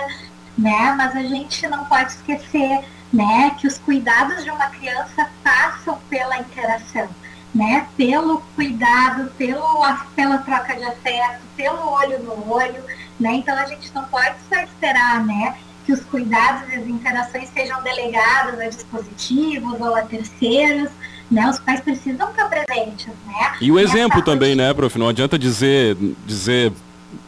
né? 0.57 0.95
Mas 0.97 1.17
a 1.17 1.23
gente 1.23 1.67
não 1.69 1.85
pode 1.85 2.13
esquecer, 2.13 2.85
né, 3.13 3.55
que 3.59 3.67
os 3.67 3.79
cuidados 3.79 4.43
de 4.43 4.51
uma 4.51 4.67
criança 4.69 5.29
passam 5.43 5.99
pela 6.09 6.39
interação, 6.39 7.09
né? 7.55 7.87
Pelo 7.97 8.41
cuidado, 8.55 9.31
pelo, 9.37 9.63
pela 10.15 10.39
troca 10.39 10.75
de 10.75 10.85
afeto, 10.85 11.41
pelo 11.57 11.91
olho 11.91 12.19
no 12.23 12.53
olho, 12.53 12.83
né? 13.21 13.35
Então 13.35 13.57
a 13.57 13.67
gente 13.67 13.93
não 13.95 14.05
pode 14.05 14.37
só 14.49 14.61
esperar, 14.61 15.25
né? 15.25 15.57
Que 15.85 15.93
os 15.93 16.01
cuidados 16.05 16.69
e 16.71 16.77
as 16.77 16.87
interações 16.87 17.49
sejam 17.51 17.83
delegados 17.83 18.61
a 18.61 18.69
dispositivos 18.69 19.81
ou 19.81 19.95
a 19.95 20.03
terceiros, 20.03 20.91
né? 21.31 21.49
Os 21.49 21.59
pais 21.59 21.81
precisam 21.81 22.31
estar 22.31 22.49
presentes, 22.49 23.09
né? 23.27 23.57
E 23.61 23.71
o 23.71 23.79
exemplo 23.79 24.23
também, 24.23 24.55
né, 24.55 24.73
prof? 24.75 24.99
Não 24.99 25.09
adianta 25.09 25.39
dizer, 25.39 25.97
dizer 26.27 26.73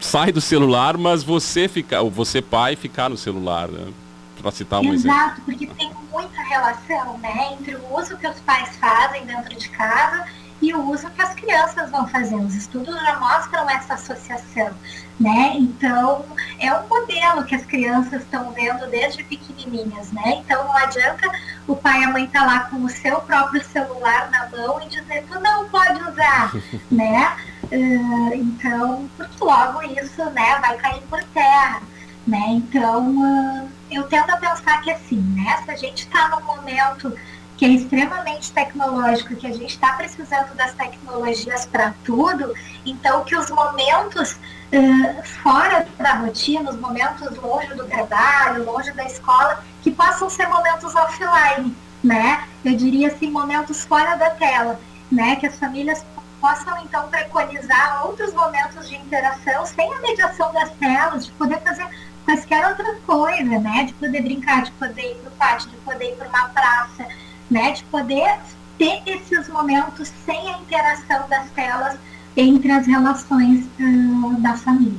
sai 0.00 0.32
do 0.32 0.40
celular, 0.40 0.96
mas 0.96 1.22
você 1.22 1.68
ficar, 1.68 2.02
você 2.02 2.40
pai 2.40 2.76
ficar 2.76 3.08
no 3.08 3.16
celular, 3.16 3.68
né? 3.68 3.92
Para 4.40 4.50
citar 4.50 4.80
um 4.80 4.92
Exato, 4.92 4.98
exemplo. 4.98 5.16
Exato, 5.16 5.40
porque 5.42 5.66
tem 5.66 5.90
muita 6.12 6.42
relação, 6.42 7.18
né, 7.18 7.54
entre 7.54 7.76
o 7.76 7.98
uso 7.98 8.16
que 8.16 8.26
os 8.26 8.38
pais 8.40 8.76
fazem 8.76 9.24
dentro 9.24 9.56
de 9.56 9.68
casa 9.70 10.26
e 10.60 10.72
o 10.74 10.90
uso 10.90 11.08
que 11.10 11.22
as 11.22 11.34
crianças 11.34 11.90
vão 11.90 12.06
fazer. 12.08 12.36
Os 12.36 12.54
estudos 12.54 12.94
já 12.94 13.18
mostram 13.18 13.68
essa 13.68 13.94
associação, 13.94 14.70
né? 15.18 15.52
Então, 15.56 16.24
é 16.58 16.72
um 16.72 16.88
modelo 16.88 17.44
que 17.44 17.54
as 17.54 17.64
crianças 17.64 18.22
estão 18.22 18.50
vendo 18.52 18.86
desde 18.90 19.22
pequenininhas, 19.22 20.10
né? 20.12 20.38
Então, 20.38 20.64
não 20.64 20.76
adianta 20.76 21.30
o 21.66 21.76
pai 21.76 22.00
e 22.00 22.04
a 22.04 22.10
mãe 22.10 22.24
estar 22.24 22.40
tá 22.40 22.46
lá 22.46 22.60
com 22.64 22.84
o 22.84 22.88
seu 22.88 23.20
próprio 23.20 23.64
celular 23.64 24.30
na 24.30 24.48
mão 24.48 24.80
e 24.82 24.88
dizer, 24.88 25.24
tu 25.30 25.38
não 25.40 25.68
pode 25.68 26.02
usar, 26.02 26.52
né? 26.90 27.36
Uh, 27.64 28.34
então, 28.34 29.08
logo 29.40 29.82
isso, 29.82 30.24
né, 30.30 30.58
vai 30.60 30.76
cair 30.76 31.02
por 31.02 31.22
terra, 31.24 31.80
né? 32.26 32.44
Então, 32.48 33.08
uh, 33.16 33.68
eu 33.90 34.02
tento 34.04 34.36
pensar 34.38 34.80
que 34.82 34.90
assim, 34.90 35.20
né, 35.36 35.62
se 35.64 35.70
a 35.70 35.76
gente 35.76 36.00
está 36.02 36.28
num 36.28 36.44
momento 36.44 37.16
que 37.56 37.64
é 37.64 37.68
extremamente 37.68 38.52
tecnológico, 38.52 39.36
que 39.36 39.46
a 39.46 39.52
gente 39.52 39.74
está 39.74 39.92
precisando 39.92 40.54
das 40.54 40.74
tecnologias 40.74 41.66
para 41.66 41.94
tudo, 42.04 42.52
então 42.84 43.24
que 43.24 43.36
os 43.36 43.50
momentos 43.50 44.32
uh, 44.32 45.22
fora 45.42 45.86
da 45.98 46.14
rotina, 46.14 46.70
os 46.70 46.76
momentos 46.78 47.36
longe 47.36 47.72
do 47.74 47.84
trabalho, 47.84 48.64
longe 48.64 48.90
da 48.92 49.04
escola, 49.04 49.64
que 49.82 49.90
possam 49.90 50.28
ser 50.28 50.48
momentos 50.48 50.94
offline, 50.94 51.76
né? 52.02 52.44
Eu 52.64 52.76
diria 52.76 53.08
assim, 53.08 53.30
momentos 53.30 53.84
fora 53.84 54.16
da 54.16 54.30
tela, 54.30 54.80
né? 55.10 55.36
Que 55.36 55.46
as 55.46 55.56
famílias 55.56 56.04
possam 56.40 56.78
então 56.84 57.08
preconizar 57.08 58.04
outros 58.06 58.34
momentos 58.34 58.88
de 58.88 58.96
interação 58.96 59.64
sem 59.64 59.92
a 59.94 60.00
mediação 60.00 60.52
das 60.52 60.70
telas, 60.72 61.26
de 61.26 61.32
poder 61.32 61.60
fazer 61.60 61.86
quaisquer 62.24 62.66
outra 62.66 62.96
coisa, 63.06 63.58
né? 63.58 63.84
De 63.84 63.94
poder 63.94 64.22
brincar, 64.22 64.62
de 64.62 64.72
poder 64.72 65.12
ir 65.12 65.14
para 65.16 65.28
o 65.28 65.32
pátio, 65.36 65.70
de 65.70 65.76
poder 65.78 66.10
ir 66.10 66.16
para 66.16 66.28
uma 66.28 66.48
praça, 66.48 67.06
né, 67.54 67.70
de 67.70 67.84
poder 67.84 68.36
ter 68.76 69.00
esses 69.06 69.48
momentos 69.48 70.10
sem 70.26 70.36
a 70.52 70.58
interação 70.58 71.28
das 71.28 71.48
telas 71.50 71.96
entre 72.36 72.68
as 72.72 72.84
relações 72.84 73.64
uh, 73.78 74.40
da 74.40 74.56
família. 74.56 74.98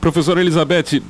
Professora 0.00 0.40
Elizabeth, 0.40 1.02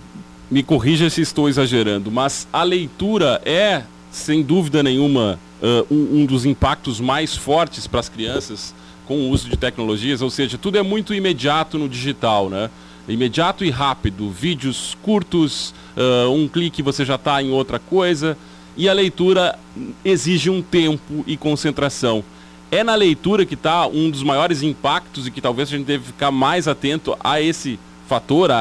me 0.51 0.62
corrija 0.62 1.11
se 1.11 1.21
estou 1.21 1.47
exagerando, 1.47 2.11
mas 2.11 2.49
a 2.51 2.62
leitura 2.62 3.42
é, 3.45 3.83
sem 4.11 4.42
dúvida 4.42 4.83
nenhuma, 4.83 5.38
uh, 5.61 5.95
um, 5.95 6.23
um, 6.23 6.27
dos 6.27 6.47
impactos 6.47 7.01
mais 7.01 7.37
fortes 7.37 7.87
para 7.87 8.01
as 8.01 8.09
crianças 8.09 8.75
com 9.07 9.19
o 9.19 9.29
uso 9.29 9.51
de 9.51 9.59
tecnologias, 9.59 10.23
ou 10.23 10.31
seja, 10.31 10.57
tudo 10.57 10.79
é 10.79 10.83
muito 10.83 11.12
imediato 11.12 11.79
no 11.79 11.87
digital, 11.87 12.49
né? 12.49 12.71
Imediato 13.07 13.62
e 13.62 13.71
rápido, 13.71 14.31
vídeos 14.31 14.97
curtos, 15.03 15.75
uh, 15.97 16.33
um 16.33 16.49
clique 16.49 16.83
você 16.83 17.05
já 17.05 17.16
está 17.16 17.42
em 17.42 17.51
outra 17.51 17.79
coisa 17.79 18.37
e 18.77 18.89
a 18.89 18.93
leitura 18.93 19.59
exige 20.05 20.51
um 20.51 20.61
tempo 20.62 21.25
e 21.27 21.37
concentração. 21.37 22.23
É 22.71 22.85
na 22.85 22.95
leitura 22.95 23.47
que 23.47 23.55
está 23.55 23.87
um 23.87 24.11
dos 24.11 24.23
maiores 24.23 24.62
impactos 24.62 25.27
e 25.27 25.31
que 25.31 25.41
talvez 25.41 25.69
a 25.69 25.77
gente 25.77 25.87
deve 25.87 26.05
ficar 26.05 26.31
mais 26.31 26.69
atento 26.69 27.17
a 27.23 27.41
esse 27.41 27.79
fator, 28.07 28.51
a, 28.51 28.57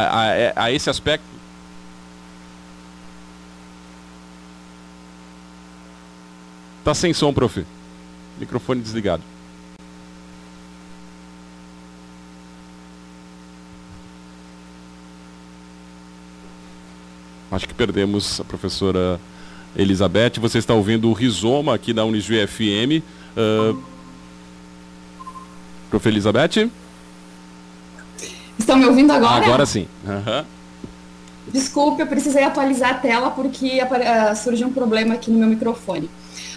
a, 0.55 0.63
a 0.65 0.71
esse 0.71 0.89
aspecto? 0.89 1.25
Tá 6.83 6.93
sem 6.93 7.13
som, 7.13 7.33
prof. 7.33 7.65
Microfone 8.37 8.79
desligado. 8.79 9.23
Acho 17.51 17.67
que 17.67 17.73
perdemos 17.73 18.39
a 18.39 18.43
professora 18.43 19.19
Elizabeth. 19.75 20.33
Você 20.39 20.57
está 20.57 20.73
ouvindo 20.73 21.09
o 21.09 21.13
Rizoma 21.13 21.75
aqui 21.75 21.93
da 21.93 22.05
Unijuí 22.05 22.45
FM. 22.45 23.03
Uh, 23.35 23.81
Prof. 25.89 26.07
Elizabeth? 26.07 26.69
Estão 28.57 28.77
me 28.77 28.85
ouvindo 28.85 29.11
agora? 29.11 29.45
Agora 29.45 29.65
sim. 29.65 29.87
Uhum. 30.05 30.45
Desculpe, 31.47 32.01
eu 32.01 32.07
precisei 32.07 32.43
atualizar 32.43 32.91
a 32.91 32.93
tela 32.95 33.31
porque 33.31 33.79
uh, 33.81 34.35
surgiu 34.35 34.67
um 34.67 34.73
problema 34.73 35.13
aqui 35.13 35.29
no 35.29 35.37
meu 35.37 35.47
microfone. 35.47 36.09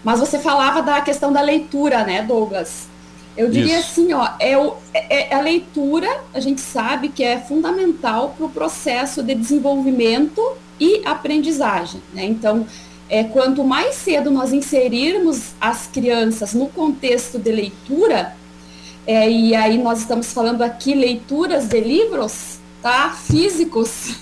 Mas 0.02 0.20
você 0.20 0.38
falava 0.38 0.81
da 0.81 1.00
questão 1.00 1.33
da 1.33 1.40
leitura, 1.40 2.04
né, 2.04 2.22
Douglas? 2.22 2.88
Eu 3.37 3.48
diria 3.50 3.78
Isso. 3.78 4.00
assim, 4.00 4.12
ó, 4.12 4.31
é, 4.40 4.59
o, 4.59 4.74
é, 4.92 5.33
é, 5.33 5.35
a 5.35 5.40
leitura, 5.40 6.09
a 6.35 6.40
gente 6.40 6.61
sabe 6.61 7.09
que 7.09 7.22
é 7.22 7.38
fundamental 7.38 8.35
para 8.37 8.46
o 8.46 8.48
processo 8.48 9.22
de 9.22 9.35
desenvolvimento 9.35 10.42
e 10.81 11.02
aprendizagem, 11.04 12.02
né? 12.12 12.24
Então, 12.24 12.66
é, 13.09 13.25
quanto 13.25 13.64
mais 13.64 13.94
cedo 13.94 14.31
nós 14.31 14.53
inserirmos 14.53 15.55
as 15.61 15.87
crianças 15.87 16.53
no 16.53 16.68
contexto 16.68 17.38
de 17.38 17.51
leitura, 17.51 18.37
é, 19.07 19.31
e 19.31 19.55
aí 19.55 19.79
nós 19.79 20.01
estamos 20.01 20.33
falando 20.33 20.62
aqui 20.62 20.94
leituras 20.94 21.66
de 21.66 21.81
livros, 21.81 22.59
tá? 22.83 23.11
Físicos, 23.11 24.16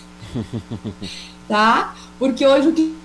tá? 1.49 1.97
Porque 2.19 2.47
hoje 2.47 2.69
o 2.69 2.73
que, 2.73 2.97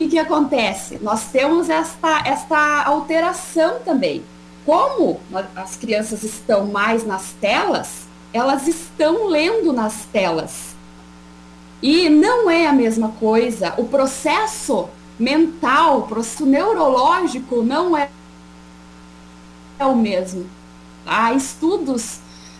o 0.00 0.08
que 0.08 0.18
acontece? 0.18 0.98
Nós 1.00 1.26
temos 1.26 1.70
esta, 1.70 2.22
esta 2.26 2.82
alteração 2.82 3.76
também. 3.84 4.24
Como 4.64 5.20
as 5.54 5.76
crianças 5.76 6.24
estão 6.24 6.66
mais 6.66 7.06
nas 7.06 7.32
telas, 7.40 8.08
elas 8.32 8.66
estão 8.66 9.28
lendo 9.28 9.72
nas 9.72 10.06
telas. 10.06 10.74
E 11.80 12.08
não 12.08 12.50
é 12.50 12.66
a 12.66 12.72
mesma 12.72 13.10
coisa. 13.20 13.74
O 13.76 13.84
processo 13.84 14.88
mental, 15.18 16.00
o 16.00 16.02
processo 16.06 16.44
neurológico 16.46 17.62
não 17.62 17.96
é, 17.96 18.10
é 19.78 19.86
o 19.86 19.96
mesmo. 19.96 20.46
Há 21.04 21.32
estudos 21.32 22.18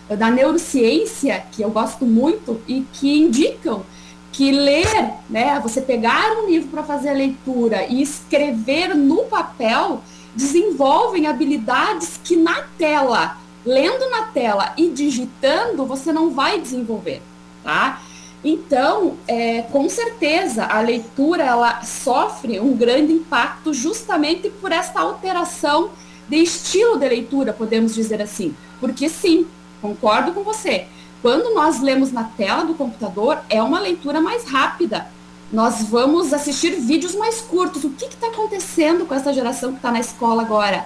da 0.09 0.31
neurociência 0.31 1.45
que 1.51 1.61
eu 1.61 1.69
gosto 1.69 2.05
muito 2.05 2.61
e 2.67 2.85
que 2.93 3.19
indicam 3.19 3.83
que 4.31 4.51
ler, 4.51 5.13
né, 5.29 5.59
você 5.59 5.81
pegar 5.81 6.31
um 6.37 6.47
livro 6.47 6.69
para 6.69 6.83
fazer 6.83 7.09
a 7.09 7.13
leitura 7.13 7.85
e 7.87 8.01
escrever 8.01 8.95
no 8.95 9.23
papel 9.23 10.01
desenvolvem 10.35 11.27
habilidades 11.27 12.19
que 12.23 12.35
na 12.35 12.61
tela 12.77 13.37
lendo 13.67 14.09
na 14.09 14.23
tela 14.23 14.73
e 14.77 14.89
digitando, 14.89 15.85
você 15.85 16.13
não 16.13 16.31
vai 16.31 16.59
desenvolver, 16.59 17.21
tá? 17.63 18.01
Então, 18.43 19.17
é, 19.27 19.63
com 19.63 19.89
certeza, 19.89 20.65
a 20.65 20.79
leitura 20.79 21.43
ela 21.43 21.81
sofre 21.83 22.59
um 22.59 22.75
grande 22.75 23.11
impacto 23.13 23.73
justamente 23.73 24.49
por 24.49 24.71
essa 24.71 24.99
alteração 24.99 25.89
de 26.29 26.37
estilo 26.37 26.97
de 26.97 27.07
leitura, 27.07 27.51
podemos 27.51 27.95
dizer 27.95 28.21
assim. 28.21 28.55
Porque 28.79 29.09
sim, 29.09 29.47
concordo 29.81 30.33
com 30.33 30.43
você. 30.43 30.85
Quando 31.21 31.53
nós 31.53 31.81
lemos 31.81 32.11
na 32.11 32.25
tela 32.25 32.63
do 32.63 32.75
computador, 32.75 33.39
é 33.49 33.61
uma 33.61 33.79
leitura 33.79 34.21
mais 34.21 34.43
rápida. 34.45 35.07
Nós 35.51 35.83
vamos 35.83 36.33
assistir 36.33 36.71
vídeos 36.71 37.15
mais 37.15 37.41
curtos. 37.41 37.83
O 37.83 37.89
que 37.89 38.05
está 38.05 38.27
acontecendo 38.27 39.05
com 39.05 39.15
essa 39.15 39.33
geração 39.33 39.71
que 39.71 39.77
está 39.77 39.91
na 39.91 39.99
escola 39.99 40.43
agora? 40.43 40.85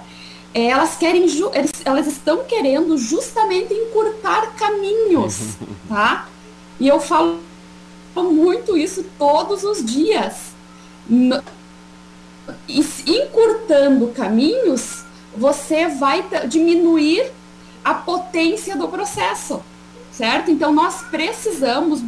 É, 0.54 0.66
elas 0.66 0.96
querem, 0.96 1.26
elas 1.84 2.06
estão 2.06 2.44
querendo 2.44 2.96
justamente 2.96 3.72
encurtar 3.72 4.54
caminhos, 4.54 5.56
tá? 5.88 6.28
E 6.82 6.88
eu 6.88 6.98
falo 6.98 7.38
muito 8.16 8.76
isso 8.76 9.04
todos 9.16 9.62
os 9.62 9.84
dias. 9.84 10.50
Encurtando 13.06 14.08
caminhos, 14.08 15.04
você 15.36 15.86
vai 15.86 16.24
diminuir 16.48 17.30
a 17.84 17.94
potência 17.94 18.76
do 18.76 18.88
processo, 18.88 19.62
certo? 20.10 20.50
Então 20.50 20.72
nós 20.72 21.02
precisamos, 21.02 22.02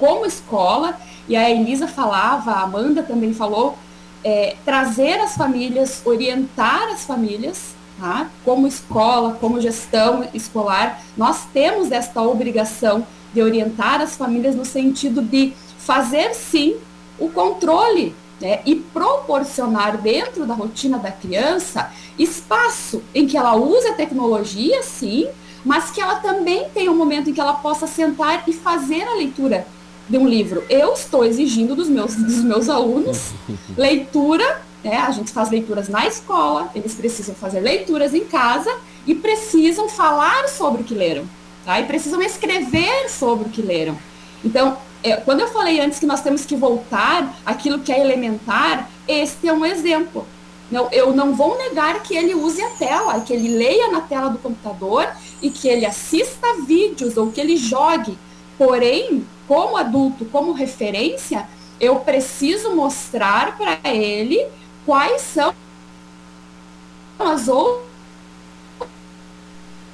como 0.00 0.26
escola, 0.26 0.98
e 1.28 1.36
a 1.36 1.48
Elisa 1.48 1.86
falava, 1.86 2.50
a 2.50 2.62
Amanda 2.62 3.04
também 3.04 3.32
falou, 3.32 3.78
é, 4.24 4.56
trazer 4.64 5.20
as 5.20 5.36
famílias, 5.36 6.02
orientar 6.04 6.88
as 6.88 7.04
famílias, 7.04 7.76
tá? 8.00 8.28
como 8.44 8.66
escola, 8.66 9.38
como 9.40 9.60
gestão 9.60 10.28
escolar, 10.34 11.00
nós 11.16 11.44
temos 11.52 11.92
esta 11.92 12.20
obrigação 12.20 13.06
de 13.32 13.42
orientar 13.42 14.00
as 14.00 14.16
famílias 14.16 14.54
no 14.54 14.64
sentido 14.64 15.22
de 15.22 15.52
fazer 15.78 16.34
sim 16.34 16.76
o 17.18 17.28
controle 17.28 18.14
né, 18.40 18.60
e 18.66 18.74
proporcionar 18.74 19.96
dentro 19.98 20.44
da 20.44 20.54
rotina 20.54 20.98
da 20.98 21.12
criança 21.12 21.90
espaço 22.18 23.02
em 23.14 23.26
que 23.26 23.36
ela 23.36 23.54
use 23.54 23.86
a 23.88 23.94
tecnologia, 23.94 24.82
sim, 24.82 25.28
mas 25.64 25.90
que 25.90 26.00
ela 26.00 26.16
também 26.16 26.68
tenha 26.74 26.90
um 26.90 26.96
momento 26.96 27.30
em 27.30 27.32
que 27.32 27.40
ela 27.40 27.54
possa 27.54 27.86
sentar 27.86 28.42
e 28.48 28.52
fazer 28.52 29.02
a 29.04 29.14
leitura 29.14 29.66
de 30.08 30.18
um 30.18 30.26
livro. 30.26 30.64
Eu 30.68 30.92
estou 30.92 31.24
exigindo 31.24 31.76
dos 31.76 31.88
meus, 31.88 32.16
dos 32.16 32.42
meus 32.42 32.68
alunos 32.68 33.30
leitura, 33.78 34.60
né, 34.82 34.96
a 34.96 35.10
gente 35.12 35.30
faz 35.30 35.48
leituras 35.48 35.88
na 35.88 36.06
escola, 36.06 36.70
eles 36.74 36.94
precisam 36.94 37.34
fazer 37.34 37.60
leituras 37.60 38.12
em 38.12 38.24
casa 38.24 38.70
e 39.06 39.14
precisam 39.14 39.88
falar 39.88 40.48
sobre 40.48 40.82
o 40.82 40.84
que 40.84 40.94
leram. 40.94 41.24
Tá? 41.64 41.80
E 41.80 41.84
precisam 41.84 42.20
escrever 42.22 43.08
sobre 43.08 43.48
o 43.48 43.50
que 43.50 43.62
leram. 43.62 43.96
Então, 44.44 44.76
é, 45.02 45.16
quando 45.16 45.40
eu 45.40 45.48
falei 45.48 45.80
antes 45.80 45.98
que 45.98 46.06
nós 46.06 46.20
temos 46.20 46.44
que 46.44 46.56
voltar 46.56 47.36
aquilo 47.44 47.80
que 47.80 47.92
é 47.92 48.00
elementar, 48.00 48.88
este 49.06 49.48
é 49.48 49.52
um 49.52 49.64
exemplo. 49.64 50.26
Não, 50.70 50.88
eu 50.90 51.14
não 51.14 51.34
vou 51.34 51.58
negar 51.58 52.02
que 52.02 52.16
ele 52.16 52.34
use 52.34 52.62
a 52.62 52.70
tela, 52.70 53.20
que 53.20 53.32
ele 53.32 53.48
leia 53.48 53.88
na 53.88 54.00
tela 54.00 54.30
do 54.30 54.38
computador 54.38 55.06
e 55.42 55.50
que 55.50 55.68
ele 55.68 55.84
assista 55.84 56.54
vídeos 56.66 57.16
ou 57.16 57.30
que 57.30 57.40
ele 57.40 57.56
jogue. 57.56 58.18
Porém, 58.56 59.26
como 59.46 59.76
adulto, 59.76 60.24
como 60.26 60.52
referência, 60.52 61.46
eu 61.78 61.96
preciso 61.96 62.74
mostrar 62.74 63.58
para 63.58 63.78
ele 63.90 64.46
quais 64.86 65.20
são 65.22 65.54
as 67.18 67.48
outras 67.48 67.91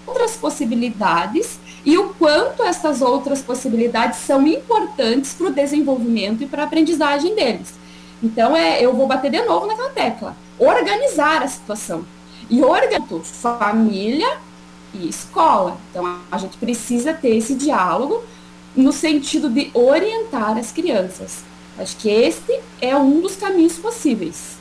outras 0.08 0.36
possibilidades 0.36 1.58
e 1.84 1.96
o 1.98 2.10
quanto 2.14 2.62
essas 2.62 3.02
outras 3.02 3.42
possibilidades 3.42 4.20
são 4.20 4.46
importantes 4.46 5.34
para 5.34 5.46
o 5.46 5.52
desenvolvimento 5.52 6.42
e 6.42 6.46
para 6.46 6.62
a 6.62 6.66
aprendizagem 6.66 7.34
deles. 7.34 7.74
Então, 8.22 8.56
é, 8.56 8.82
eu 8.82 8.94
vou 8.94 9.06
bater 9.06 9.30
de 9.30 9.42
novo 9.42 9.66
naquela 9.66 9.90
tecla. 9.90 10.36
Organizar 10.58 11.42
a 11.42 11.48
situação. 11.48 12.04
E 12.50 12.62
organizar 12.62 13.22
família 13.22 14.38
e 14.92 15.08
escola. 15.08 15.76
Então, 15.90 16.18
a 16.30 16.38
gente 16.38 16.56
precisa 16.56 17.12
ter 17.12 17.36
esse 17.36 17.54
diálogo 17.54 18.22
no 18.74 18.92
sentido 18.92 19.48
de 19.48 19.70
orientar 19.74 20.56
as 20.56 20.72
crianças. 20.72 21.44
Acho 21.78 21.96
que 21.96 22.08
este 22.08 22.58
é 22.80 22.96
um 22.96 23.20
dos 23.20 23.36
caminhos 23.36 23.76
possíveis 23.76 24.57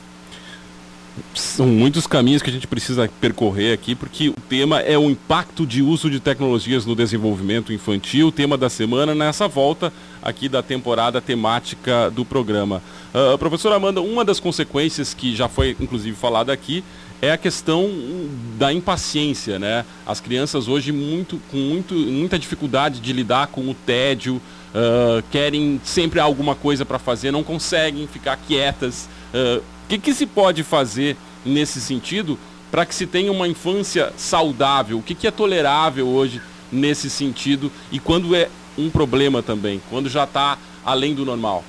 são 1.34 1.66
muitos 1.66 2.06
caminhos 2.06 2.42
que 2.42 2.50
a 2.50 2.52
gente 2.52 2.66
precisa 2.66 3.08
percorrer 3.20 3.72
aqui, 3.72 3.94
porque 3.94 4.28
o 4.28 4.34
tema 4.48 4.80
é 4.80 4.98
o 4.98 5.10
impacto 5.10 5.66
de 5.66 5.82
uso 5.82 6.10
de 6.10 6.20
tecnologias 6.20 6.86
no 6.86 6.94
desenvolvimento 6.94 7.72
infantil, 7.72 8.32
tema 8.32 8.56
da 8.56 8.68
semana 8.68 9.14
nessa 9.14 9.48
volta 9.48 9.92
aqui 10.22 10.48
da 10.48 10.62
temporada 10.62 11.20
temática 11.20 12.10
do 12.10 12.24
programa. 12.24 12.82
Uh, 13.14 13.38
professora 13.38 13.76
Amanda, 13.76 14.00
uma 14.00 14.24
das 14.24 14.40
consequências 14.40 15.14
que 15.14 15.34
já 15.34 15.48
foi 15.48 15.76
inclusive 15.80 16.16
falada 16.16 16.52
aqui 16.52 16.84
é 17.20 17.32
a 17.32 17.36
questão 17.36 17.90
da 18.56 18.72
impaciência, 18.72 19.58
né? 19.58 19.84
As 20.06 20.20
crianças 20.20 20.68
hoje 20.68 20.92
muito, 20.92 21.40
com 21.50 21.56
muito, 21.56 21.94
muita 21.94 22.38
dificuldade 22.38 23.00
de 23.00 23.12
lidar 23.12 23.48
com 23.48 23.68
o 23.68 23.74
tédio, 23.74 24.36
uh, 24.36 25.22
querem 25.30 25.80
sempre 25.82 26.20
alguma 26.20 26.54
coisa 26.54 26.84
para 26.84 26.98
fazer, 26.98 27.32
não 27.32 27.42
conseguem 27.42 28.06
ficar 28.06 28.36
quietas. 28.36 29.08
Uh, 29.34 29.62
o 29.88 29.90
que, 29.90 29.96
que 29.98 30.12
se 30.12 30.26
pode 30.26 30.62
fazer 30.62 31.16
nesse 31.46 31.80
sentido 31.80 32.38
para 32.70 32.84
que 32.84 32.94
se 32.94 33.06
tenha 33.06 33.32
uma 33.32 33.48
infância 33.48 34.12
saudável? 34.18 34.98
O 34.98 35.02
que, 35.02 35.14
que 35.14 35.26
é 35.26 35.30
tolerável 35.30 36.06
hoje 36.06 36.42
nesse 36.70 37.08
sentido 37.08 37.72
e 37.90 37.98
quando 37.98 38.36
é 38.36 38.50
um 38.76 38.90
problema 38.90 39.42
também, 39.42 39.80
quando 39.88 40.10
já 40.10 40.24
está 40.24 40.58
além 40.84 41.14
do 41.14 41.24
normal? 41.24 41.64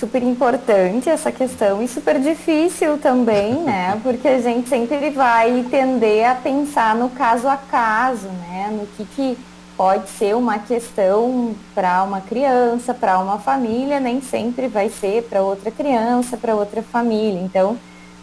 Super 0.00 0.22
importante 0.22 1.10
essa 1.10 1.30
questão 1.30 1.82
e 1.82 1.88
super 1.88 2.18
difícil 2.18 2.96
também, 2.96 3.52
né? 3.64 4.00
Porque 4.02 4.26
a 4.26 4.40
gente 4.40 4.66
sempre 4.66 5.10
vai 5.10 5.62
tender 5.70 6.26
a 6.26 6.34
pensar 6.34 6.94
no 6.94 7.10
caso 7.10 7.46
a 7.46 7.58
caso, 7.58 8.28
né? 8.28 8.70
No 8.72 8.86
que, 8.96 9.04
que 9.14 9.38
pode 9.76 10.08
ser 10.08 10.34
uma 10.34 10.58
questão 10.58 11.54
para 11.74 12.02
uma 12.02 12.20
criança, 12.20 12.94
para 12.94 13.18
uma 13.18 13.38
família, 13.38 14.00
nem 14.00 14.20
sempre 14.20 14.68
vai 14.68 14.88
ser 14.88 15.24
para 15.24 15.42
outra 15.42 15.70
criança, 15.70 16.36
para 16.36 16.54
outra 16.54 16.82
família. 16.82 17.40
Então, 17.40 17.78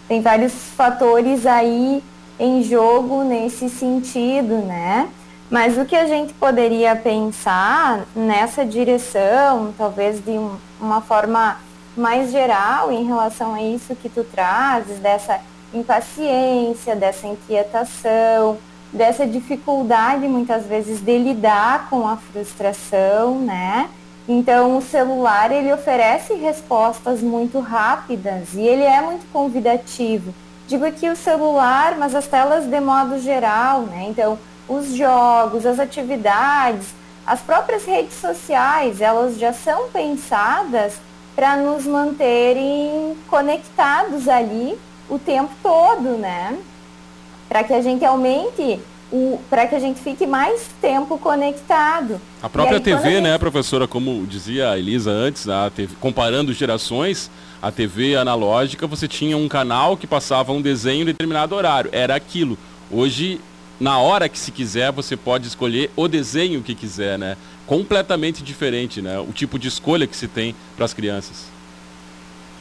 tem 0.07 0.21
vários 0.21 0.53
fatores 0.75 1.45
aí 1.45 2.03
em 2.39 2.63
jogo 2.63 3.23
nesse 3.23 3.69
sentido, 3.69 4.55
né? 4.57 5.09
Mas 5.49 5.77
o 5.77 5.85
que 5.85 5.95
a 5.95 6.07
gente 6.07 6.33
poderia 6.33 6.95
pensar 6.95 8.05
nessa 8.15 8.65
direção, 8.65 9.73
talvez 9.77 10.23
de 10.23 10.31
um, 10.31 10.55
uma 10.81 10.99
forma 10.99 11.57
mais 11.95 12.31
geral 12.31 12.91
em 12.91 13.05
relação 13.05 13.53
a 13.53 13.61
isso 13.61 13.95
que 13.95 14.09
tu 14.09 14.23
trazes, 14.23 14.97
dessa 14.97 15.39
impaciência, 15.71 16.95
dessa 16.95 17.27
inquietação, 17.27 18.57
dessa 18.93 19.25
dificuldade 19.25 20.27
muitas 20.27 20.65
vezes 20.65 21.01
de 21.01 21.17
lidar 21.17 21.89
com 21.89 22.07
a 22.07 22.15
frustração, 22.15 23.39
né? 23.39 23.89
Então 24.27 24.77
o 24.77 24.81
celular 24.81 25.51
ele 25.51 25.73
oferece 25.73 26.33
respostas 26.35 27.21
muito 27.21 27.59
rápidas 27.59 28.53
e 28.53 28.61
ele 28.61 28.83
é 28.83 29.01
muito 29.01 29.25
convidativo. 29.33 30.33
Digo 30.67 30.85
aqui 30.85 31.09
o 31.09 31.15
celular, 31.15 31.97
mas 31.97 32.15
as 32.15 32.27
telas 32.27 32.65
de 32.65 32.79
modo 32.79 33.19
geral, 33.19 33.81
né? 33.81 34.05
Então 34.07 34.37
os 34.69 34.93
jogos, 34.93 35.65
as 35.65 35.79
atividades, 35.79 36.93
as 37.25 37.41
próprias 37.41 37.83
redes 37.83 38.15
sociais, 38.15 39.01
elas 39.01 39.37
já 39.37 39.51
são 39.51 39.89
pensadas 39.89 40.93
para 41.35 41.57
nos 41.57 41.85
manterem 41.85 43.17
conectados 43.27 44.29
ali 44.29 44.77
o 45.09 45.17
tempo 45.17 45.51
todo, 45.61 46.17
né? 46.17 46.57
Para 47.53 47.63
que 47.63 47.73
a 47.73 47.81
gente 47.83 48.03
aumente 48.03 48.79
para 49.47 49.67
que 49.67 49.75
a 49.75 49.79
gente 49.79 49.99
fique 49.99 50.25
mais 50.25 50.71
tempo 50.81 51.19
conectado. 51.19 52.19
A 52.41 52.49
própria 52.49 52.77
aí, 52.77 52.83
TV, 52.83 52.97
a 52.97 53.11
gente... 53.11 53.21
né, 53.21 53.37
professora, 53.37 53.87
como 53.87 54.25
dizia 54.25 54.71
a 54.71 54.79
Elisa 54.79 55.11
antes, 55.11 55.47
a 55.47 55.69
TV, 55.69 55.93
comparando 56.01 56.51
gerações, 56.51 57.29
a 57.61 57.71
TV 57.71 58.15
analógica, 58.15 58.87
você 58.87 59.07
tinha 59.07 59.37
um 59.37 59.47
canal 59.47 59.95
que 59.95 60.07
passava 60.07 60.51
um 60.51 60.59
desenho 60.59 61.03
em 61.03 61.05
determinado 61.05 61.53
horário, 61.53 61.91
era 61.93 62.15
aquilo. 62.15 62.57
Hoje, 62.89 63.39
na 63.79 63.99
hora 63.99 64.27
que 64.27 64.39
se 64.39 64.51
quiser, 64.51 64.91
você 64.91 65.15
pode 65.15 65.45
escolher 65.45 65.91
o 65.95 66.07
desenho 66.07 66.63
que 66.63 66.73
quiser, 66.73 67.19
né? 67.19 67.37
Completamente 67.67 68.41
diferente, 68.41 68.99
né? 68.99 69.19
O 69.19 69.31
tipo 69.31 69.59
de 69.59 69.67
escolha 69.67 70.07
que 70.07 70.17
se 70.17 70.27
tem 70.27 70.55
para 70.75 70.85
as 70.85 70.93
crianças. 70.95 71.45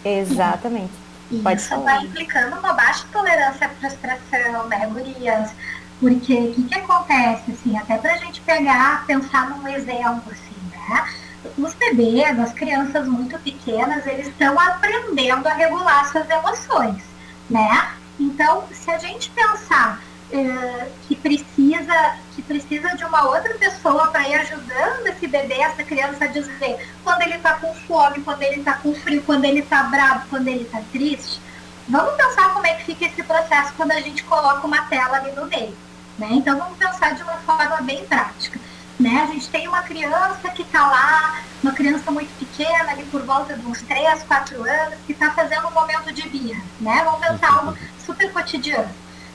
Exatamente. 0.04 1.01
Pode 1.40 1.60
Isso 1.60 1.80
vai 1.80 2.04
implicando 2.04 2.58
uma 2.58 2.72
baixa 2.72 3.06
tolerância 3.12 3.66
à 3.66 3.70
frustração, 3.70 4.66
né, 4.68 4.86
gurias? 4.86 5.50
Porque 5.98 6.34
o 6.34 6.52
que, 6.52 6.64
que 6.64 6.74
acontece, 6.74 7.52
assim, 7.52 7.78
até 7.78 7.96
pra 7.96 8.16
gente 8.16 8.40
pegar, 8.40 9.06
pensar 9.06 9.50
num 9.50 9.66
exemplo, 9.68 10.32
assim, 10.32 10.70
né? 10.70 11.08
Os 11.56 11.74
bebês, 11.74 12.38
as 12.38 12.52
crianças 12.52 13.06
muito 13.06 13.38
pequenas, 13.38 14.06
eles 14.06 14.28
estão 14.28 14.58
aprendendo 14.58 15.46
a 15.46 15.54
regular 15.54 16.10
suas 16.10 16.28
emoções, 16.28 17.02
né? 17.48 17.92
Então, 18.18 18.64
se 18.72 18.90
a 18.90 18.98
gente 18.98 19.30
pensar 19.30 20.00
é, 20.32 20.88
que 21.06 21.14
precisa 21.14 22.16
que 22.34 22.42
precisa 22.42 22.96
de 22.96 23.04
uma 23.04 23.28
outra 23.28 23.54
pessoa 23.54 24.08
para 24.08 24.26
ir 24.28 24.34
ajudando 24.34 25.06
esse 25.06 25.26
bebê, 25.26 25.60
essa 25.60 25.84
criança 25.84 26.24
a 26.24 26.28
dizer 26.28 26.88
quando 27.04 27.22
ele 27.22 27.34
está 27.34 27.54
com 27.54 27.74
fome, 27.74 28.20
quando 28.22 28.42
ele 28.42 28.60
está 28.60 28.74
com 28.74 28.94
frio, 28.94 29.22
quando 29.22 29.44
ele 29.44 29.60
está 29.60 29.82
bravo, 29.84 30.26
quando 30.30 30.48
ele 30.48 30.62
está 30.62 30.80
triste. 30.90 31.40
Vamos 31.88 32.14
pensar 32.14 32.54
como 32.54 32.66
é 32.66 32.74
que 32.74 32.84
fica 32.84 33.04
esse 33.04 33.22
processo 33.22 33.72
quando 33.76 33.92
a 33.92 34.00
gente 34.00 34.24
coloca 34.24 34.66
uma 34.66 34.82
tela 34.82 35.18
ali 35.18 35.32
no 35.32 35.46
meio. 35.46 35.76
Né? 36.18 36.28
Então 36.32 36.58
vamos 36.58 36.78
pensar 36.78 37.14
de 37.14 37.22
uma 37.22 37.36
forma 37.38 37.82
bem 37.82 38.04
prática. 38.06 38.58
Né? 38.98 39.26
A 39.28 39.32
gente 39.32 39.48
tem 39.48 39.66
uma 39.66 39.82
criança 39.82 40.48
que 40.50 40.62
está 40.62 40.86
lá, 40.86 41.42
uma 41.62 41.72
criança 41.72 42.10
muito 42.10 42.30
pequena, 42.38 42.92
ali 42.92 43.04
por 43.04 43.22
volta 43.22 43.54
de 43.54 43.66
uns 43.66 43.82
3, 43.82 44.22
4 44.22 44.62
anos, 44.62 44.98
que 45.06 45.12
está 45.12 45.30
fazendo 45.32 45.66
um 45.66 45.72
momento 45.72 46.12
de 46.12 46.28
birra. 46.28 46.62
Né? 46.80 47.02
Vamos 47.04 47.26
pensar 47.26 47.52
algo 47.52 47.76
super 48.04 48.32
cotidiano. 48.32 48.90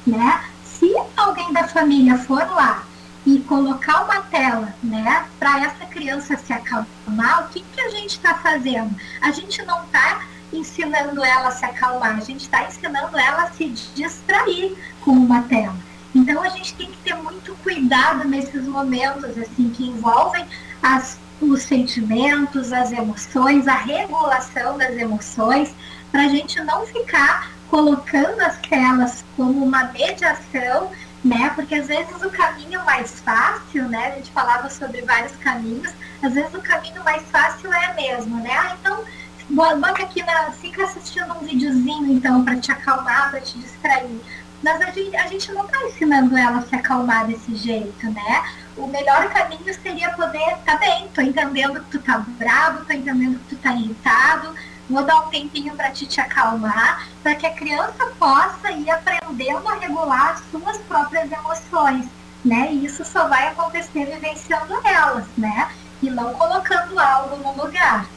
Né? 0.06 0.44
Se 0.80 0.96
alguém 1.16 1.52
da 1.54 1.68
família 1.68 2.18
for 2.18 2.46
lá 2.52 2.84
e 3.26 3.40
colocar 3.40 4.04
uma 4.04 4.22
tela, 4.22 4.74
né, 4.82 5.26
para 5.38 5.66
essa 5.66 5.86
criança 5.86 6.38
se 6.38 6.54
acalmar, 6.54 7.46
o 7.46 7.48
que, 7.50 7.62
que 7.62 7.82
a 7.82 7.90
gente 7.90 8.12
está 8.12 8.36
fazendo? 8.36 8.96
A 9.22 9.32
gente 9.32 9.62
não 9.66 9.84
está 9.84 10.22
ensinando 10.54 11.24
ela 11.24 11.50
a 11.50 11.52
se 11.52 11.66
acalmar, 11.66 12.16
a 12.18 12.22
gente 12.22 12.42
está 12.42 12.66
ensinando 12.66 13.18
ela 13.18 13.44
a 13.44 13.52
se 13.52 13.68
distrair 13.96 14.78
com 15.02 15.12
uma 15.12 15.42
tela. 15.44 15.76
Então 16.16 16.42
a 16.42 16.50
gente 16.50 16.74
tem 16.76 16.90
que 16.90 16.98
ter 16.98 17.16
muito 17.16 17.54
cuidado 17.64 18.28
nesses 18.28 18.66
momentos 18.66 19.38
assim 19.38 19.70
que 19.70 19.86
envolvem 19.86 20.46
as, 20.82 21.20
os 21.42 21.64
sentimentos, 21.64 22.72
as 22.72 22.92
emoções, 22.92 23.68
a 23.68 23.76
regulação 23.76 24.78
das 24.78 24.96
emoções, 24.96 25.76
para 26.12 26.22
a 26.22 26.28
gente 26.30 26.60
não 26.64 26.86
ficar 26.88 27.57
colocando 27.70 28.40
as 28.42 28.58
telas 28.58 29.24
como 29.36 29.64
uma 29.64 29.86
mediação, 29.86 30.92
né? 31.24 31.52
Porque 31.56 31.76
às 31.76 31.88
vezes 31.88 32.22
o 32.22 32.30
caminho 32.30 32.84
mais 32.86 33.20
fácil, 33.20 33.88
né? 33.90 34.08
A 34.08 34.16
gente 34.16 34.32
falava 34.32 34.70
sobre 34.70 35.02
vários 35.02 35.36
caminhos, 35.38 35.92
às 36.22 36.34
vezes 36.34 36.54
o 36.54 36.62
caminho 36.62 37.04
mais 37.04 37.24
fácil 37.30 37.72
é 37.74 37.94
mesmo, 37.94 38.38
né? 38.42 38.52
Ah, 38.52 38.76
então 38.80 39.04
bota 39.50 40.04
aqui 40.04 40.24
na. 40.24 40.52
fica 40.52 40.84
assistindo 40.84 41.34
um 41.34 41.46
videozinho 41.46 42.12
então 42.12 42.44
para 42.44 42.58
te 42.58 42.72
acalmar, 42.72 43.32
para 43.32 43.42
te 43.42 43.58
distrair. 43.58 44.20
Mas 44.64 44.82
a 44.82 44.90
gente, 44.90 45.16
a 45.16 45.28
gente 45.28 45.52
não 45.52 45.66
está 45.66 45.84
ensinando 45.84 46.36
ela 46.36 46.58
a 46.58 46.62
se 46.64 46.76
acalmar 46.76 47.28
desse 47.28 47.56
jeito, 47.56 48.10
né? 48.10 48.44
O 48.76 48.88
melhor 48.88 49.30
caminho 49.30 49.74
seria 49.82 50.10
poder, 50.12 50.58
tá 50.66 50.76
bem, 50.78 51.08
tô 51.14 51.22
entendendo 51.22 51.80
que 51.84 51.92
tu 51.92 52.00
tá 52.00 52.18
bravo, 52.28 52.86
tô 52.86 52.94
entendendo 52.94 53.40
que 53.40 53.56
tu 53.56 53.62
tá 53.62 53.74
irritado, 53.74 54.54
Vou 54.90 55.04
dar 55.04 55.20
um 55.22 55.30
tempinho 55.30 55.76
para 55.76 55.92
te, 55.92 56.06
te 56.06 56.22
acalmar, 56.22 57.08
para 57.22 57.36
que 57.36 57.46
a 57.46 57.52
criança 57.52 58.08
possa 58.18 58.72
ir 58.72 58.90
aprendendo 58.90 59.68
a 59.68 59.76
regular 59.76 60.32
as 60.32 60.44
suas 60.50 60.78
próprias 60.78 61.30
emoções, 61.30 62.06
né? 62.44 62.70
E 62.72 62.86
isso 62.86 63.04
só 63.04 63.28
vai 63.28 63.48
acontecer 63.48 64.06
vivenciando 64.06 64.74
elas, 64.86 65.26
né? 65.38 65.70
E 66.02 66.10
não 66.10 66.34
colocando 66.34 66.98
algo 66.98 67.36
no 67.36 67.64
lugar. 67.64 68.08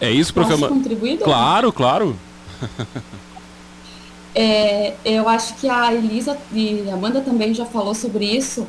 É 0.00 0.10
isso, 0.10 0.34
professor. 0.34 0.68
contribuir? 0.68 1.18
Claro, 1.18 1.72
claro. 1.72 2.18
é, 4.34 4.94
eu 5.04 5.28
acho 5.28 5.54
que 5.54 5.68
a 5.68 5.94
Elisa 5.94 6.36
e 6.50 6.90
a 6.90 6.94
Amanda 6.94 7.20
também 7.20 7.54
já 7.54 7.64
falou 7.64 7.94
sobre 7.94 8.24
isso 8.24 8.66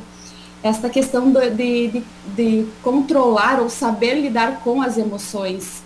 essa 0.64 0.88
questão 0.88 1.30
de, 1.30 1.50
de, 1.50 2.02
de, 2.34 2.66
controlar 2.82 3.60
ou 3.60 3.68
saber 3.68 4.14
lidar 4.14 4.60
com 4.64 4.80
as 4.80 4.96
emoções. 4.96 5.82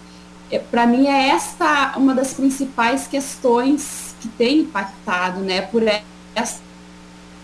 É, 0.49 0.61
Para 0.61 0.87
mim 0.87 1.09
é 1.09 1.31
esta 1.31 1.95
uma 1.97 2.15
das 2.15 2.33
principais 2.33 3.09
questões 3.09 4.15
que 4.21 4.29
tem 4.29 4.61
impactado, 4.61 5.41
né? 5.41 5.63
Por 5.63 5.83
essa 6.33 6.61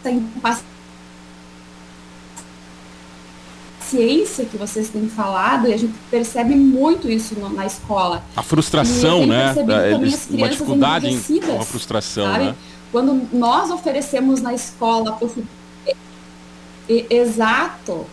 impaciência 0.06 0.62
que 4.44 4.56
vocês 4.56 4.88
têm 4.88 5.08
falado, 5.08 5.66
e 5.66 5.74
a 5.74 5.76
gente 5.76 5.94
percebe 6.08 6.54
muito 6.54 7.10
isso 7.10 7.34
no, 7.34 7.48
na 7.48 7.66
escola. 7.66 8.22
A 8.36 8.44
frustração, 8.44 9.26
né? 9.26 9.52
Uma 10.30 10.48
dificuldade 10.48 11.08
em 11.08 11.40
uma 11.50 11.64
frustração, 11.64 12.26
sabe? 12.26 12.44
né? 12.44 12.54
Quando 12.92 13.28
nós 13.32 13.72
oferecemos 13.72 14.40
na 14.40 14.54
escola 14.54 15.18
exato. 16.88 18.06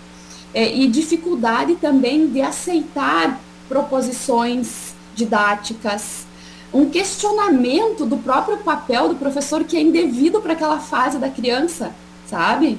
É, 0.54 0.70
e 0.74 0.88
dificuldade 0.88 1.76
também 1.76 2.28
de 2.28 2.42
aceitar 2.42 3.40
proposições 3.70 4.94
didáticas, 5.16 6.26
um 6.74 6.90
questionamento 6.90 8.06
do 8.06 8.18
próprio 8.18 8.58
papel 8.58 9.10
do 9.10 9.16
professor 9.16 9.64
que 9.64 9.78
é 9.78 9.82
indevido 9.82 10.42
para 10.42 10.54
aquela 10.54 10.80
fase 10.80 11.18
da 11.18 11.30
criança, 11.30 11.94
sabe? 12.28 12.78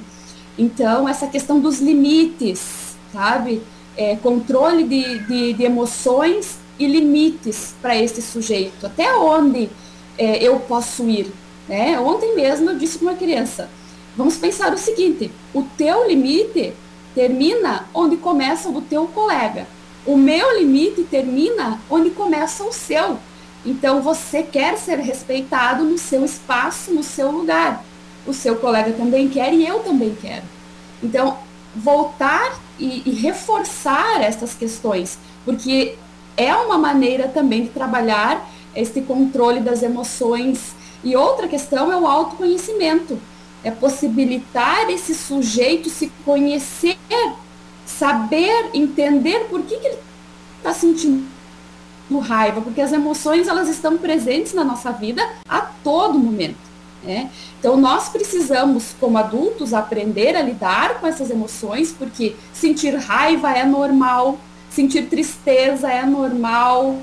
Então, 0.57 1.07
essa 1.09 1.27
questão 1.27 1.59
dos 1.59 1.79
limites, 1.79 2.95
sabe? 3.11 3.61
É, 3.95 4.15
controle 4.15 4.83
de, 4.83 5.19
de, 5.27 5.53
de, 5.53 5.63
emoções 5.63 6.57
e 6.79 6.87
limites 6.87 7.75
para 7.81 7.95
esse 7.95 8.21
sujeito. 8.21 8.85
Até 8.85 9.15
onde 9.15 9.69
é, 10.17 10.43
eu 10.43 10.59
posso 10.59 11.07
ir? 11.07 11.31
Né? 11.67 11.99
Ontem 11.99 12.35
mesmo 12.35 12.71
eu 12.71 12.77
disse 12.77 12.97
para 12.97 13.09
uma 13.09 13.17
criança, 13.17 13.69
Vamos 14.15 14.37
pensar 14.37 14.73
o 14.73 14.77
seguinte: 14.77 15.31
o 15.53 15.63
teu 15.63 16.07
limite 16.07 16.73
termina 17.15 17.85
onde 17.93 18.17
começa 18.17 18.69
o 18.69 18.73
do 18.73 18.81
teu 18.81 19.07
colega. 19.07 19.67
O 20.05 20.17
meu 20.17 20.57
limite 20.59 21.03
termina 21.03 21.79
onde 21.89 22.09
começa 22.09 22.63
o 22.63 22.73
seu. 22.73 23.17
Então 23.65 24.01
você 24.01 24.43
quer 24.43 24.77
ser 24.77 24.99
respeitado 24.99 25.83
no 25.83 25.97
seu 25.97 26.25
espaço, 26.25 26.93
no 26.93 27.03
seu 27.03 27.31
lugar. 27.31 27.83
O 28.27 28.33
seu 28.33 28.57
colega 28.57 28.91
também 28.93 29.29
quer 29.29 29.53
e 29.53 29.65
eu 29.65 29.79
também 29.79 30.15
quero. 30.21 30.43
Então, 31.01 31.37
voltar 31.75 32.59
e, 32.79 33.01
e 33.05 33.11
reforçar 33.11 34.21
essas 34.21 34.53
questões, 34.53 35.17
porque 35.43 35.95
é 36.35 36.53
uma 36.55 36.77
maneira 36.77 37.27
também 37.27 37.63
de 37.63 37.69
trabalhar 37.69 38.49
esse 38.75 39.01
controle 39.01 39.59
das 39.59 39.81
emoções. 39.83 40.73
E 41.03 41.15
outra 41.15 41.47
questão 41.47 41.91
é 41.91 41.97
o 41.97 42.07
autoconhecimento 42.07 43.19
é 43.63 43.71
possibilitar 43.71 44.89
esse 44.89 45.15
sujeito 45.15 45.89
se 45.89 46.11
conhecer, 46.25 46.97
saber, 47.85 48.71
entender 48.73 49.47
por 49.49 49.61
que, 49.63 49.77
que 49.77 49.87
ele 49.87 49.97
está 50.57 50.73
sentindo 50.73 51.23
raiva, 52.19 52.61
porque 52.61 52.81
as 52.81 52.91
emoções 52.91 53.47
elas 53.47 53.69
estão 53.69 53.97
presentes 53.97 54.53
na 54.53 54.63
nossa 54.63 54.91
vida 54.91 55.27
a 55.47 55.61
todo 55.61 56.19
momento. 56.19 56.57
Né? 57.03 57.31
Então 57.59 57.75
nós 57.75 58.09
precisamos, 58.09 58.95
como 58.99 59.17
adultos, 59.17 59.73
aprender 59.73 60.35
a 60.35 60.41
lidar 60.41 60.99
com 60.99 61.07
essas 61.07 61.29
emoções, 61.29 61.91
porque 61.91 62.35
sentir 62.53 62.95
raiva 62.95 63.51
é 63.51 63.65
normal, 63.65 64.37
sentir 64.69 65.07
tristeza 65.07 65.89
é 65.91 66.05
normal, 66.05 66.97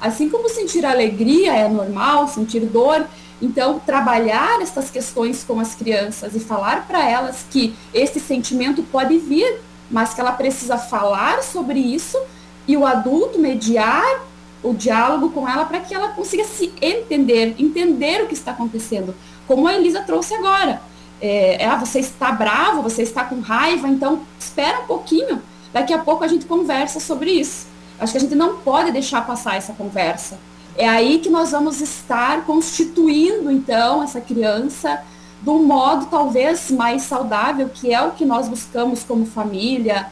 assim 0.00 0.28
como 0.28 0.48
sentir 0.48 0.84
alegria 0.84 1.54
é 1.54 1.68
normal, 1.68 2.28
sentir 2.28 2.60
dor 2.60 3.06
então, 3.40 3.78
trabalhar 3.78 4.60
essas 4.60 4.90
questões 4.90 5.44
com 5.44 5.60
as 5.60 5.74
crianças 5.74 6.34
e 6.34 6.40
falar 6.40 6.86
para 6.86 7.08
elas 7.08 7.46
que 7.50 7.74
esse 7.94 8.18
sentimento 8.18 8.82
pode 8.82 9.16
vir, 9.18 9.60
mas 9.90 10.12
que 10.12 10.20
ela 10.20 10.32
precisa 10.32 10.76
falar 10.76 11.42
sobre 11.42 11.78
isso 11.78 12.18
e 12.66 12.76
o 12.76 12.84
adulto 12.84 13.38
mediar 13.38 14.26
o 14.62 14.74
diálogo 14.74 15.30
com 15.30 15.48
ela 15.48 15.64
para 15.64 15.80
que 15.80 15.94
ela 15.94 16.08
consiga 16.08 16.44
se 16.44 16.72
entender, 16.82 17.54
entender 17.58 18.22
o 18.22 18.26
que 18.26 18.34
está 18.34 18.50
acontecendo, 18.50 19.14
como 19.46 19.68
a 19.68 19.74
Elisa 19.74 20.02
trouxe 20.02 20.34
agora. 20.34 20.82
É, 21.20 21.64
ah, 21.64 21.76
você 21.76 22.00
está 22.00 22.30
bravo, 22.32 22.82
você 22.82 23.02
está 23.02 23.24
com 23.24 23.40
raiva, 23.40 23.88
então 23.88 24.22
espera 24.38 24.80
um 24.80 24.86
pouquinho, 24.86 25.42
daqui 25.72 25.92
a 25.92 25.98
pouco 25.98 26.24
a 26.24 26.28
gente 26.28 26.44
conversa 26.44 27.00
sobre 27.00 27.30
isso. 27.30 27.66
Acho 27.98 28.12
que 28.12 28.18
a 28.18 28.20
gente 28.20 28.34
não 28.34 28.58
pode 28.58 28.92
deixar 28.92 29.26
passar 29.26 29.56
essa 29.56 29.72
conversa. 29.72 30.38
É 30.78 30.88
aí 30.88 31.18
que 31.18 31.28
nós 31.28 31.50
vamos 31.50 31.80
estar 31.80 32.46
constituindo, 32.46 33.50
então, 33.50 34.00
essa 34.00 34.20
criança 34.20 35.02
um 35.46 35.62
modo 35.62 36.06
talvez 36.06 36.70
mais 36.70 37.02
saudável, 37.02 37.68
que 37.68 37.92
é 37.92 38.00
o 38.02 38.12
que 38.12 38.24
nós 38.24 38.48
buscamos 38.48 39.02
como 39.02 39.26
família, 39.26 40.06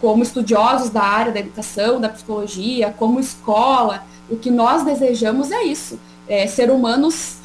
como 0.00 0.22
estudiosos 0.22 0.90
da 0.90 1.02
área 1.02 1.32
da 1.32 1.40
educação, 1.40 2.00
da 2.00 2.08
psicologia, 2.08 2.94
como 2.96 3.20
escola. 3.20 4.04
O 4.28 4.36
que 4.36 4.50
nós 4.50 4.84
desejamos 4.84 5.50
é 5.50 5.62
isso, 5.64 5.98
é 6.28 6.46
ser 6.46 6.70
humanos 6.70 7.36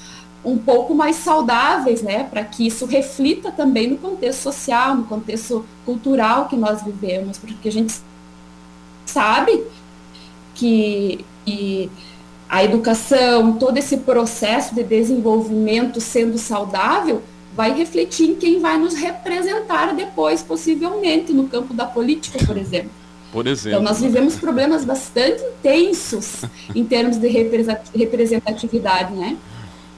um 0.43 0.57
pouco 0.57 0.93
mais 0.93 1.17
saudáveis, 1.17 2.01
né, 2.01 2.25
para 2.25 2.43
que 2.43 2.67
isso 2.67 2.85
reflita 2.85 3.51
também 3.51 3.87
no 3.87 3.97
contexto 3.97 4.41
social, 4.41 4.95
no 4.95 5.05
contexto 5.05 5.65
cultural 5.85 6.47
que 6.47 6.57
nós 6.57 6.81
vivemos, 6.81 7.37
porque 7.37 7.69
a 7.69 7.71
gente 7.71 7.95
sabe 9.05 9.63
que, 10.53 11.23
que 11.45 11.89
a 12.49 12.63
educação, 12.63 13.53
todo 13.53 13.77
esse 13.77 13.97
processo 13.97 14.75
de 14.75 14.83
desenvolvimento 14.83 15.99
sendo 15.99 16.37
saudável, 16.37 17.21
vai 17.55 17.73
refletir 17.73 18.29
em 18.29 18.35
quem 18.35 18.59
vai 18.59 18.77
nos 18.77 18.95
representar 18.95 19.93
depois, 19.93 20.41
possivelmente, 20.41 21.31
no 21.31 21.47
campo 21.47 21.73
da 21.73 21.85
política, 21.85 22.43
por 22.45 22.57
exemplo. 22.57 22.91
Por 23.31 23.47
exemplo. 23.47 23.79
Então, 23.79 23.83
nós 23.83 23.99
vivemos 23.99 24.35
problemas 24.35 24.85
bastante 24.85 25.41
intensos 25.41 26.43
em 26.73 26.83
termos 26.85 27.17
de 27.17 27.27
representatividade, 27.27 29.13
né? 29.13 29.37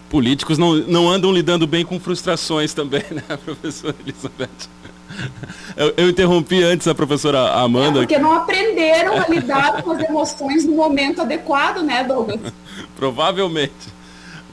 Políticos 0.09 0.57
não, 0.57 0.75
não 0.75 1.09
andam 1.09 1.31
lidando 1.31 1.67
bem 1.67 1.83
com 1.83 1.99
frustrações 1.99 2.73
também, 2.73 3.03
né, 3.11 3.23
professora 3.43 3.95
Elizabeth? 4.05 4.69
Eu, 5.77 5.93
eu, 5.97 6.09
interrompi 6.09 6.63
antes 6.63 6.87
a 6.87 6.95
professora 6.95 7.51
Amanda. 7.51 7.99
É 7.99 8.01
porque 8.03 8.17
não 8.17 8.31
aprenderam 8.31 9.19
a 9.19 9.27
lidar 9.27 9.83
com 9.83 9.91
as 9.91 10.01
emoções 10.01 10.63
no 10.63 10.71
momento 10.71 11.21
adequado, 11.21 11.81
né, 11.81 12.01
Douglas? 12.01 12.39
Provavelmente. 12.95 13.73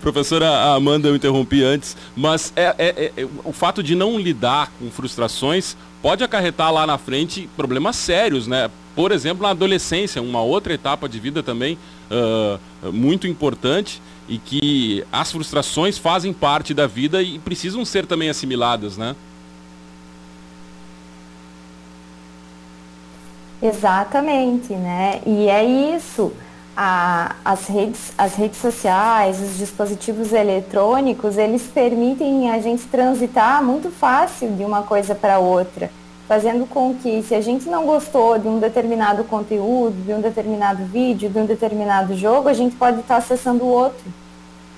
Professora 0.00 0.74
Amanda, 0.74 1.06
eu 1.06 1.14
interrompi 1.14 1.62
antes, 1.62 1.96
mas 2.16 2.52
é, 2.56 2.74
é, 2.76 3.12
é, 3.16 3.28
o 3.44 3.52
fato 3.52 3.84
de 3.84 3.94
não 3.94 4.18
lidar 4.18 4.72
com 4.80 4.90
frustrações 4.90 5.76
pode 6.02 6.24
acarretar 6.24 6.72
lá 6.72 6.84
na 6.84 6.98
frente 6.98 7.48
problemas 7.56 7.94
sérios, 7.94 8.48
né? 8.48 8.68
Por 8.96 9.12
exemplo, 9.12 9.44
na 9.44 9.50
adolescência, 9.50 10.20
uma 10.20 10.42
outra 10.42 10.74
etapa 10.74 11.08
de 11.08 11.20
vida 11.20 11.40
também 11.40 11.78
uh, 12.10 12.92
muito 12.92 13.28
importante 13.28 14.02
e 14.28 14.38
que 14.38 15.04
as 15.12 15.30
frustrações 15.30 15.98
fazem 15.98 16.32
parte 16.32 16.74
da 16.74 16.88
vida 16.88 17.22
e 17.22 17.38
precisam 17.38 17.84
ser 17.84 18.04
também 18.04 18.28
assimiladas, 18.28 18.96
né? 18.96 19.14
Exatamente, 23.62 24.72
né? 24.74 25.20
E 25.24 25.48
é 25.48 25.64
isso. 25.64 26.32
A, 26.76 27.36
as, 27.44 27.66
redes, 27.68 28.12
as 28.18 28.34
redes 28.34 28.58
sociais, 28.58 29.40
os 29.40 29.58
dispositivos 29.58 30.32
eletrônicos, 30.32 31.36
eles 31.36 31.62
permitem 31.64 32.50
a 32.50 32.58
gente 32.58 32.84
transitar 32.88 33.62
muito 33.62 33.90
fácil 33.90 34.50
de 34.56 34.64
uma 34.64 34.82
coisa 34.82 35.14
para 35.14 35.38
outra, 35.38 35.90
fazendo 36.26 36.66
com 36.66 36.94
que, 36.94 37.22
se 37.22 37.34
a 37.34 37.42
gente 37.42 37.68
não 37.68 37.84
gostou 37.84 38.38
de 38.38 38.48
um 38.48 38.58
determinado 38.58 39.22
conteúdo, 39.24 39.94
de 40.02 40.12
um 40.14 40.20
determinado 40.20 40.82
vídeo, 40.86 41.28
de 41.28 41.38
um 41.38 41.46
determinado 41.46 42.16
jogo, 42.16 42.48
a 42.48 42.54
gente 42.54 42.74
pode 42.74 43.00
estar 43.00 43.16
acessando 43.16 43.64
o 43.64 43.68
outro. 43.68 44.04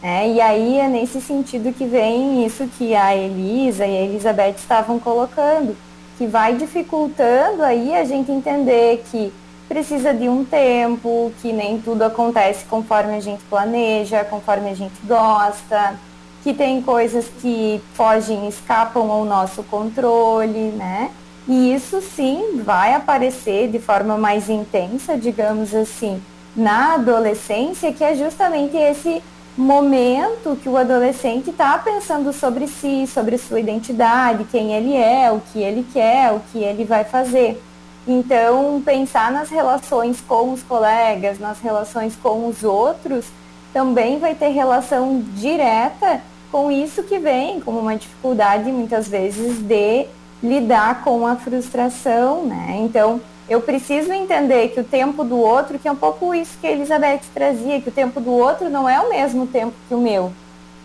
É, 0.02 0.28
e 0.28 0.40
aí 0.40 0.78
é 0.78 0.88
nesse 0.88 1.20
sentido 1.20 1.72
que 1.72 1.86
vem 1.86 2.44
isso 2.44 2.68
que 2.76 2.94
a 2.94 3.16
Elisa 3.16 3.86
e 3.86 3.96
a 3.96 4.02
Elizabeth 4.02 4.56
estavam 4.58 4.98
colocando 4.98 5.74
que 6.16 6.26
vai 6.26 6.54
dificultando 6.54 7.62
aí 7.62 7.94
a 7.94 8.04
gente 8.04 8.30
entender 8.30 9.02
que 9.10 9.32
precisa 9.68 10.12
de 10.12 10.28
um 10.28 10.44
tempo, 10.44 11.32
que 11.40 11.52
nem 11.52 11.80
tudo 11.80 12.02
acontece 12.02 12.64
conforme 12.66 13.14
a 13.16 13.20
gente 13.20 13.42
planeja, 13.44 14.24
conforme 14.24 14.70
a 14.70 14.74
gente 14.74 14.94
gosta, 15.04 15.94
que 16.42 16.52
tem 16.52 16.82
coisas 16.82 17.26
que 17.40 17.80
fogem, 17.94 18.46
escapam 18.46 19.10
ao 19.10 19.24
nosso 19.24 19.62
controle, 19.64 20.70
né? 20.72 21.10
E 21.48 21.74
isso 21.74 22.00
sim 22.00 22.62
vai 22.64 22.94
aparecer 22.94 23.68
de 23.70 23.78
forma 23.78 24.16
mais 24.16 24.48
intensa, 24.48 25.16
digamos 25.16 25.74
assim, 25.74 26.22
na 26.54 26.94
adolescência, 26.94 27.92
que 27.92 28.04
é 28.04 28.14
justamente 28.14 28.76
esse 28.76 29.22
momento 29.56 30.56
que 30.62 30.68
o 30.68 30.76
adolescente 30.76 31.50
está 31.50 31.78
pensando 31.78 32.32
sobre 32.32 32.66
si, 32.66 33.06
sobre 33.06 33.38
sua 33.38 33.60
identidade, 33.60 34.44
quem 34.50 34.72
ele 34.72 34.96
é, 34.96 35.30
o 35.30 35.40
que 35.52 35.60
ele 35.60 35.86
quer, 35.92 36.32
o 36.32 36.40
que 36.52 36.58
ele 36.58 36.84
vai 36.84 37.04
fazer. 37.04 37.62
Então, 38.06 38.82
pensar 38.84 39.32
nas 39.32 39.48
relações 39.48 40.20
com 40.20 40.52
os 40.52 40.62
colegas, 40.62 41.38
nas 41.38 41.60
relações 41.60 42.14
com 42.16 42.46
os 42.48 42.62
outros, 42.62 43.26
também 43.72 44.18
vai 44.18 44.34
ter 44.34 44.48
relação 44.48 45.22
direta 45.34 46.20
com 46.52 46.70
isso 46.70 47.02
que 47.02 47.18
vem 47.18 47.60
como 47.60 47.78
uma 47.78 47.96
dificuldade, 47.96 48.70
muitas 48.70 49.08
vezes, 49.08 49.58
de 49.58 50.06
lidar 50.42 51.02
com 51.02 51.26
a 51.26 51.36
frustração, 51.36 52.44
né? 52.44 52.76
Então, 52.80 53.20
eu 53.48 53.60
preciso 53.60 54.12
entender 54.12 54.68
que 54.68 54.80
o 54.80 54.84
tempo 54.84 55.22
do 55.22 55.38
outro, 55.38 55.78
que 55.78 55.86
é 55.86 55.92
um 55.92 55.96
pouco 55.96 56.34
isso 56.34 56.56
que 56.60 56.66
a 56.66 56.72
Elizabeth 56.72 57.20
trazia, 57.34 57.80
que 57.80 57.88
o 57.88 57.92
tempo 57.92 58.20
do 58.20 58.32
outro 58.32 58.70
não 58.70 58.88
é 58.88 59.00
o 59.00 59.10
mesmo 59.10 59.46
tempo 59.46 59.74
que 59.88 59.94
o 59.94 59.98
meu. 59.98 60.32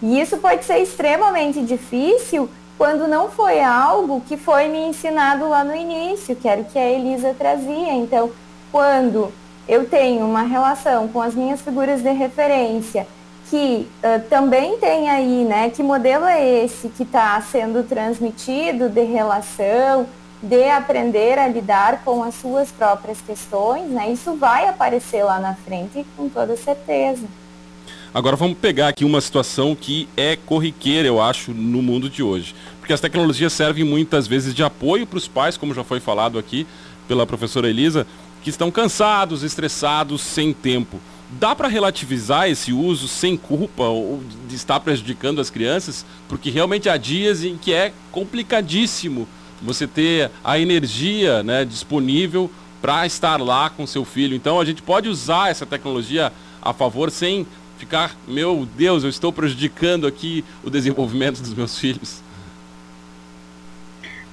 E 0.02 0.20
isso 0.20 0.38
pode 0.38 0.66
ser 0.66 0.80
extremamente 0.80 1.62
difícil 1.62 2.50
quando 2.78 3.08
não 3.08 3.30
foi 3.30 3.62
algo 3.62 4.22
que 4.22 4.38
foi 4.38 4.68
me 4.68 4.80
ensinado 4.80 5.48
lá 5.50 5.64
no 5.64 5.76
início, 5.76 6.36
que 6.36 6.48
era 6.48 6.62
o 6.62 6.66
que 6.66 6.80
a 6.80 6.90
Elisa 6.90 7.36
trazia. 7.38 7.94
Então, 7.94 8.32
quando 8.72 9.32
eu 9.68 9.86
tenho 9.86 10.26
uma 10.26 10.44
relação 10.44 11.08
com 11.08 11.22
as 11.22 11.36
minhas 11.36 11.62
figuras 11.62 12.02
de 12.02 12.12
referência, 12.12 13.06
que 13.50 13.88
uh, 14.04 14.22
também 14.30 14.78
tem 14.78 15.10
aí, 15.10 15.44
né, 15.44 15.70
que 15.70 15.84
modelo 15.84 16.26
é 16.26 16.64
esse 16.64 16.88
que 16.90 17.04
está 17.04 17.42
sendo 17.42 17.84
transmitido 17.84 18.90
de 18.90 19.04
relação, 19.04 20.06
de 20.42 20.70
aprender 20.70 21.38
a 21.38 21.48
lidar 21.48 22.02
com 22.04 22.24
as 22.24 22.36
suas 22.36 22.72
próprias 22.72 23.20
questões, 23.22 23.90
né? 23.90 24.12
Isso 24.12 24.36
vai 24.36 24.68
aparecer 24.68 25.24
lá 25.24 25.40
na 25.40 25.54
frente 25.54 26.06
com 26.16 26.30
toda 26.30 26.56
certeza. 26.56 27.26
Agora 28.14 28.36
vamos 28.36 28.58
pegar 28.58 28.88
aqui 28.88 29.06
uma 29.06 29.22
situação 29.22 29.76
que 29.76 30.08
é 30.18 30.36
corriqueira, 30.36 31.08
eu 31.08 31.22
acho, 31.22 31.52
no 31.52 31.82
mundo 31.82 32.10
de 32.10 32.24
hoje. 32.24 32.56
Porque 32.80 32.94
as 32.94 33.00
tecnologias 33.00 33.54
servem 33.54 33.84
muitas 33.84 34.26
vezes 34.28 34.56
de 34.56 34.64
apoio 34.64 35.06
para 35.06 35.18
os 35.18 35.28
pais, 35.28 35.58
como 35.58 35.76
já 35.76 35.84
foi 35.84 36.00
falado 36.00 36.40
aqui 36.40 36.66
pela 37.08 37.28
professora 37.28 37.70
Elisa, 37.70 38.08
que 38.42 38.50
estão 38.50 38.72
cansados, 38.72 39.44
estressados, 39.44 40.22
sem 40.22 40.54
tempo. 40.54 41.00
Dá 41.32 41.54
para 41.54 41.68
relativizar 41.68 42.50
esse 42.50 42.74
uso 42.74 43.08
sem 43.08 43.38
culpa 43.38 43.84
ou 43.84 44.24
de 44.48 44.56
estar 44.56 44.80
prejudicando 44.80 45.40
as 45.40 45.52
crianças? 45.52 46.04
Porque 46.28 46.50
realmente 46.50 46.90
há 46.90 46.98
dias 46.98 47.44
em 47.44 47.58
que 47.58 47.72
é 47.72 47.94
complicadíssimo 48.12 49.28
você 49.62 49.88
ter 49.88 50.32
a 50.44 50.58
energia 50.58 51.44
né, 51.44 51.66
disponível 51.66 52.50
para 52.82 53.06
estar 53.06 53.40
lá 53.42 53.70
com 53.70 53.86
seu 53.86 54.06
filho. 54.06 54.36
Então 54.36 54.60
a 54.60 54.66
gente 54.66 54.82
pode 54.82 55.10
usar 55.10 55.50
essa 55.50 55.66
tecnologia 55.66 56.32
a 56.62 56.74
favor 56.74 57.12
sem 57.12 57.46
ficar, 57.78 58.16
meu 58.28 58.68
Deus, 58.76 59.04
eu 59.04 59.10
estou 59.10 59.32
prejudicando 59.32 60.06
aqui 60.06 60.44
o 60.64 60.70
desenvolvimento 60.70 61.42
dos 61.42 61.54
meus 61.54 61.78
filhos. 61.78 62.22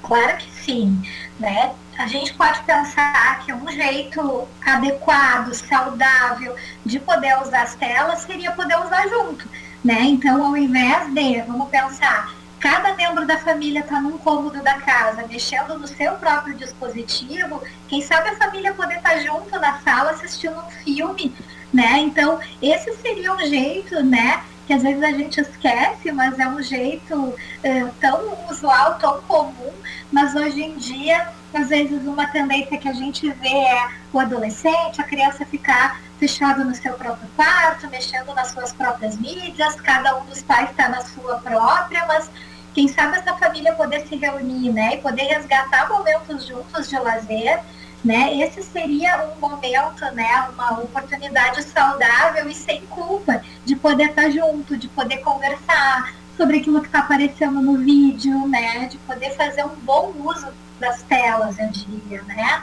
Claro 0.03 0.37
que 0.37 0.51
sim, 0.65 1.01
né? 1.39 1.73
A 1.99 2.07
gente 2.07 2.35
pode 2.35 2.61
pensar 2.65 3.41
que 3.45 3.53
um 3.53 3.69
jeito 3.71 4.47
adequado, 4.65 5.55
saudável 5.55 6.55
de 6.85 6.99
poder 7.01 7.41
usar 7.41 7.63
as 7.63 7.75
telas 7.75 8.21
seria 8.21 8.53
poder 8.53 8.77
usar 8.85 9.09
junto, 9.09 9.49
né? 9.83 10.03
Então, 10.03 10.45
ao 10.45 10.57
invés 10.57 11.13
de, 11.15 11.41
vamos 11.43 11.69
pensar, 11.71 12.36
cada 12.59 12.95
membro 12.95 13.27
da 13.27 13.39
família 13.39 13.81
está 13.81 14.01
num 14.01 14.19
cômodo 14.19 14.63
da 14.63 14.75
casa, 14.75 15.27
mexendo 15.27 15.79
no 15.79 15.87
seu 15.87 16.13
próprio 16.15 16.55
dispositivo, 16.55 17.63
quem 17.89 18.03
sabe 18.03 18.31
a 18.31 18.37
família 18.37 18.73
poder 18.73 18.97
estar 18.97 19.11
tá 19.11 19.21
junto 19.21 19.59
na 19.59 19.79
sala 19.81 20.13
assistindo 20.13 20.59
um 20.59 20.71
filme, 20.71 21.35
né? 21.73 21.99
Então, 21.99 22.41
esse 22.61 22.93
seria 22.97 23.33
um 23.33 23.39
jeito, 23.41 24.03
né? 24.03 24.43
Que 24.67 24.73
às 24.73 24.83
vezes 24.83 25.03
a 25.03 25.13
gente 25.13 25.41
esquece, 25.41 26.11
mas 26.11 26.39
é 26.39 26.49
um 26.49 26.63
jeito 26.63 27.35
é, 27.63 27.85
tão 28.01 28.21
usual, 28.51 28.95
tão 28.95 29.21
comum, 29.23 29.73
mas 30.11 30.35
hoje 30.35 30.63
em 30.63 30.77
dia, 30.77 31.29
às 31.55 31.69
vezes 31.69 32.07
uma 32.07 32.27
tendência 32.27 32.77
que 32.79 32.89
a 32.89 32.93
gente 32.93 33.31
vê 33.31 33.49
é 33.49 33.89
o 34.13 34.19
adolescente, 34.19 35.01
a 35.01 35.05
criança 35.05 35.45
ficar 35.47 36.01
fechado 36.19 36.65
no 36.65 36.75
seu 36.75 36.95
próprio 36.95 37.29
quarto, 37.37 37.89
mexendo 37.89 38.35
nas 38.35 38.49
suas 38.49 38.73
próprias 38.73 39.17
mídias, 39.17 39.75
cada 39.77 40.17
um 40.17 40.25
dos 40.27 40.43
pais 40.43 40.71
está 40.71 40.89
na 40.89 41.03
sua 41.03 41.39
própria, 41.39 42.07
mas 42.07 42.31
quem 42.75 42.89
sabe 42.89 43.19
essa 43.19 43.35
família 43.35 43.73
poder 43.75 44.07
se 44.07 44.17
reunir, 44.17 44.73
né, 44.73 44.95
e 44.95 44.99
poder 44.99 45.23
resgatar 45.23 45.89
momentos 45.89 46.47
juntos 46.47 46.89
de 46.89 46.99
lazer, 46.99 47.61
né, 48.05 48.37
esse 48.37 48.63
seria 48.63 49.27
um 49.27 49.41
momento, 49.41 50.05
né, 50.13 50.49
uma 50.53 50.81
oportunidade 50.81 51.63
saudável 51.63 52.49
e 52.49 52.55
sem 52.55 52.83
culpa 52.87 53.43
de 53.65 53.75
poder 53.77 54.11
estar 54.11 54.31
junto, 54.31 54.77
de 54.77 54.89
poder 54.89 55.19
conversar 55.19 56.15
sobre 56.37 56.59
aquilo 56.59 56.81
que 56.81 56.87
está 56.87 56.99
aparecendo 57.01 57.63
no 57.63 57.79
vídeo, 57.79 58.47
né, 58.47 58.87
de 58.87 58.99
poder 58.99 59.31
fazer 59.31 59.65
um 59.65 59.75
bom 59.77 60.13
uso 60.25 60.47
das 60.79 61.03
telas, 61.03 61.59
eu 61.59 61.69
diria, 61.71 62.23
né. 62.23 62.63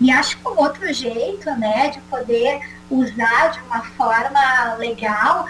E 0.00 0.10
acho 0.10 0.38
que 0.38 0.48
um 0.48 0.58
outro 0.58 0.92
jeito, 0.92 1.50
né, 1.56 1.88
de 1.88 2.00
poder 2.02 2.60
usar 2.88 3.48
de 3.48 3.60
uma 3.60 3.82
forma 3.82 4.74
legal 4.74 5.46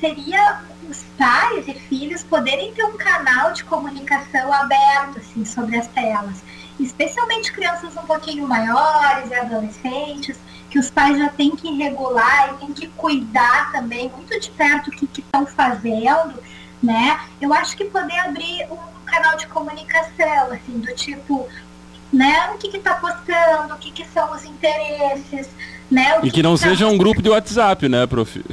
seria 0.00 0.60
os 0.88 1.02
pais 1.16 1.66
e 1.66 1.74
filhos 1.74 2.22
poderem 2.22 2.72
ter 2.72 2.84
um 2.84 2.96
canal 2.96 3.52
de 3.52 3.64
comunicação 3.64 4.52
aberto 4.52 5.18
assim, 5.18 5.44
sobre 5.44 5.76
as 5.76 5.86
telas. 5.88 6.42
Especialmente 6.78 7.52
crianças 7.52 7.96
um 7.96 8.06
pouquinho 8.06 8.46
maiores 8.46 9.30
e 9.30 9.34
adolescentes, 9.34 10.38
que 10.70 10.78
os 10.78 10.90
pais 10.90 11.18
já 11.18 11.28
têm 11.28 11.56
que 11.56 11.70
regular 11.76 12.54
e 12.54 12.58
têm 12.58 12.72
que 12.72 12.86
cuidar 12.88 13.72
também 13.72 14.10
muito 14.10 14.38
de 14.38 14.50
perto 14.50 14.88
o 14.88 14.90
que 14.90 15.08
estão 15.20 15.46
fazendo, 15.46 16.34
né? 16.82 17.20
Eu 17.40 17.52
acho 17.52 17.76
que 17.76 17.86
poder 17.86 18.18
abrir 18.18 18.66
um 18.70 18.97
canal 19.08 19.36
de 19.36 19.46
comunicação, 19.46 20.52
assim, 20.52 20.78
do 20.78 20.94
tipo, 20.94 21.48
né, 22.12 22.50
o 22.54 22.58
que 22.58 22.74
está 22.76 22.94
postando, 22.94 23.74
o 23.74 23.78
que, 23.78 23.90
que 23.90 24.06
são 24.08 24.32
os 24.32 24.44
interesses, 24.44 25.48
né? 25.90 26.18
E 26.22 26.30
que 26.30 26.42
não 26.42 26.56
seja 26.56 26.86
um 26.86 26.96
grupo 26.96 27.22
de 27.22 27.28
WhatsApp, 27.28 27.88
né, 27.88 28.06
prof? 28.06 28.44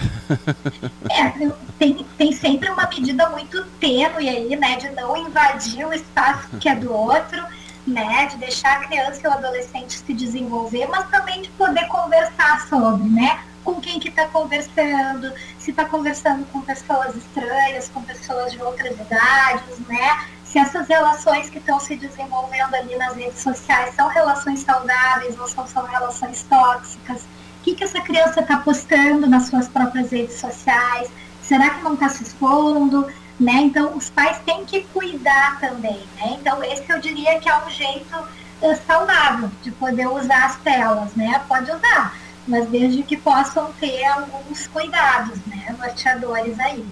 É, 1.09 1.51
tem, 1.77 2.05
tem 2.17 2.31
sempre 2.31 2.69
uma 2.69 2.87
medida 2.87 3.29
muito 3.29 3.63
tênue 3.79 4.29
aí, 4.29 4.55
né, 4.55 4.77
de 4.77 4.89
não 4.91 5.15
invadir 5.15 5.85
o 5.85 5.93
espaço 5.93 6.49
que 6.59 6.67
é 6.67 6.75
do 6.75 6.91
outro, 6.91 7.43
né, 7.85 8.27
de 8.27 8.37
deixar 8.37 8.77
a 8.77 8.85
criança 8.85 9.21
e 9.23 9.27
o 9.27 9.31
adolescente 9.31 9.93
se 9.93 10.13
desenvolver, 10.13 10.87
mas 10.87 11.09
também 11.09 11.41
de 11.41 11.49
poder 11.49 11.87
conversar 11.87 12.67
sobre, 12.67 13.07
né, 13.09 13.39
com 13.63 13.81
quem 13.81 13.99
que 13.99 14.09
está 14.09 14.27
conversando, 14.27 15.31
se 15.57 15.71
está 15.71 15.85
conversando 15.85 16.45
com 16.51 16.61
pessoas 16.61 17.15
estranhas, 17.15 17.89
com 17.89 18.01
pessoas 18.01 18.51
de 18.51 18.61
outras 18.61 18.93
idades, 18.93 19.79
né, 19.87 20.25
se 20.55 20.59
essas 20.59 20.87
relações 20.87 21.49
que 21.49 21.57
estão 21.57 21.77
se 21.81 21.97
desenvolvendo 21.97 22.73
ali 22.75 22.95
nas 22.95 23.13
redes 23.13 23.39
sociais 23.39 23.93
são 23.93 24.07
relações 24.07 24.61
saudáveis 24.61 25.37
ou 25.37 25.49
são, 25.49 25.67
são 25.67 25.83
relações 25.83 26.43
tóxicas, 26.43 27.23
o 27.23 27.63
que, 27.63 27.75
que 27.75 27.83
essa 27.83 27.99
criança 27.99 28.39
está 28.39 28.55
postando 28.55 29.27
nas 29.27 29.47
suas 29.47 29.67
próprias 29.67 30.11
redes 30.11 30.39
sociais, 30.39 31.11
será 31.41 31.71
que 31.71 31.83
não 31.83 31.95
está 31.95 32.07
se 32.07 32.23
expondo, 32.23 33.05
né? 33.37 33.55
Então, 33.63 33.97
os 33.97 34.09
pais 34.09 34.37
têm 34.45 34.63
que 34.63 34.85
cuidar 34.93 35.59
também, 35.59 36.07
né? 36.15 36.37
Então, 36.39 36.63
esse 36.63 36.89
eu 36.89 37.01
diria 37.01 37.37
que 37.37 37.49
é 37.49 37.57
um 37.57 37.69
jeito 37.69 38.17
uh, 38.17 38.87
saudável 38.87 39.51
de 39.61 39.71
poder 39.71 40.07
usar 40.07 40.45
as 40.45 40.55
telas, 40.59 41.13
né? 41.15 41.43
Pode 41.49 41.69
usar, 41.69 42.15
mas 42.47 42.65
desde 42.69 43.03
que 43.03 43.17
possam 43.17 43.73
ter 43.73 44.05
alguns 44.05 44.67
cuidados, 44.67 45.37
né? 45.47 45.75
Norteadores 45.77 46.57
aí. 46.61 46.85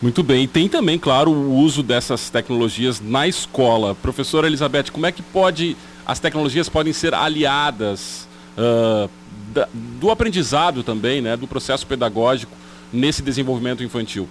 Muito 0.00 0.22
bem. 0.22 0.44
E 0.44 0.46
tem 0.46 0.68
também, 0.68 0.98
claro, 0.98 1.30
o 1.30 1.54
uso 1.54 1.82
dessas 1.82 2.28
tecnologias 2.28 3.00
na 3.00 3.26
escola. 3.26 3.94
Professora 3.94 4.46
Elizabeth, 4.46 4.90
como 4.92 5.06
é 5.06 5.12
que 5.12 5.22
pode 5.22 5.76
as 6.06 6.20
tecnologias 6.20 6.68
podem 6.68 6.92
ser 6.92 7.14
aliadas 7.14 8.28
uh, 8.56 9.10
da, 9.52 9.68
do 9.72 10.10
aprendizado 10.10 10.82
também, 10.84 11.20
né, 11.20 11.36
do 11.36 11.48
processo 11.48 11.86
pedagógico 11.86 12.52
nesse 12.92 13.22
desenvolvimento 13.22 13.82
infantil? 13.82 14.28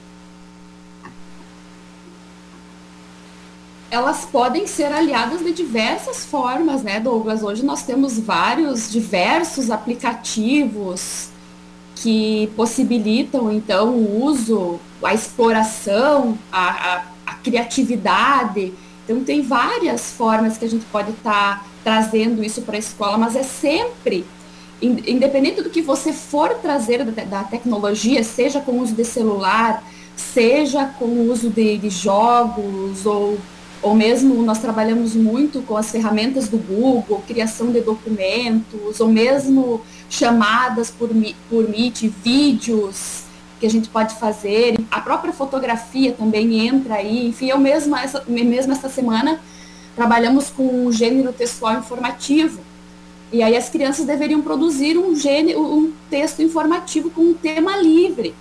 elas 3.95 4.26
podem 4.26 4.68
ser 4.68 4.91
aliadas 4.91 5.39
de 5.41 5.53
diversas 5.53 6.26
formas, 6.26 6.84
né, 6.84 6.99
Douglas? 6.99 7.41
Hoje 7.41 7.63
nós 7.63 7.84
temos 7.84 8.20
vários, 8.20 8.91
diversos 8.91 9.72
aplicativos 9.72 11.30
que 11.95 12.51
possibilitam, 12.57 13.49
então, 13.49 13.91
o 13.91 14.26
uso, 14.26 14.82
a 15.03 15.13
exploração, 15.13 16.37
a, 16.51 16.69
a, 16.69 17.03
a 17.25 17.33
criatividade. 17.35 18.73
Então, 19.03 19.23
tem 19.23 19.41
várias 19.41 20.11
formas 20.11 20.57
que 20.57 20.65
a 20.65 20.69
gente 20.69 20.85
pode 20.85 21.11
estar 21.11 21.59
tá 21.59 21.65
trazendo 21.83 22.43
isso 22.43 22.61
para 22.61 22.75
a 22.75 22.79
escola, 22.79 23.17
mas 23.17 23.35
é 23.35 23.43
sempre, 23.43 24.25
independente 24.81 25.61
do 25.61 25.69
que 25.69 25.81
você 25.81 26.11
for 26.11 26.55
trazer 26.55 27.03
da, 27.03 27.23
da 27.23 27.43
tecnologia, 27.43 28.23
seja 28.23 28.59
com 28.59 28.73
o 28.73 28.81
uso 28.81 28.93
de 28.93 29.05
celular, 29.05 29.83
seja 30.15 30.85
com 30.85 31.05
o 31.05 31.31
uso 31.31 31.49
de, 31.49 31.77
de 31.77 31.89
jogos 31.89 33.05
ou 33.05 33.37
ou 33.81 33.93
mesmo 33.93 34.41
nós 34.41 34.57
trabalhamos 34.57 35.13
muito 35.13 35.61
com 35.61 35.77
as 35.77 35.91
ferramentas 35.91 36.47
do 36.47 36.57
Google, 36.57 37.21
criação 37.27 37.71
de 37.71 37.81
documentos, 37.81 38.99
ou 38.99 39.07
mesmo 39.07 39.79
chamadas 40.09 40.89
por, 40.89 41.09
por 41.47 41.69
Meet, 41.69 42.07
vídeos 42.23 43.24
que 43.59 43.65
a 43.65 43.69
gente 43.69 43.89
pode 43.89 44.15
fazer, 44.15 44.75
a 44.91 44.99
própria 44.99 45.31
fotografia 45.31 46.11
também 46.11 46.67
entra 46.67 46.95
aí, 46.95 47.27
enfim, 47.27 47.49
eu 47.49 47.57
mesma 47.57 48.01
essa, 48.01 48.23
mesmo 48.27 48.73
essa 48.73 48.89
semana 48.89 49.39
trabalhamos 49.95 50.49
com 50.49 50.85
o 50.85 50.91
gênero 50.91 51.31
textual 51.31 51.77
informativo, 51.77 52.59
e 53.31 53.41
aí 53.41 53.55
as 53.55 53.69
crianças 53.69 54.05
deveriam 54.05 54.41
produzir 54.41 54.97
um, 54.97 55.15
gênero, 55.15 55.61
um 55.61 55.93
texto 56.09 56.41
informativo 56.41 57.09
com 57.09 57.21
um 57.21 57.33
tema 57.33 57.77
livre, 57.77 58.35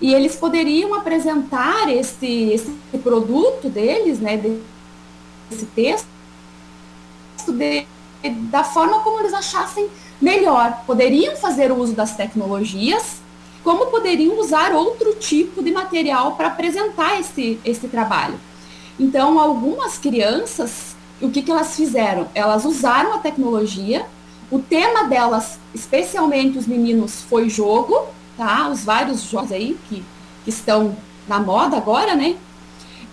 e 0.00 0.14
eles 0.14 0.36
poderiam 0.36 0.94
apresentar 0.94 1.88
esse, 1.90 2.50
esse 2.52 2.70
produto 3.02 3.68
deles, 3.68 4.18
né, 4.20 4.36
desse 4.36 5.66
texto, 5.66 6.06
de, 7.48 7.86
da 8.50 8.62
forma 8.62 9.00
como 9.00 9.20
eles 9.20 9.34
achassem 9.34 9.88
melhor. 10.20 10.82
Poderiam 10.86 11.36
fazer 11.36 11.72
uso 11.72 11.94
das 11.94 12.14
tecnologias, 12.16 13.17
como 13.62 13.86
poderiam 13.86 14.38
usar 14.38 14.72
outro 14.72 15.14
tipo 15.14 15.62
de 15.62 15.70
material 15.70 16.36
para 16.36 16.48
apresentar 16.48 17.18
esse, 17.20 17.58
esse 17.64 17.88
trabalho. 17.88 18.38
Então, 18.98 19.38
algumas 19.38 19.98
crianças, 19.98 20.96
o 21.20 21.30
que, 21.30 21.42
que 21.42 21.50
elas 21.50 21.76
fizeram? 21.76 22.28
Elas 22.34 22.64
usaram 22.64 23.14
a 23.14 23.18
tecnologia, 23.18 24.06
o 24.50 24.58
tema 24.58 25.04
delas, 25.04 25.58
especialmente 25.74 26.58
os 26.58 26.66
meninos, 26.66 27.22
foi 27.22 27.48
jogo, 27.48 28.06
tá? 28.36 28.68
Os 28.68 28.84
vários 28.84 29.22
jogos 29.22 29.52
aí 29.52 29.78
que, 29.88 30.02
que 30.44 30.50
estão 30.50 30.96
na 31.28 31.38
moda 31.38 31.76
agora, 31.76 32.14
né? 32.14 32.36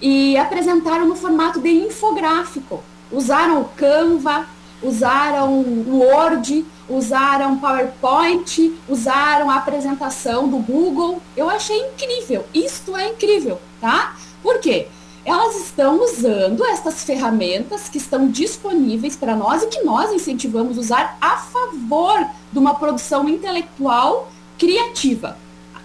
E 0.02 0.38
apresentaram 0.38 1.08
no 1.08 1.16
formato 1.16 1.60
de 1.60 1.70
infográfico. 1.70 2.84
Usaram 3.12 3.62
o 3.62 3.66
Canva, 3.66 4.48
usaram 4.86 5.63
Word, 5.88 6.65
usaram 6.88 7.57
PowerPoint, 7.57 8.73
usaram 8.88 9.49
a 9.49 9.55
apresentação 9.55 10.47
do 10.47 10.57
Google. 10.57 11.21
Eu 11.36 11.49
achei 11.49 11.77
incrível. 11.88 12.45
Isto 12.53 12.95
é 12.95 13.09
incrível, 13.09 13.59
tá? 13.81 14.15
Por 14.41 14.59
quê? 14.59 14.88
Elas 15.25 15.55
estão 15.55 16.03
usando 16.03 16.63
essas 16.65 17.03
ferramentas 17.03 17.89
que 17.89 17.97
estão 17.97 18.27
disponíveis 18.27 19.15
para 19.15 19.36
nós 19.36 19.63
e 19.63 19.67
que 19.67 19.81
nós 19.83 20.13
incentivamos 20.13 20.77
usar 20.77 21.17
a 21.19 21.38
favor 21.38 22.27
de 22.51 22.59
uma 22.59 22.75
produção 22.75 23.27
intelectual 23.27 24.29
criativa. 24.57 25.36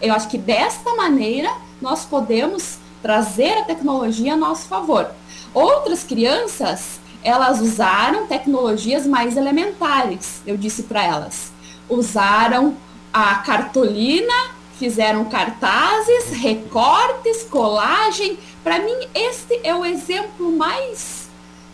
Eu 0.01 0.15
acho 0.15 0.29
que 0.29 0.37
desta 0.37 0.95
maneira 0.95 1.51
nós 1.81 2.05
podemos 2.05 2.79
trazer 3.03 3.59
a 3.59 3.65
tecnologia 3.65 4.35
a 4.35 4.37
nosso 4.37 4.69
favor. 4.69 5.11
Outras 5.55 6.05
crianças, 6.05 7.01
elas 7.23 7.61
usaram 7.61 8.27
tecnologias 8.27 9.07
mais 9.07 9.37
elementares, 9.37 10.43
eu 10.47 10.57
disse 10.57 10.85
para 10.85 11.05
elas. 11.05 11.53
Usaram 11.89 12.77
a 13.13 13.37
cartolina, 13.37 14.35
fizeram 14.79 15.25
cartazes, 15.27 16.31
recortes, 16.31 17.43
colagem. 17.45 18.39
Para 18.65 18.79
mim, 18.79 18.97
este 19.15 19.61
é 19.63 19.75
o 19.75 19.85
exemplo 19.85 20.57
mais 20.57 21.29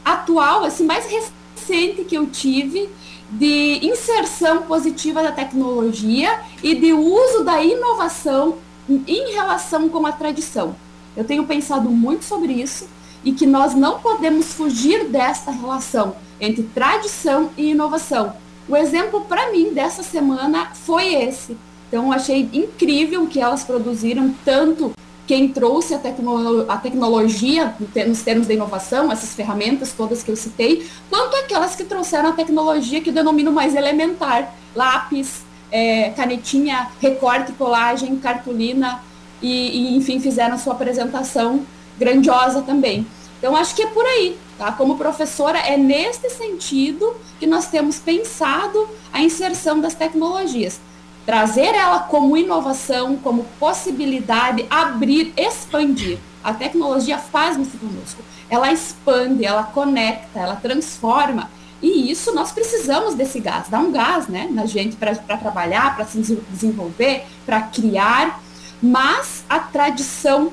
atual, 0.05 0.64
assim, 0.64 0.84
mais 0.84 1.07
recente 1.07 2.05
que 2.05 2.16
eu 2.16 2.26
tive 2.26 2.88
de 3.30 3.80
inserção 3.82 4.62
positiva 4.62 5.22
da 5.22 5.32
tecnologia 5.32 6.40
e 6.62 6.74
de 6.74 6.92
uso 6.92 7.44
da 7.44 7.62
inovação 7.62 8.59
em 8.88 9.32
relação 9.32 9.88
com 9.88 10.07
a 10.07 10.12
tradição. 10.12 10.76
Eu 11.16 11.24
tenho 11.24 11.44
pensado 11.44 11.90
muito 11.90 12.24
sobre 12.24 12.53
isso 12.53 12.86
e 13.26 13.32
que 13.32 13.44
nós 13.44 13.74
não 13.74 13.98
podemos 13.98 14.54
fugir 14.54 15.08
desta 15.08 15.50
relação 15.50 16.14
entre 16.40 16.62
tradição 16.62 17.50
e 17.56 17.72
inovação. 17.72 18.32
O 18.68 18.76
exemplo 18.76 19.22
para 19.22 19.50
mim 19.50 19.74
dessa 19.74 20.04
semana 20.04 20.70
foi 20.72 21.12
esse. 21.12 21.56
Então, 21.88 22.12
achei 22.12 22.48
incrível 22.52 23.26
que 23.26 23.40
elas 23.40 23.64
produziram, 23.64 24.32
tanto 24.44 24.92
quem 25.26 25.48
trouxe 25.48 25.92
a, 25.92 25.98
tecno 25.98 26.70
a 26.70 26.76
tecnologia 26.76 27.74
nos 28.06 28.22
termos 28.22 28.46
de 28.46 28.54
inovação, 28.54 29.10
essas 29.10 29.34
ferramentas 29.34 29.92
todas 29.92 30.22
que 30.22 30.30
eu 30.30 30.36
citei, 30.36 30.86
quanto 31.10 31.34
aquelas 31.34 31.74
que 31.74 31.82
trouxeram 31.82 32.28
a 32.28 32.32
tecnologia 32.32 33.00
que 33.00 33.10
eu 33.10 33.14
denomino 33.14 33.50
mais 33.50 33.74
elementar, 33.74 34.54
lápis, 34.72 35.42
é, 35.72 36.10
canetinha, 36.10 36.90
recorte, 37.00 37.50
colagem, 37.52 38.16
cartolina, 38.18 39.00
e, 39.42 39.48
e, 39.48 39.96
enfim, 39.96 40.20
fizeram 40.20 40.54
a 40.54 40.58
sua 40.58 40.74
apresentação 40.74 41.66
grandiosa 41.98 42.62
também. 42.62 43.06
Então, 43.39 43.55
acho 43.55 43.74
que 43.74 43.82
é 43.82 43.87
por 43.87 44.05
aí, 44.05 44.39
tá? 44.57 44.72
Como 44.72 44.97
professora, 44.97 45.59
é 45.59 45.76
nesse 45.76 46.30
sentido 46.30 47.14
que 47.39 47.47
nós 47.47 47.68
temos 47.68 47.99
pensado 47.99 48.89
a 49.12 49.20
inserção 49.20 49.80
das 49.80 49.95
tecnologias 49.95 50.80
trazer 51.26 51.74
ela 51.74 51.99
como 51.99 52.37
inovação, 52.37 53.16
como 53.16 53.45
possibilidade, 53.59 54.64
abrir, 54.70 55.34
expandir. 55.37 56.18
A 56.43 56.55
tecnologia 56.55 57.18
faz 57.18 57.59
isso 57.59 57.76
conosco. 57.76 58.22
Ela 58.49 58.72
expande, 58.72 59.45
ela 59.45 59.64
conecta, 59.64 60.39
ela 60.39 60.55
transforma. 60.55 61.51
E 61.82 62.11
isso 62.11 62.32
nós 62.32 62.53
precisamos 62.53 63.14
desse 63.14 63.41
gás, 63.41 63.68
dá 63.68 63.80
um 63.80 63.91
gás 63.91 64.28
né, 64.28 64.49
na 64.51 64.64
gente 64.64 64.97
para 64.97 65.14
trabalhar, 65.37 65.97
para 65.97 66.07
se 66.07 66.18
desenvolver, 66.49 67.26
para 67.45 67.61
criar. 67.62 68.41
Mas 68.80 69.45
a 69.49 69.59
tradição, 69.59 70.53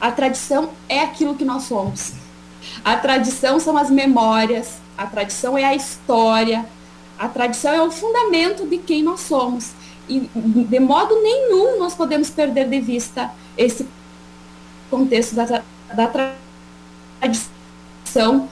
a 0.00 0.10
tradição 0.10 0.70
é 0.88 1.00
aquilo 1.00 1.34
que 1.34 1.44
nós 1.44 1.64
somos. 1.64 2.12
A 2.84 2.96
tradição 2.96 3.60
são 3.60 3.76
as 3.76 3.90
memórias, 3.90 4.78
a 4.96 5.06
tradição 5.06 5.56
é 5.56 5.64
a 5.64 5.74
história, 5.74 6.66
a 7.18 7.28
tradição 7.28 7.72
é 7.72 7.82
o 7.82 7.90
fundamento 7.90 8.66
de 8.66 8.78
quem 8.78 9.02
nós 9.02 9.20
somos. 9.20 9.72
E 10.08 10.28
de 10.34 10.80
modo 10.80 11.22
nenhum 11.22 11.78
nós 11.78 11.94
podemos 11.94 12.30
perder 12.30 12.68
de 12.68 12.80
vista 12.80 13.30
esse 13.56 13.86
contexto 14.90 15.34
da, 15.34 15.62
da 15.94 16.34
tradição 17.20 18.48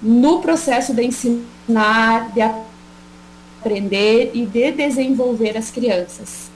no 0.00 0.40
processo 0.40 0.94
de 0.94 1.04
ensinar, 1.04 2.32
de 2.32 2.40
aprender 3.60 4.32
e 4.34 4.46
de 4.46 4.72
desenvolver 4.72 5.56
as 5.56 5.70
crianças. 5.70 6.50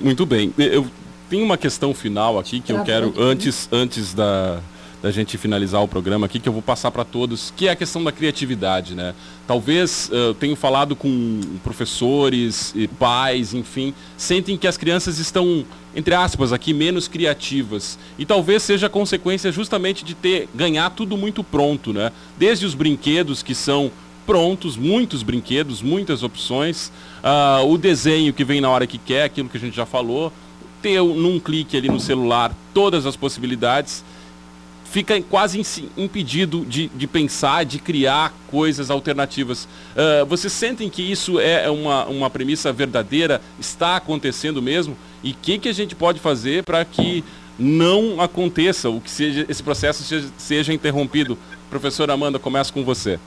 Muito 0.00 0.26
bem. 0.26 0.52
Eu 0.58 0.86
tenho 1.28 1.44
uma 1.44 1.56
questão 1.56 1.94
final 1.94 2.38
aqui 2.38 2.60
que 2.60 2.72
eu 2.72 2.82
quero, 2.84 3.14
antes, 3.18 3.68
antes 3.70 4.14
da, 4.14 4.60
da 5.02 5.10
gente 5.10 5.38
finalizar 5.38 5.82
o 5.82 5.88
programa 5.88 6.26
aqui, 6.26 6.40
que 6.40 6.48
eu 6.48 6.52
vou 6.52 6.62
passar 6.62 6.90
para 6.90 7.04
todos, 7.04 7.52
que 7.56 7.68
é 7.68 7.70
a 7.70 7.76
questão 7.76 8.02
da 8.02 8.10
criatividade, 8.10 8.94
né? 8.94 9.14
Talvez 9.46 10.10
eu 10.12 10.34
tenho 10.34 10.56
falado 10.56 10.96
com 10.96 11.40
professores 11.62 12.72
e 12.74 12.88
pais, 12.88 13.54
enfim, 13.54 13.94
sentem 14.16 14.56
que 14.56 14.66
as 14.66 14.76
crianças 14.76 15.18
estão, 15.18 15.64
entre 15.94 16.14
aspas, 16.14 16.52
aqui 16.52 16.72
menos 16.72 17.06
criativas. 17.06 17.98
E 18.18 18.26
talvez 18.26 18.62
seja 18.62 18.88
consequência 18.88 19.52
justamente 19.52 20.04
de 20.04 20.14
ter 20.14 20.48
ganhar 20.54 20.90
tudo 20.90 21.16
muito 21.16 21.44
pronto, 21.44 21.92
né? 21.92 22.10
Desde 22.36 22.66
os 22.66 22.74
brinquedos 22.74 23.42
que 23.42 23.54
são 23.54 23.90
prontos, 24.26 24.76
muitos 24.76 25.22
brinquedos, 25.22 25.80
muitas 25.80 26.22
opções, 26.22 26.92
uh, 27.24 27.66
o 27.66 27.78
desenho 27.78 28.30
que 28.34 28.44
vem 28.44 28.60
na 28.60 28.68
hora 28.68 28.86
que 28.86 28.98
quer, 28.98 29.24
aquilo 29.24 29.48
que 29.48 29.56
a 29.56 29.60
gente 29.60 29.74
já 29.74 29.86
falou, 29.86 30.30
ter 30.82 31.02
num 31.02 31.38
clique 31.38 31.76
ali 31.76 31.88
no 31.88 32.00
celular 32.00 32.54
todas 32.72 33.06
as 33.06 33.16
possibilidades 33.16 34.04
fica 34.90 35.20
quase 35.22 35.60
impedido 35.96 36.64
de, 36.64 36.88
de 36.88 37.06
pensar, 37.06 37.64
de 37.64 37.78
criar 37.78 38.32
coisas 38.48 38.90
alternativas. 38.90 39.64
Uh, 39.64 40.24
vocês 40.26 40.52
sentem 40.52 40.88
que 40.88 41.02
isso 41.02 41.38
é 41.38 41.68
uma, 41.70 42.06
uma 42.06 42.30
premissa 42.30 42.72
verdadeira? 42.72 43.40
Está 43.60 43.96
acontecendo 43.96 44.62
mesmo? 44.62 44.96
E 45.22 45.32
o 45.32 45.36
que, 45.40 45.58
que 45.58 45.68
a 45.68 45.74
gente 45.74 45.94
pode 45.94 46.18
fazer 46.18 46.64
para 46.64 46.84
que 46.84 47.22
não 47.58 48.20
aconteça, 48.20 48.88
o 48.88 49.00
que 49.00 49.10
seja, 49.10 49.44
esse 49.48 49.62
processo 49.62 50.02
seja, 50.02 50.28
seja 50.38 50.72
interrompido? 50.72 51.36
Professora 51.68 52.14
Amanda, 52.14 52.38
começo 52.38 52.72
com 52.72 52.82
você. 52.82 53.18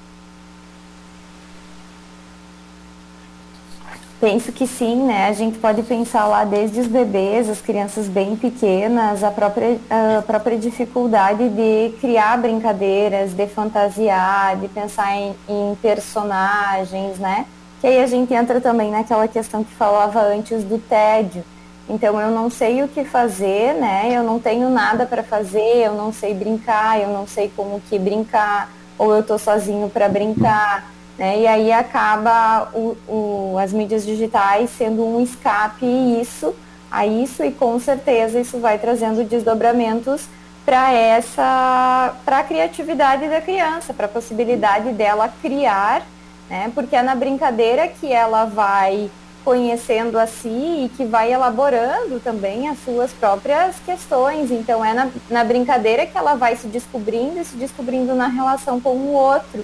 Penso 4.21 4.51
que 4.51 4.67
sim, 4.67 4.97
né? 4.97 5.29
A 5.29 5.33
gente 5.33 5.57
pode 5.57 5.81
pensar 5.81 6.27
lá 6.27 6.45
desde 6.45 6.79
os 6.79 6.85
bebês, 6.85 7.49
as 7.49 7.59
crianças 7.59 8.07
bem 8.07 8.35
pequenas, 8.35 9.23
a 9.23 9.31
própria, 9.31 9.79
a 9.89 10.21
própria 10.21 10.59
dificuldade 10.59 11.49
de 11.49 11.97
criar 11.99 12.37
brincadeiras, 12.37 13.33
de 13.33 13.47
fantasiar, 13.47 14.57
de 14.57 14.67
pensar 14.67 15.15
em, 15.15 15.35
em 15.49 15.75
personagens, 15.81 17.17
né? 17.17 17.47
Que 17.81 17.87
aí 17.87 17.99
a 17.99 18.05
gente 18.05 18.31
entra 18.31 18.61
também 18.61 18.91
naquela 18.91 19.27
questão 19.27 19.63
que 19.63 19.73
falava 19.73 20.21
antes 20.21 20.63
do 20.63 20.77
tédio. 20.77 21.43
Então 21.89 22.21
eu 22.21 22.29
não 22.29 22.47
sei 22.47 22.83
o 22.83 22.87
que 22.87 23.03
fazer, 23.03 23.73
né? 23.73 24.07
Eu 24.11 24.21
não 24.21 24.39
tenho 24.39 24.69
nada 24.69 25.03
para 25.07 25.23
fazer, 25.23 25.77
eu 25.77 25.95
não 25.95 26.13
sei 26.13 26.35
brincar, 26.35 27.01
eu 27.01 27.09
não 27.09 27.25
sei 27.25 27.51
como 27.55 27.81
que 27.89 27.97
brincar, 27.97 28.69
ou 28.99 29.15
eu 29.15 29.23
tô 29.23 29.39
sozinho 29.39 29.89
para 29.89 30.07
brincar 30.07 30.91
né? 31.21 31.39
E 31.39 31.45
aí 31.45 31.71
acaba 31.71 32.71
o, 32.73 32.97
o, 33.07 33.55
as 33.59 33.71
mídias 33.71 34.03
digitais 34.03 34.71
sendo 34.71 35.05
um 35.05 35.21
escape 35.21 35.85
isso, 35.85 36.55
a 36.89 37.05
isso 37.05 37.43
e 37.43 37.51
com 37.51 37.79
certeza 37.79 38.39
isso 38.39 38.57
vai 38.57 38.79
trazendo 38.79 39.23
desdobramentos 39.23 40.25
para 40.65 40.91
essa 40.91 42.15
para 42.25 42.39
a 42.39 42.43
criatividade 42.43 43.27
da 43.27 43.39
criança, 43.39 43.93
para 43.93 44.07
a 44.07 44.09
possibilidade 44.09 44.93
dela 44.93 45.31
criar, 45.43 46.01
né? 46.49 46.71
Porque 46.73 46.95
é 46.95 47.03
na 47.03 47.13
brincadeira 47.13 47.87
que 47.87 48.11
ela 48.11 48.45
vai 48.45 49.11
conhecendo 49.45 50.17
a 50.17 50.25
si 50.25 50.49
e 50.49 50.91
que 50.97 51.05
vai 51.05 51.31
elaborando 51.31 52.19
também 52.19 52.67
as 52.67 52.79
suas 52.83 53.13
próprias 53.13 53.75
questões. 53.85 54.49
Então 54.49 54.83
é 54.83 54.91
na, 54.91 55.07
na 55.29 55.43
brincadeira 55.43 56.03
que 56.07 56.17
ela 56.17 56.33
vai 56.33 56.55
se 56.55 56.65
descobrindo 56.65 57.39
e 57.39 57.45
se 57.45 57.55
descobrindo 57.57 58.15
na 58.15 58.27
relação 58.27 58.81
com 58.81 58.95
o 58.95 59.13
outro. 59.13 59.63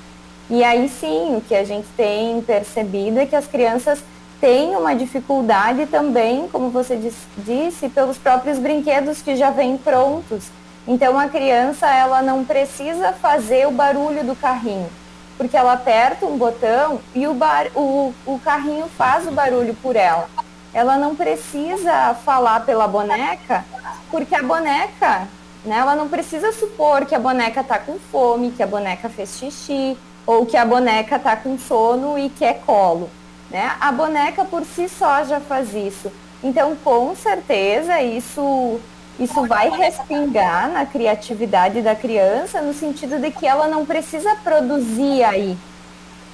E 0.50 0.64
aí 0.64 0.88
sim, 0.88 1.36
o 1.36 1.42
que 1.42 1.54
a 1.54 1.64
gente 1.66 1.88
tem 1.98 2.42
percebido 2.42 3.20
é 3.20 3.26
que 3.26 3.36
as 3.36 3.46
crianças 3.48 4.02
têm 4.40 4.76
uma 4.76 4.96
dificuldade 4.96 5.86
também, 5.88 6.48
como 6.48 6.70
você 6.70 6.98
disse, 7.38 7.90
pelos 7.90 8.18
próprios 8.18 8.58
brinquedos 8.58 9.22
que 9.22 9.36
já 9.36 9.50
vêm 9.50 9.78
prontos. 9.78 10.46
Então 10.88 11.20
a 11.20 11.28
criança 11.28 11.88
ela 11.88 12.22
não 12.22 12.46
precisa 12.46 13.12
fazer 13.12 13.68
o 13.68 13.72
barulho 13.72 14.24
do 14.24 14.36
carrinho, 14.38 14.90
porque 15.38 15.58
ela 15.58 15.74
aperta 15.74 16.26
um 16.26 16.38
botão 16.38 17.02
e 17.14 17.28
o, 17.28 17.34
bar, 17.34 17.68
o, 17.76 18.14
o 18.26 18.40
carrinho 18.40 18.88
faz 18.98 19.28
o 19.28 19.32
barulho 19.32 19.76
por 19.82 19.98
ela. 19.98 20.30
Ela 20.74 20.98
não 20.98 21.14
precisa 21.14 22.14
falar 22.24 22.66
pela 22.66 22.88
boneca, 22.88 23.66
porque 24.10 24.34
a 24.34 24.44
boneca, 24.44 25.28
né, 25.66 25.78
ela 25.78 25.96
não 25.96 26.08
precisa 26.08 26.54
supor 26.54 27.06
que 27.06 27.16
a 27.16 27.20
boneca 27.20 27.60
está 27.60 27.78
com 27.80 27.98
fome, 28.12 28.52
que 28.52 28.64
a 28.64 28.68
boneca 28.68 29.10
fez 29.10 29.38
xixi, 29.38 29.98
ou 30.28 30.46
que 30.46 30.58
a 30.58 30.66
boneca 30.66 31.16
está 31.16 31.38
com 31.38 31.58
sono 31.58 32.20
e 32.20 32.30
quer 32.30 32.60
colo. 32.66 33.10
Né? 33.50 33.72
A 33.80 33.94
boneca 33.94 34.44
por 34.44 34.66
si 34.66 34.90
só 34.90 35.24
já 35.24 35.40
faz 35.40 35.74
isso. 35.74 36.12
Então, 36.44 36.76
com 36.84 37.16
certeza, 37.16 38.02
isso, 38.02 38.78
isso 39.18 39.48
vai 39.48 39.70
respingar 39.70 40.70
na 40.70 40.86
criatividade 40.86 41.82
da 41.82 41.96
criança, 41.96 42.62
no 42.62 42.74
sentido 42.74 43.20
de 43.20 43.32
que 43.32 43.48
ela 43.48 43.70
não 43.70 43.86
precisa 43.86 44.36
produzir 44.44 45.24
aí. 45.24 45.58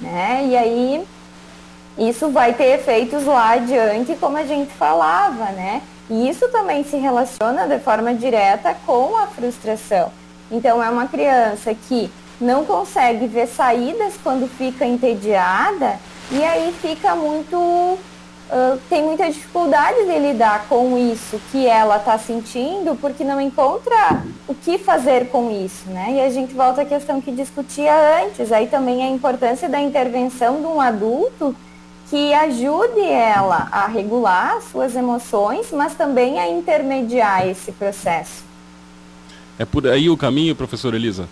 Né? 0.00 0.46
E 0.48 0.56
aí, 0.56 1.06
isso 1.96 2.30
vai 2.30 2.52
ter 2.52 2.80
efeitos 2.80 3.24
lá 3.24 3.52
adiante, 3.52 4.16
como 4.16 4.36
a 4.36 4.44
gente 4.44 4.72
falava, 4.72 5.46
né? 5.52 5.80
E 6.10 6.28
isso 6.28 6.48
também 6.48 6.84
se 6.84 6.96
relaciona 6.96 7.66
de 7.68 7.78
forma 7.78 8.12
direta 8.12 8.76
com 8.84 9.16
a 9.16 9.28
frustração. 9.28 10.10
Então, 10.50 10.82
é 10.82 10.90
uma 10.90 11.06
criança 11.06 11.74
que 11.74 12.10
não 12.40 12.64
consegue 12.64 13.26
ver 13.26 13.46
saídas 13.46 14.14
quando 14.22 14.48
fica 14.48 14.84
entediada 14.84 15.98
e 16.30 16.42
aí 16.42 16.72
fica 16.80 17.14
muito 17.14 17.56
uh, 17.56 18.78
tem 18.88 19.02
muita 19.02 19.30
dificuldade 19.30 20.04
de 20.04 20.18
lidar 20.18 20.66
com 20.68 20.96
isso 20.98 21.40
que 21.50 21.66
ela 21.66 21.96
está 21.96 22.18
sentindo 22.18 22.96
porque 23.00 23.24
não 23.24 23.40
encontra 23.40 24.22
o 24.48 24.54
que 24.54 24.78
fazer 24.78 25.28
com 25.28 25.50
isso, 25.50 25.88
né? 25.88 26.14
E 26.16 26.20
a 26.20 26.30
gente 26.30 26.54
volta 26.54 26.82
à 26.82 26.84
questão 26.84 27.20
que 27.20 27.30
discutia 27.30 27.92
antes, 28.22 28.52
aí 28.52 28.66
também 28.66 29.02
a 29.02 29.08
importância 29.08 29.68
da 29.68 29.80
intervenção 29.80 30.60
de 30.60 30.66
um 30.66 30.80
adulto 30.80 31.54
que 32.10 32.34
ajude 32.34 33.00
ela 33.00 33.68
a 33.72 33.86
regular 33.86 34.60
suas 34.60 34.94
emoções, 34.94 35.68
mas 35.72 35.94
também 35.94 36.38
a 36.38 36.48
intermediar 36.48 37.48
esse 37.48 37.72
processo. 37.72 38.44
É 39.58 39.64
por 39.64 39.86
aí 39.86 40.10
o 40.10 40.16
caminho, 40.16 40.54
professora 40.54 40.96
Elisa? 40.96 41.28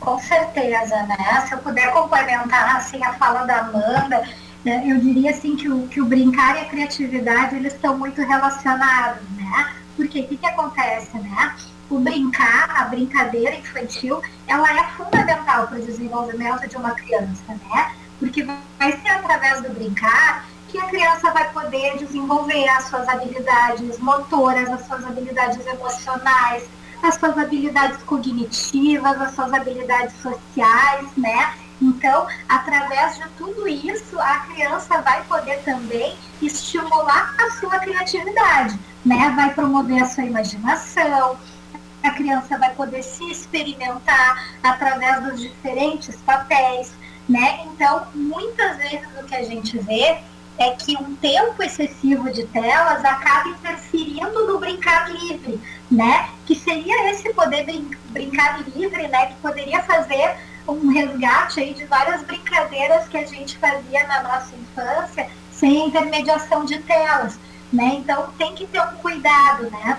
Com 0.00 0.18
certeza, 0.18 1.02
né? 1.04 1.44
Se 1.46 1.54
eu 1.54 1.58
puder 1.58 1.92
complementar 1.92 2.76
assim 2.76 3.02
a 3.02 3.12
fala 3.14 3.44
da 3.44 3.58
Amanda, 3.58 4.22
né, 4.64 4.82
eu 4.86 4.98
diria 4.98 5.30
assim 5.30 5.56
que 5.56 5.68
o, 5.68 5.86
que 5.88 6.00
o 6.00 6.04
brincar 6.04 6.56
e 6.56 6.60
a 6.60 6.64
criatividade 6.66 7.56
eles 7.56 7.74
estão 7.74 7.96
muito 7.96 8.20
relacionados, 8.22 9.22
né? 9.30 9.74
Porque 9.96 10.20
o 10.20 10.28
que, 10.28 10.36
que 10.36 10.46
acontece, 10.46 11.16
né? 11.18 11.56
O 11.90 11.98
brincar, 11.98 12.70
a 12.80 12.84
brincadeira 12.84 13.56
infantil, 13.56 14.22
ela 14.46 14.70
é 14.70 14.84
fundamental 14.96 15.66
para 15.66 15.78
o 15.78 15.82
desenvolvimento 15.82 16.68
de 16.68 16.76
uma 16.76 16.92
criança, 16.92 17.42
né? 17.48 17.92
Porque 18.18 18.42
vai 18.42 18.92
ser 19.00 19.08
através 19.08 19.62
do 19.62 19.70
brincar 19.70 20.46
que 20.68 20.78
a 20.78 20.84
criança 20.84 21.30
vai 21.32 21.50
poder 21.50 21.96
desenvolver 21.96 22.68
as 22.68 22.84
suas 22.84 23.08
habilidades 23.08 23.98
motoras, 23.98 24.68
as 24.68 24.86
suas 24.86 25.04
habilidades 25.04 25.66
emocionais, 25.66 26.68
as 27.02 27.14
suas 27.16 27.36
habilidades 27.36 28.02
cognitivas, 28.02 29.20
as 29.20 29.34
suas 29.34 29.52
habilidades 29.52 30.14
sociais, 30.20 31.08
né? 31.16 31.54
Então, 31.80 32.26
através 32.48 33.16
de 33.16 33.28
tudo 33.36 33.68
isso, 33.68 34.18
a 34.18 34.40
criança 34.40 35.00
vai 35.00 35.22
poder 35.24 35.62
também 35.62 36.16
estimular 36.42 37.34
a 37.38 37.50
sua 37.52 37.78
criatividade, 37.78 38.78
né? 39.04 39.32
Vai 39.36 39.54
promover 39.54 40.02
a 40.02 40.06
sua 40.06 40.24
imaginação, 40.24 41.38
a 42.02 42.10
criança 42.10 42.58
vai 42.58 42.74
poder 42.74 43.02
se 43.02 43.30
experimentar 43.30 44.56
através 44.62 45.22
dos 45.22 45.40
diferentes 45.40 46.16
papéis, 46.16 46.92
né? 47.28 47.60
Então, 47.66 48.08
muitas 48.14 48.76
vezes 48.76 49.06
o 49.20 49.24
que 49.24 49.36
a 49.36 49.44
gente 49.44 49.78
vê 49.78 50.18
é 50.58 50.70
que 50.72 50.96
um 50.96 51.14
tempo 51.16 51.62
excessivo 51.62 52.30
de 52.32 52.44
telas 52.46 53.04
acaba 53.04 53.48
interferindo 53.50 54.46
no 54.46 54.58
brincar 54.58 55.08
livre, 55.10 55.60
né? 55.90 56.28
Que 56.46 56.54
seria 56.54 57.10
esse 57.10 57.32
poder 57.32 57.64
brin 57.64 57.90
brincar 58.10 58.60
livre, 58.74 59.08
né? 59.08 59.26
Que 59.26 59.34
poderia 59.34 59.82
fazer 59.82 60.36
um 60.66 60.88
resgate 60.92 61.60
aí 61.60 61.72
de 61.72 61.84
várias 61.86 62.22
brincadeiras 62.22 63.08
que 63.08 63.16
a 63.16 63.24
gente 63.24 63.56
fazia 63.58 64.06
na 64.06 64.22
nossa 64.22 64.54
infância 64.54 65.28
sem 65.50 65.86
intermediação 65.86 66.64
de 66.64 66.78
telas, 66.80 67.38
né? 67.72 67.96
Então 67.96 68.30
tem 68.38 68.54
que 68.54 68.66
ter 68.66 68.80
um 68.80 68.96
cuidado, 68.96 69.70
né? 69.70 69.98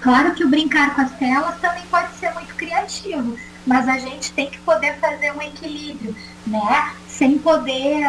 Claro 0.00 0.34
que 0.34 0.44
o 0.44 0.48
brincar 0.48 0.94
com 0.94 1.02
as 1.02 1.12
telas 1.12 1.60
também 1.60 1.84
pode 1.90 2.14
ser 2.14 2.32
muito 2.32 2.54
criativo, 2.54 3.36
mas 3.66 3.88
a 3.88 3.98
gente 3.98 4.32
tem 4.32 4.48
que 4.48 4.58
poder 4.60 4.98
fazer 4.98 5.32
um 5.32 5.42
equilíbrio, 5.42 6.14
né? 6.46 6.92
Sem 7.08 7.38
poder, 7.38 8.04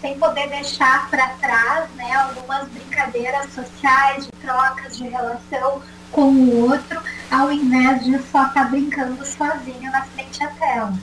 sem 0.00 0.18
poder 0.18 0.48
deixar 0.48 1.08
para 1.08 1.28
trás, 1.40 1.88
né? 1.94 2.14
Algumas 2.14 2.68
brincadeiras 2.68 3.52
sociais, 3.52 4.24
de 4.24 4.32
trocas 4.32 4.96
de 4.96 5.08
relação 5.08 5.82
com 6.10 6.30
o 6.30 6.70
outro, 6.70 7.00
ao 7.30 7.52
invés 7.52 8.04
de 8.04 8.12
só 8.30 8.46
estar 8.46 8.50
tá 8.54 8.64
brincando 8.64 9.24
sozinho 9.24 9.90
na 9.90 10.02
frente 10.02 10.42
à 10.42 10.48
tela. 10.48 10.94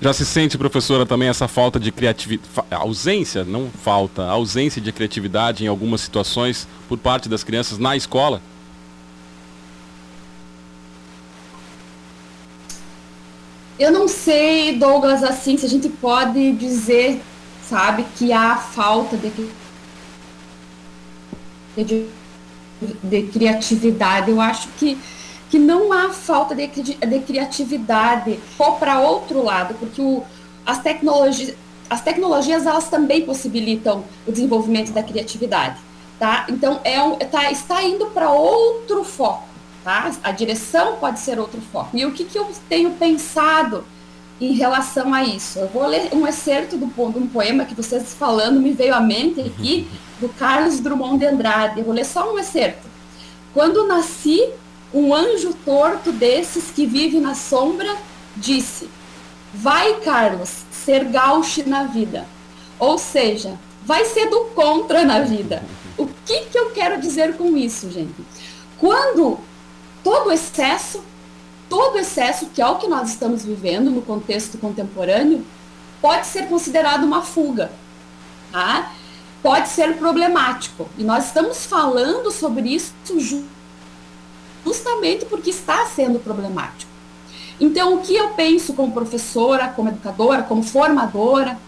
Já 0.00 0.12
se 0.12 0.26
sente, 0.26 0.58
professora, 0.58 1.06
também 1.06 1.28
essa 1.28 1.48
falta 1.48 1.80
de 1.80 1.90
criatividade, 1.90 2.50
ausência, 2.70 3.44
não 3.44 3.70
falta, 3.70 4.24
ausência 4.24 4.80
de 4.80 4.92
criatividade 4.92 5.64
em 5.64 5.66
algumas 5.66 6.00
situações 6.00 6.68
por 6.88 6.98
parte 6.98 7.28
das 7.28 7.42
crianças 7.44 7.78
na 7.78 7.96
escola? 7.96 8.42
Eu 13.78 13.90
não 13.90 14.06
sei, 14.06 14.78
Douglas, 14.78 15.22
assim, 15.22 15.56
se 15.56 15.66
a 15.66 15.68
gente 15.68 15.88
pode 15.88 16.52
dizer, 16.52 17.20
sabe, 17.62 18.04
que 18.16 18.32
há 18.32 18.56
falta 18.56 19.16
de 19.16 19.30
de, 22.84 23.22
de 23.22 23.22
criatividade. 23.30 24.30
Eu 24.30 24.40
acho 24.40 24.68
que, 24.78 24.98
que 25.50 25.58
não 25.58 25.92
há 25.92 26.10
falta 26.10 26.54
de, 26.54 26.66
de 26.66 27.20
criatividade 27.20 28.38
ou 28.58 28.72
para 28.72 29.00
outro 29.00 29.42
lado, 29.42 29.74
porque 29.74 30.00
o, 30.00 30.22
as 30.64 30.80
tecnologias, 30.80 31.54
as 31.88 32.00
tecnologias 32.00 32.66
elas 32.66 32.88
também 32.88 33.24
possibilitam 33.24 34.04
o 34.26 34.32
desenvolvimento 34.32 34.92
da 34.92 35.02
criatividade, 35.02 35.76
tá? 36.18 36.46
Então 36.48 36.80
é 36.84 37.02
um, 37.02 37.16
tá, 37.16 37.50
está 37.50 37.82
indo 37.82 38.06
para 38.06 38.30
outro 38.30 39.04
foco, 39.04 39.44
tá? 39.82 40.10
A 40.22 40.32
direção 40.32 40.96
pode 40.96 41.20
ser 41.20 41.38
outro 41.38 41.60
foco. 41.72 41.96
E 41.96 42.04
o 42.06 42.12
que, 42.12 42.24
que 42.24 42.38
eu 42.38 42.48
tenho 42.68 42.90
pensado 42.92 43.84
em 44.40 44.52
relação 44.52 45.12
a 45.14 45.22
isso? 45.22 45.58
Eu 45.58 45.68
vou 45.68 45.86
ler 45.86 46.08
um 46.12 46.26
excerto 46.26 46.76
do, 46.76 46.86
de 46.86 47.18
um 47.18 47.26
poema 47.26 47.64
que 47.64 47.74
vocês 47.74 48.14
falando 48.14 48.60
me 48.60 48.72
veio 48.72 48.94
à 48.94 49.00
mente 49.00 49.40
aqui 49.40 49.88
do 50.20 50.28
Carlos 50.28 50.80
Drummond 50.80 51.18
de 51.18 51.26
Andrade. 51.26 51.80
Eu 51.80 51.84
vou 51.84 51.94
ler 51.94 52.04
só 52.04 52.32
um 52.32 52.38
excerto. 52.38 52.86
Quando 53.52 53.86
nasci, 53.86 54.48
um 54.92 55.14
anjo 55.14 55.54
torto 55.64 56.12
desses 56.12 56.70
que 56.70 56.86
vive 56.86 57.20
na 57.20 57.34
sombra 57.34 57.96
disse: 58.36 58.88
Vai, 59.52 60.00
Carlos, 60.00 60.64
ser 60.70 61.04
gauche 61.04 61.62
na 61.62 61.84
vida. 61.84 62.26
Ou 62.78 62.98
seja, 62.98 63.58
vai 63.84 64.04
ser 64.04 64.28
do 64.28 64.46
contra 64.46 65.04
na 65.04 65.20
vida. 65.20 65.62
O 65.96 66.06
que, 66.26 66.46
que 66.46 66.58
eu 66.58 66.70
quero 66.70 67.00
dizer 67.00 67.36
com 67.36 67.56
isso, 67.56 67.90
gente? 67.90 68.24
Quando 68.78 69.38
todo 70.02 70.32
excesso, 70.32 71.02
todo 71.74 71.98
excesso, 71.98 72.46
que 72.54 72.62
é 72.62 72.66
o 72.68 72.76
que 72.76 72.86
nós 72.86 73.08
estamos 73.08 73.44
vivendo 73.44 73.90
no 73.90 74.00
contexto 74.00 74.56
contemporâneo, 74.58 75.44
pode 76.00 76.24
ser 76.28 76.46
considerado 76.46 77.02
uma 77.02 77.20
fuga. 77.20 77.72
Tá? 78.52 78.92
Pode 79.42 79.68
ser 79.70 79.96
problemático. 79.96 80.88
E 80.96 81.02
nós 81.02 81.26
estamos 81.26 81.66
falando 81.66 82.30
sobre 82.30 82.68
isso 82.68 82.94
justamente 84.64 85.24
porque 85.24 85.50
está 85.50 85.84
sendo 85.86 86.20
problemático. 86.20 86.92
Então, 87.58 87.96
o 87.96 87.98
que 87.98 88.14
eu 88.14 88.28
penso 88.30 88.72
como 88.74 88.92
professora, 88.92 89.66
como 89.66 89.88
educadora, 89.88 90.44
como 90.44 90.62
formadora 90.62 91.58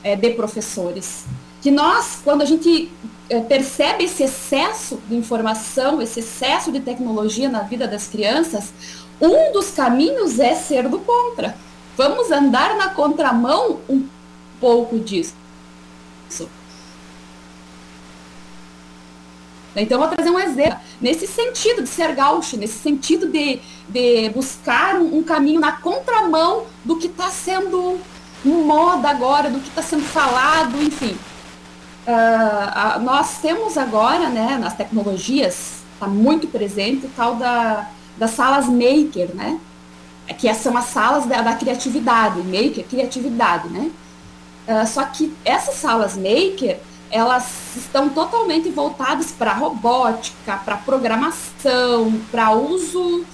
é, 0.00 0.14
de 0.14 0.30
professores? 0.30 1.24
Que 1.60 1.72
nós, 1.72 2.20
quando 2.22 2.42
a 2.42 2.44
gente 2.44 2.88
é, 3.28 3.40
percebe 3.40 4.04
esse 4.04 4.22
excesso 4.22 5.00
de 5.08 5.16
informação, 5.16 6.00
esse 6.00 6.20
excesso 6.20 6.70
de 6.70 6.78
tecnologia 6.78 7.48
na 7.48 7.62
vida 7.62 7.88
das 7.88 8.06
crianças, 8.06 8.72
um 9.20 9.52
dos 9.52 9.70
caminhos 9.70 10.38
é 10.38 10.54
ser 10.54 10.88
do 10.88 10.98
contra. 10.98 11.56
Vamos 11.96 12.30
andar 12.30 12.76
na 12.76 12.90
contramão 12.90 13.80
um 13.88 14.06
pouco 14.60 14.98
disso. 14.98 15.34
Então, 19.76 19.98
vou 19.98 20.08
trazer 20.08 20.30
um 20.30 20.38
exemplo. 20.38 20.78
Nesse 21.00 21.26
sentido 21.26 21.82
de 21.82 21.88
ser 21.88 22.14
gaúcho, 22.14 22.56
nesse 22.56 22.78
sentido 22.78 23.28
de, 23.28 23.60
de 23.88 24.30
buscar 24.30 24.96
um, 24.96 25.22
caminho 25.22 25.60
na 25.60 25.72
contramão 25.72 26.64
do 26.82 26.96
que 26.96 27.06
está 27.06 27.28
sendo 27.28 28.00
moda 28.42 29.10
agora, 29.10 29.50
do 29.50 29.60
que 29.60 29.68
está 29.68 29.82
sendo 29.82 30.04
falado, 30.04 30.82
enfim. 30.82 31.16
Uh, 32.06 33.00
nós 33.00 33.38
temos 33.38 33.76
agora, 33.76 34.30
né, 34.30 34.56
nas 34.58 34.74
tecnologias, 34.74 35.82
está 35.92 36.06
muito 36.06 36.46
presente 36.46 37.06
o 37.06 37.10
tal 37.10 37.34
da, 37.34 37.90
das 38.16 38.30
salas 38.32 38.66
maker, 38.66 39.34
né? 39.34 39.60
Que 40.38 40.52
são 40.54 40.76
as 40.76 40.86
salas 40.86 41.26
da, 41.26 41.42
da 41.42 41.54
criatividade, 41.54 42.40
maker, 42.40 42.84
criatividade, 42.84 43.68
né? 43.68 43.90
Uh, 44.66 44.86
só 44.86 45.04
que 45.04 45.32
essas 45.44 45.76
salas 45.76 46.16
maker, 46.16 46.78
elas 47.10 47.76
estão 47.76 48.08
totalmente 48.08 48.68
voltadas 48.68 49.30
para 49.30 49.52
robótica, 49.52 50.56
para 50.64 50.76
programação, 50.76 52.20
para 52.32 52.50
uso 52.50 53.24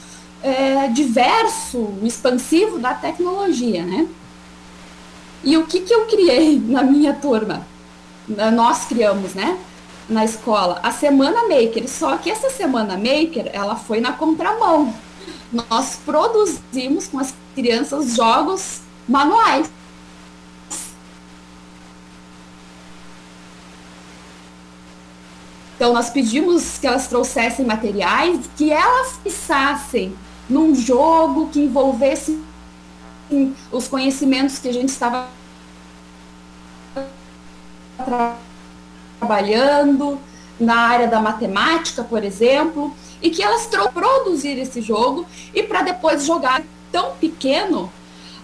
é, 0.42 0.88
diverso, 0.88 1.94
expansivo 2.02 2.78
da 2.78 2.92
tecnologia, 2.92 3.82
né? 3.82 4.06
E 5.44 5.56
o 5.56 5.66
que, 5.66 5.80
que 5.80 5.92
eu 5.92 6.06
criei 6.06 6.58
na 6.58 6.82
minha 6.82 7.14
turma? 7.14 7.66
Nós 8.28 8.84
criamos, 8.84 9.34
né? 9.34 9.58
Na 10.08 10.24
escola, 10.24 10.80
a 10.82 10.90
Semana 10.90 11.42
Maker. 11.42 11.88
Só 11.88 12.16
que 12.16 12.30
essa 12.30 12.50
Semana 12.50 12.96
Maker, 12.96 13.50
ela 13.52 13.76
foi 13.76 14.00
na 14.00 14.12
contramão. 14.12 14.94
Nós 15.52 16.00
produzimos 16.04 17.08
com 17.08 17.18
as 17.18 17.34
crianças 17.54 18.14
jogos 18.14 18.80
manuais 19.08 19.70
Então, 25.82 25.94
nós 25.94 26.10
pedimos 26.10 26.78
que 26.78 26.86
elas 26.86 27.08
trouxessem 27.08 27.66
materiais 27.66 28.38
que 28.56 28.70
elas 28.70 29.18
pensassem 29.24 30.14
num 30.48 30.76
jogo 30.76 31.48
que 31.48 31.58
envolvesse 31.58 32.40
os 33.72 33.88
conhecimentos 33.88 34.60
que 34.60 34.68
a 34.68 34.72
gente 34.72 34.90
estava 34.90 35.26
trabalhando 37.96 38.51
na 40.58 40.76
área 40.76 41.08
da 41.08 41.20
matemática, 41.20 42.04
por 42.04 42.22
exemplo, 42.22 42.94
e 43.20 43.30
que 43.30 43.42
elas 43.42 43.66
produzir 43.88 44.58
esse 44.58 44.80
jogo 44.80 45.26
e 45.54 45.62
para 45.62 45.82
depois 45.82 46.24
jogar 46.24 46.62
tão 46.90 47.12
pequeno 47.12 47.90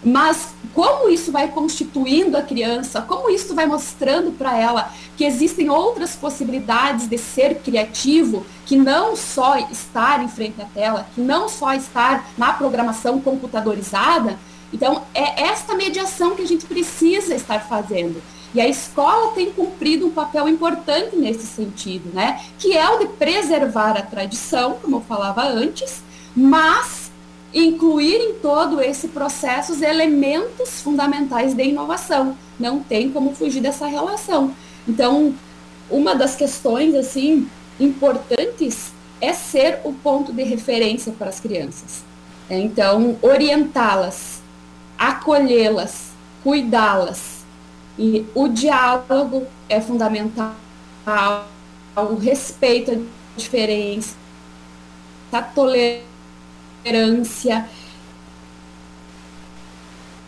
mas 0.03 0.55
como 0.75 1.09
isso 1.09 1.33
vai 1.33 1.49
constituindo 1.49 2.37
a 2.37 2.43
criança, 2.43 3.03
como 3.03 3.29
isso 3.29 3.55
vai 3.55 3.67
mostrando 3.67 4.33
para 4.33 4.57
ela 4.57 4.93
que 5.17 5.25
existem 5.25 5.69
outras 5.69 6.15
possibilidades 6.15 7.09
de 7.09 7.19
ser 7.19 7.57
criativo, 7.57 8.47
que 8.65 8.77
não 8.77 9.17
só 9.17 9.59
estar 9.59 10.23
em 10.23 10.29
frente 10.29 10.63
à 10.63 10.65
tela, 10.67 11.07
que 11.15 11.21
não 11.21 11.49
só 11.49 11.75
estar 11.75 12.31
na 12.39 12.53
programação 12.53 13.21
computadorizada. 13.21 14.39
Então, 14.73 15.03
é 15.13 15.43
esta 15.45 15.75
mediação 15.75 16.37
que 16.37 16.43
a 16.43 16.47
gente 16.47 16.67
precisa 16.67 17.35
estar 17.35 17.61
fazendo. 17.61 18.23
E 18.55 18.61
a 18.61 18.67
escola 18.69 19.33
tem 19.33 19.53
cumprido 19.53 20.07
um 20.07 20.11
papel 20.11 20.49
importante 20.49 21.15
nesse 21.17 21.47
sentido, 21.47 22.11
né? 22.15 22.41
Que 22.59 22.77
é 22.77 22.89
o 22.89 22.99
de 22.99 23.07
preservar 23.09 23.97
a 23.97 24.03
tradição, 24.03 24.79
como 24.81 24.97
eu 24.97 25.01
falava 25.03 25.43
antes, 25.43 26.03
mas 26.35 27.11
incluir 27.53 28.17
em 28.17 28.35
todo 28.35 28.81
esse 28.81 29.09
processo 29.09 29.73
os 29.73 29.83
elementos 29.83 30.81
fundamentais 30.81 31.55
de 31.55 31.65
inovação. 31.65 32.37
Não 32.59 32.81
tem 32.81 33.11
como 33.11 33.35
fugir 33.35 33.61
dessa 33.61 33.87
relação. 33.87 34.55
Então, 34.87 35.35
uma 35.91 36.15
das 36.15 36.35
questões 36.35 36.95
assim 36.95 37.49
importantes 37.79 38.93
é 39.21 39.33
ser 39.33 39.81
o 39.85 39.93
ponto 39.93 40.33
de 40.33 40.43
referência 40.43 41.13
para 41.13 41.29
as 41.29 41.41
crianças. 41.41 42.05
Então, 42.49 43.19
orientá-las, 43.21 44.41
acolhê-las, 44.97 46.11
cuidá-las. 46.43 47.38
E 47.99 48.25
o 48.35 48.49
diálogo 48.49 49.47
é 49.69 49.81
fundamental, 49.81 50.55
o 51.97 52.15
respeito 52.15 52.93
à 52.93 52.97
diferença, 53.37 54.15
a 55.33 55.43
tolerância 55.43 56.05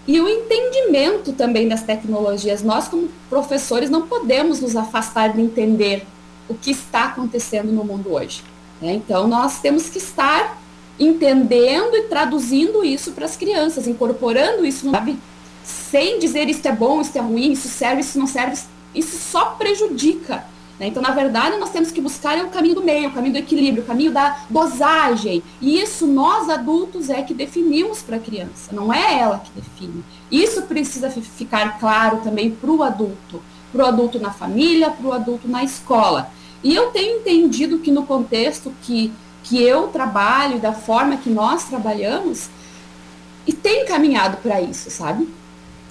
e 0.07 0.21
o 0.21 0.29
entendimento 0.29 1.33
também 1.33 1.69
das 1.69 1.83
tecnologias. 1.85 2.63
Nós, 2.63 2.89
como 2.89 3.09
professores, 3.29 3.89
não 3.89 4.09
podemos 4.09 4.61
nos 4.61 4.75
afastar 4.75 5.33
de 5.33 5.41
entender 5.41 6.05
o 6.49 6.55
que 6.55 6.73
está 6.73 7.05
acontecendo 7.05 7.71
no 7.71 7.85
mundo 7.85 8.13
hoje. 8.13 8.43
Né? 8.81 8.95
Então, 8.95 9.29
nós 9.29 9.61
temos 9.61 9.89
que 9.89 9.99
estar 9.99 10.61
entendendo 10.99 11.97
e 11.97 12.03
traduzindo 12.03 12.85
isso 12.85 13.13
para 13.13 13.25
as 13.25 13.37
crianças, 13.37 13.87
incorporando 13.87 14.67
isso, 14.67 14.91
sabe? 14.91 15.17
Sem 15.65 16.19
dizer 16.19 16.49
isso 16.49 16.67
é 16.67 16.73
bom, 16.73 17.01
isso 17.01 17.17
é 17.17 17.21
ruim, 17.21 17.53
isso 17.53 17.69
serve, 17.69 18.01
isso 18.01 18.19
não 18.19 18.27
serve, 18.27 18.61
isso 18.95 19.19
só 19.19 19.51
prejudica 19.53 20.45
né? 20.81 20.87
Então, 20.87 21.03
na 21.03 21.11
verdade, 21.11 21.59
nós 21.59 21.69
temos 21.69 21.93
que 21.93 22.01
buscar 22.01 22.43
o 22.43 22.49
caminho 22.49 22.77
do 22.77 22.83
meio, 22.83 23.11
o 23.11 23.13
caminho 23.13 23.35
do 23.35 23.39
equilíbrio, 23.39 23.85
o 23.85 23.87
caminho 23.87 24.11
da 24.11 24.45
dosagem. 24.49 25.43
E 25.61 25.79
isso 25.79 26.07
nós 26.07 26.49
adultos 26.49 27.11
é 27.11 27.21
que 27.21 27.35
definimos 27.35 28.01
para 28.01 28.17
a 28.17 28.19
criança, 28.19 28.73
não 28.73 28.91
é 28.91 29.19
ela 29.19 29.41
que 29.41 29.51
define. 29.61 30.03
Isso 30.33 30.63
precisa 30.63 31.11
ficar 31.11 31.79
claro 31.79 32.23
também 32.25 32.51
para 32.51 32.71
o 32.71 32.83
adulto, 32.83 33.43
para 33.71 33.85
o 33.85 33.87
adulto 33.87 34.19
na 34.19 34.31
família, 34.31 34.91
para 34.91 35.07
o 35.07 35.13
adulto 35.13 35.47
na 35.47 35.63
escola. 35.63 36.33
E 36.65 36.75
eu 36.75 36.91
tenho 36.91 37.19
entendido 37.19 37.79
que 37.81 37.91
no 37.91 38.07
contexto 38.07 38.73
que, 38.83 39.13
que 39.45 39.63
eu 39.63 39.89
trabalho 39.89 40.59
da 40.59 40.73
forma 40.73 41.19
que 41.19 41.29
nós 41.29 41.65
trabalhamos, 41.65 42.49
e 43.47 43.53
tem 43.53 43.85
caminhado 43.85 44.39
para 44.39 44.63
isso, 44.63 44.91
sabe? 44.91 45.29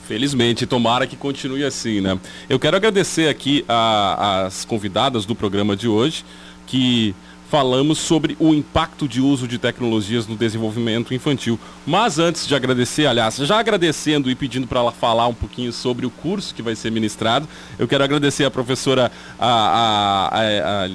Felizmente, 0.10 0.66
tomara 0.66 1.06
que 1.06 1.16
continue 1.16 1.64
assim, 1.64 2.02
né? 2.02 2.20
Eu 2.50 2.58
quero 2.58 2.76
agradecer 2.76 3.30
aqui 3.30 3.64
as 3.68 4.66
convidadas 4.66 5.24
do 5.24 5.36
programa 5.36 5.76
de 5.76 5.88
hoje, 5.88 6.26
que 6.66 7.14
falamos 7.48 8.00
sobre 8.00 8.36
o 8.40 8.52
impacto 8.56 9.08
de 9.08 9.22
uso 9.22 9.48
de 9.48 9.60
tecnologias 9.60 10.26
no 10.26 10.36
desenvolvimento 10.36 11.14
infantil. 11.14 11.60
Mas 11.86 12.18
antes 12.18 12.48
de 12.48 12.56
agradecer, 12.56 13.06
aliás, 13.06 13.36
já 13.36 13.60
agradecendo 13.60 14.32
e 14.32 14.36
pedindo 14.36 14.66
para 14.66 14.80
ela 14.80 14.92
falar 14.92 15.28
um 15.28 15.34
pouquinho 15.36 15.72
sobre 15.72 16.08
o 16.08 16.10
curso 16.10 16.56
que 16.56 16.64
vai 16.64 16.76
ser 16.76 16.92
ministrado, 16.92 17.48
eu 17.78 17.88
quero 17.88 18.04
agradecer 18.04 18.46
a 18.46 18.50
professora 18.50 19.12
a, 19.38 20.30
a, 20.32 20.86
a, 20.86 20.90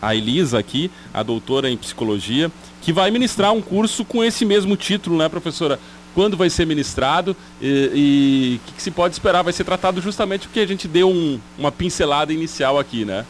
a 0.00 0.14
Elisa 0.14 0.56
aqui, 0.56 0.88
a 1.12 1.24
doutora 1.24 1.68
em 1.68 1.76
psicologia, 1.76 2.48
que 2.80 2.92
vai 2.92 3.10
ministrar 3.10 3.52
um 3.52 3.60
curso 3.60 4.04
com 4.04 4.22
esse 4.22 4.44
mesmo 4.44 4.76
título, 4.76 5.18
né, 5.18 5.28
professora? 5.28 5.80
Quando 6.16 6.34
vai 6.34 6.48
ser 6.48 6.66
ministrado 6.66 7.36
e 7.60 8.58
o 8.58 8.66
que, 8.66 8.72
que, 8.72 8.82
se 8.82 8.90
pode 8.90 9.12
esperar? 9.12 9.42
Vai 9.42 9.52
ser 9.52 9.64
tratado 9.64 10.00
justamente 10.00 10.48
porque 10.48 10.60
a 10.60 10.66
gente 10.66 10.88
deu 10.88 11.10
um, 11.10 11.38
uma 11.58 11.70
pincelada 11.70 12.32
inicial 12.32 12.78
aqui, 12.78 13.04
né? 13.04 13.26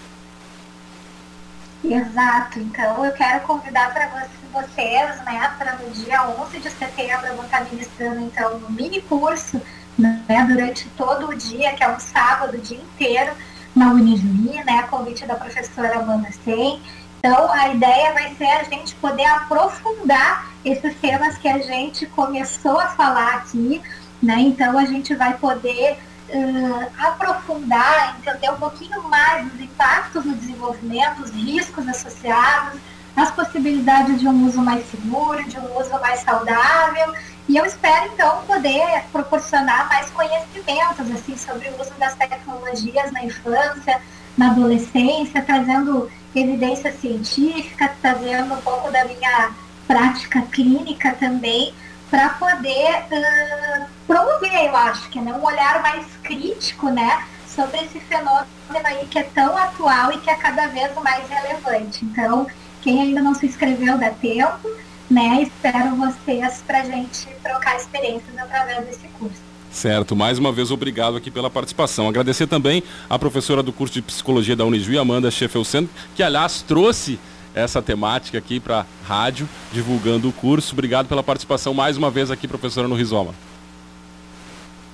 Exato, 1.85 2.61
então 2.61 3.05
eu 3.05 3.11
quero 3.11 3.41
convidar 3.41 3.93
para 3.93 4.29
vocês, 4.53 5.25
né, 5.25 5.53
para 5.59 5.75
no 5.75 5.91
dia 5.91 6.29
11 6.29 6.61
de 6.61 6.71
setembro 6.71 7.27
eu 7.27 7.35
vou 7.35 7.45
estar 7.45 7.65
ministrando 7.65 8.21
então 8.21 8.55
um 8.57 8.71
mini 8.71 9.01
curso, 9.01 9.61
né, 9.99 10.47
durante 10.49 10.89
todo 10.91 11.31
o 11.31 11.35
dia, 11.35 11.75
que 11.75 11.83
é 11.83 11.89
um 11.89 11.99
sábado, 11.99 12.57
o 12.57 12.61
dia 12.61 12.79
inteiro, 12.79 13.33
na 13.75 13.91
Unijuí, 13.91 14.63
né, 14.65 14.85
convite 14.89 15.27
da 15.27 15.35
professora 15.35 15.99
Amanda 15.99 16.29
Sen. 16.45 16.81
Então 17.19 17.51
a 17.53 17.69
ideia 17.69 18.13
vai 18.13 18.35
ser 18.35 18.47
a 18.47 18.65
gente 18.65 18.95
poder 18.97 19.25
aprofundar 19.25 20.47
esses 20.65 20.95
temas 20.97 21.39
que 21.39 21.49
a 21.49 21.59
gente 21.59 22.07
começou 22.07 22.79
a 22.79 22.89
falar 22.89 23.37
aqui, 23.37 23.83
né, 24.23 24.37
então 24.39 24.79
a 24.79 24.85
gente 24.85 25.15
vai 25.15 25.37
poder 25.37 25.99
uh, 26.31 26.87
aprofundar, 26.99 28.17
entender 28.19 28.51
um 28.51 28.57
pouquinho 28.57 29.03
mais 29.05 29.51
dos 29.51 29.61
impactos 29.61 30.25
no 30.25 30.35
desenvolvimento, 30.35 31.23
os 31.23 31.31
riscos 31.31 31.87
associados, 31.89 32.81
as 33.17 33.31
possibilidades 33.31 34.21
de 34.21 34.29
um 34.29 34.47
uso 34.47 34.61
mais 34.61 34.89
seguro, 34.91 35.43
de 35.45 35.59
um 35.59 35.79
uso 35.79 35.99
mais 36.01 36.21
saudável. 36.21 37.15
E 37.49 37.57
eu 37.57 37.65
espero, 37.65 38.11
então, 38.13 38.43
poder 38.47 39.05
proporcionar 39.11 39.89
mais 39.89 40.11
conhecimentos 40.11 41.11
assim, 41.13 41.37
sobre 41.37 41.69
o 41.69 41.81
uso 41.81 41.93
das 41.99 42.15
tecnologias 42.15 43.11
na 43.13 43.25
infância, 43.25 44.01
na 44.37 44.51
adolescência, 44.51 45.41
trazendo 45.41 46.11
evidência 46.41 46.93
científica, 46.93 47.95
trazendo 48.01 48.55
um 48.55 48.61
pouco 48.61 48.91
da 48.91 49.05
minha 49.05 49.53
prática 49.87 50.43
clínica 50.43 51.15
também, 51.19 51.75
para 52.11 52.31
poder 52.31 53.05
uh, 53.11 53.87
promover, 54.07 54.67
eu 54.67 54.77
acho, 54.77 55.09
que 55.09 55.19
é 55.19 55.23
né, 55.23 55.33
um 55.33 55.45
olhar 55.45 55.83
mais 55.83 56.07
crítico, 56.23 56.89
né, 56.89 57.25
sobre 57.47 57.79
esse 57.79 57.99
fenômeno 58.01 58.47
aí 58.85 59.07
que 59.07 59.19
é 59.19 59.23
tão 59.23 59.57
atual 59.57 60.13
e 60.13 60.19
que 60.19 60.31
é 60.31 60.35
cada 60.37 60.67
vez 60.69 60.95
mais 61.03 61.29
relevante. 61.29 62.05
Então, 62.05 62.47
quem 62.83 63.01
ainda 63.01 63.23
não 63.23 63.35
se 63.35 63.47
inscreveu 63.47 63.99
dá 63.99 64.11
tempo, 64.11 64.71
né? 65.11 65.43
Espero 65.43 65.97
vocês 65.97 66.63
para 66.67 66.85
gente 66.85 67.27
trocar 67.43 67.77
experiências 67.77 68.37
através 68.39 68.87
desse 68.87 69.09
curso. 69.19 69.41
Certo, 69.77 70.17
mais 70.17 70.39
uma 70.39 70.51
vez 70.51 70.71
obrigado 70.71 71.19
aqui 71.19 71.31
pela 71.31 71.51
participação. 71.51 72.09
Agradecer 72.09 72.47
também 72.47 72.83
a 73.11 73.19
professora 73.19 73.63
do 73.63 73.75
curso 73.75 73.93
de 73.93 74.01
Psicologia 74.01 74.57
da 74.57 74.65
Unijuí, 74.65 74.97
Amanda 74.97 75.31
Scheffelsen, 75.31 75.87
que 76.15 76.23
aliás 76.23 76.63
trouxe 76.63 77.19
essa 77.55 77.83
temática 77.83 78.39
aqui 78.39 78.59
para 78.59 78.87
rádio, 79.07 79.47
divulgando 79.75 80.31
o 80.31 80.33
curso. 80.33 80.73
Obrigado 80.73 81.09
pela 81.09 81.23
participação 81.23 81.75
mais 81.75 81.99
uma 81.99 82.11
vez 82.11 82.31
aqui, 82.31 82.49
professora, 82.49 82.89
no 82.89 82.95
Rizoma. 82.95 83.35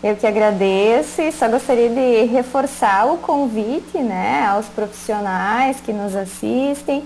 Eu 0.02 0.16
que 0.16 0.26
agradeço 0.26 1.22
e 1.22 1.30
só 1.30 1.48
gostaria 1.48 1.88
de 1.88 2.24
reforçar 2.24 3.06
o 3.06 3.18
convite 3.18 3.98
né, 3.98 4.46
aos 4.48 4.66
profissionais 4.66 5.80
que 5.80 5.92
nos 5.92 6.16
assistem, 6.16 7.04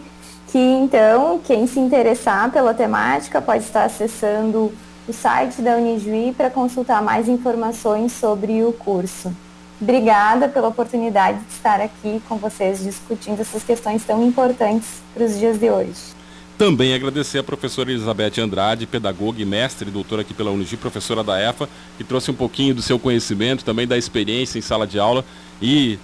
que 0.51 0.59
então 0.59 1.43
quem 1.45 1.67
se 1.67 1.79
interessar 1.79 2.51
pela 2.51 2.73
temática 2.73 3.43
pode 3.43 3.65
estar 3.65 3.85
acessando 3.85 4.73
o 5.09 5.13
site 5.13 5.63
da 5.63 5.77
Unijuí 5.77 6.35
para 6.37 6.51
consultar 6.51 7.03
mais 7.03 7.29
informações 7.29 8.13
sobre 8.13 8.65
o 8.65 8.73
curso. 8.73 9.35
Obrigada 9.81 10.49
pela 10.49 10.69
oportunidade 10.69 11.39
de 11.39 11.53
estar 11.53 11.81
aqui 11.81 12.21
com 12.29 12.37
vocês 12.39 12.83
discutindo 12.83 13.41
essas 13.41 13.63
questões 13.63 14.05
tão 14.05 14.27
importantes 14.27 14.89
para 15.15 15.25
os 15.25 15.39
dias 15.39 15.59
de 15.59 15.71
hoje. 15.71 16.17
Também 16.59 16.95
agradecer 16.95 17.39
a 17.39 17.45
professora 17.45 17.91
Elizabeth 17.91 18.41
Andrade, 18.41 18.87
pedagoga 18.87 19.43
e 19.43 19.45
mestre, 19.45 19.91
doutora 19.91 20.23
aqui 20.23 20.33
pela 20.33 20.51
Unigi, 20.51 20.79
professora 20.79 21.23
da 21.23 21.39
EFA, 21.39 21.69
que 21.99 22.03
trouxe 22.03 22.31
um 22.31 22.35
pouquinho 22.35 22.75
do 22.75 22.81
seu 22.81 22.99
conhecimento, 22.99 23.63
também 23.63 23.87
da 23.87 23.99
experiência 23.99 24.59
em 24.59 24.63
sala 24.63 24.87
de 24.87 24.99
aula 24.99 25.23
e 25.61 25.99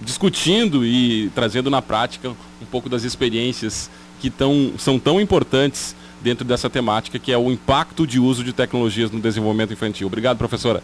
discutindo 0.00 0.84
e 0.84 1.30
trazendo 1.34 1.68
na 1.68 1.82
prática 1.82 2.30
um 2.30 2.66
pouco 2.70 2.88
das 2.88 3.04
experiências 3.04 3.90
que 4.18 4.30
tão, 4.30 4.72
são 4.78 4.98
tão 4.98 5.20
importantes 5.20 5.94
dentro 6.20 6.44
dessa 6.44 6.68
temática, 6.68 7.18
que 7.18 7.32
é 7.32 7.38
o 7.38 7.50
impacto 7.50 8.06
de 8.06 8.18
uso 8.18 8.42
de 8.42 8.52
tecnologias 8.52 9.10
no 9.10 9.20
desenvolvimento 9.20 9.72
infantil. 9.72 10.06
Obrigado, 10.06 10.38
professora. 10.38 10.82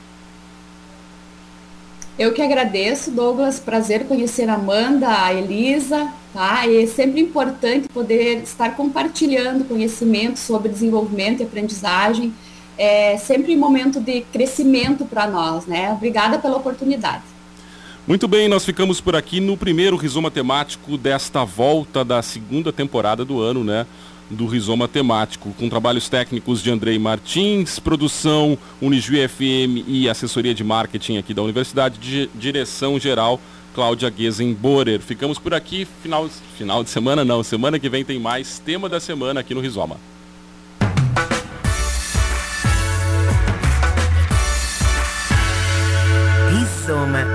Eu 2.16 2.32
que 2.32 2.40
agradeço, 2.40 3.10
Douglas. 3.10 3.58
Prazer 3.58 4.06
conhecer 4.06 4.48
a 4.48 4.54
Amanda, 4.54 5.08
a 5.08 5.34
Elisa, 5.34 6.08
tá? 6.32 6.64
E 6.66 6.84
é 6.84 6.86
sempre 6.86 7.20
importante 7.20 7.88
poder 7.88 8.42
estar 8.42 8.76
compartilhando 8.76 9.64
conhecimento 9.64 10.38
sobre 10.38 10.68
desenvolvimento 10.68 11.40
e 11.40 11.42
aprendizagem. 11.42 12.32
É 12.78 13.16
sempre 13.16 13.56
um 13.56 13.58
momento 13.58 14.00
de 14.00 14.20
crescimento 14.32 15.04
para 15.04 15.26
nós, 15.26 15.66
né? 15.66 15.92
Obrigada 15.92 16.38
pela 16.38 16.56
oportunidade. 16.56 17.22
Muito 18.06 18.28
bem, 18.28 18.48
nós 18.48 18.64
ficamos 18.64 19.00
por 19.00 19.16
aqui 19.16 19.40
no 19.40 19.56
primeiro 19.56 19.96
rizoma 19.96 20.30
temático 20.30 20.96
desta 20.96 21.42
volta 21.42 22.04
da 22.04 22.20
segunda 22.22 22.72
temporada 22.72 23.24
do 23.24 23.40
ano, 23.40 23.64
né? 23.64 23.86
Do 24.30 24.46
Rizoma 24.46 24.88
Temático, 24.88 25.54
com 25.58 25.68
trabalhos 25.68 26.08
técnicos 26.08 26.62
de 26.62 26.70
Andrei 26.70 26.98
Martins, 26.98 27.78
produção 27.78 28.58
Unijuí 28.80 29.26
FM 29.28 29.86
e 29.86 30.08
assessoria 30.08 30.54
de 30.54 30.64
marketing 30.64 31.18
aqui 31.18 31.34
da 31.34 31.42
Universidade, 31.42 31.98
de 31.98 32.30
direção 32.34 32.98
geral 32.98 33.40
Cláudia 33.74 34.12
Gesenborer. 34.16 35.00
Ficamos 35.00 35.38
por 35.38 35.52
aqui, 35.52 35.86
final, 36.02 36.28
final 36.56 36.84
de 36.84 36.90
semana 36.90 37.24
não, 37.24 37.42
semana 37.42 37.78
que 37.78 37.88
vem 37.88 38.04
tem 38.04 38.18
mais 38.18 38.58
tema 38.58 38.88
da 38.88 39.00
semana 39.00 39.40
aqui 39.40 39.54
no 39.54 39.60
Rizoma. 39.60 39.96
Rizoma 46.50 47.33